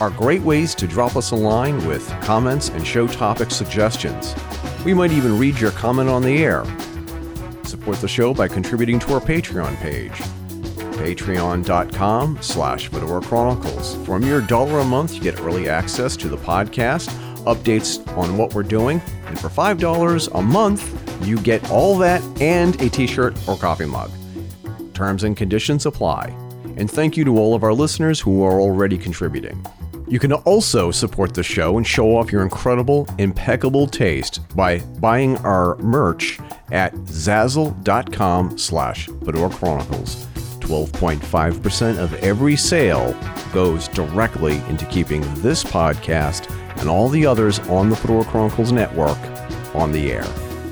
are 0.00 0.10
great 0.10 0.40
ways 0.40 0.74
to 0.74 0.86
drop 0.86 1.14
us 1.14 1.30
a 1.30 1.36
line 1.36 1.84
with 1.86 2.08
comments 2.22 2.70
and 2.70 2.86
show 2.86 3.06
topic 3.06 3.50
suggestions. 3.50 4.34
We 4.84 4.94
might 4.94 5.12
even 5.12 5.38
read 5.38 5.58
your 5.60 5.70
comment 5.72 6.08
on 6.08 6.22
the 6.22 6.42
air. 6.42 6.64
Support 7.64 7.98
the 7.98 8.08
show 8.08 8.32
by 8.32 8.48
contributing 8.48 8.98
to 9.00 9.14
our 9.14 9.20
Patreon 9.20 9.76
page 9.76 10.22
patreon.com 10.94 12.38
slash 12.40 12.88
fedora 12.88 13.20
chronicles 13.20 13.96
for 14.06 14.16
a 14.16 14.20
mere 14.20 14.40
dollar 14.40 14.78
a 14.78 14.84
month 14.84 15.14
you 15.14 15.20
get 15.20 15.38
early 15.40 15.68
access 15.68 16.16
to 16.16 16.28
the 16.28 16.36
podcast 16.36 17.12
updates 17.44 18.06
on 18.16 18.36
what 18.36 18.54
we're 18.54 18.62
doing 18.62 19.00
and 19.26 19.38
for 19.38 19.48
five 19.48 19.78
dollars 19.78 20.28
a 20.28 20.42
month 20.42 20.82
you 21.26 21.38
get 21.38 21.70
all 21.70 21.96
that 21.98 22.22
and 22.40 22.80
a 22.82 22.88
t-shirt 22.88 23.36
or 23.48 23.56
coffee 23.56 23.86
mug 23.86 24.10
terms 24.94 25.24
and 25.24 25.36
conditions 25.36 25.86
apply 25.86 26.26
And 26.76 26.90
thank 26.90 27.16
you 27.16 27.24
to 27.24 27.38
all 27.38 27.54
of 27.54 27.62
our 27.62 27.72
listeners 27.72 28.20
who 28.20 28.42
are 28.42 28.60
already 28.60 28.98
contributing. 28.98 29.64
You 30.08 30.18
can 30.18 30.32
also 30.32 30.90
support 30.90 31.32
the 31.34 31.42
show 31.42 31.76
and 31.76 31.86
show 31.86 32.16
off 32.16 32.32
your 32.32 32.42
incredible, 32.42 33.06
impeccable 33.18 33.86
taste 33.86 34.40
by 34.56 34.80
buying 35.00 35.36
our 35.38 35.76
merch 35.76 36.38
at 36.72 36.92
zazzle.com 36.94 38.58
slash 38.58 39.06
Fedora 39.24 39.50
Chronicles. 39.50 40.26
12.5% 40.64 41.98
of 41.98 42.14
every 42.14 42.56
sale 42.56 43.14
goes 43.52 43.88
directly 43.88 44.56
into 44.68 44.86
keeping 44.86 45.22
this 45.42 45.62
podcast 45.62 46.50
and 46.80 46.88
all 46.88 47.08
the 47.08 47.26
others 47.26 47.58
on 47.60 47.90
the 47.90 47.96
Fedora 47.96 48.24
Chronicles 48.24 48.72
network 48.72 49.18
on 49.74 49.92
the 49.92 50.10
air. 50.10 50.24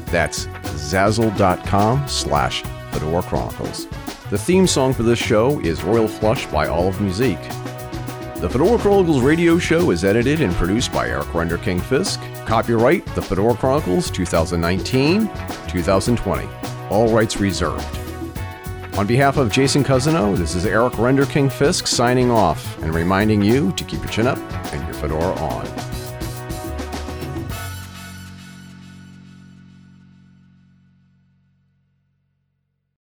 That's 0.07 0.47
zazzle.com 0.47 2.09
slash 2.09 2.63
Fedora 2.91 3.23
Chronicles. 3.23 3.87
The 4.31 4.39
theme 4.39 4.67
song 4.67 4.95
for 4.95 5.03
this 5.03 5.19
show 5.19 5.61
is 5.61 5.83
Royal 5.85 6.09
Flush 6.09 6.47
by 6.47 6.67
Olive 6.69 7.01
Musique. 7.01 7.43
The 8.37 8.49
Fedora 8.51 8.79
Chronicles 8.79 9.21
radio 9.21 9.59
show 9.59 9.91
is 9.91 10.05
edited 10.05 10.41
and 10.41 10.53
produced 10.55 10.93
by 10.93 11.09
Eric 11.09 11.27
Renderking 11.29 11.81
Fisk. 11.81 12.19
Copyright 12.47 13.07
The 13.15 13.23
Fedora 13.23 13.55
Chronicles 13.55 14.11
2019 14.11 15.29
2020. 15.69 16.49
All 16.91 17.15
rights 17.15 17.37
reserved. 17.37 18.02
On 18.99 19.07
behalf 19.07 19.39
of 19.39 19.51
Jason 19.51 19.83
Cousineau, 19.83 20.37
this 20.37 20.55
is 20.55 20.67
Eric 20.67 20.93
Renderking 20.95 21.51
Fisk 21.51 21.87
signing 21.87 22.31
off 22.31 22.79
and 22.83 22.95
reminding 22.95 23.41
you 23.41 23.73
to 23.73 23.85
keep 23.85 24.01
your 24.01 24.11
chin 24.11 24.27
up 24.27 24.39
and 24.75 24.85
your 24.85 24.93
fedora 24.93 25.33
on. 25.37 25.92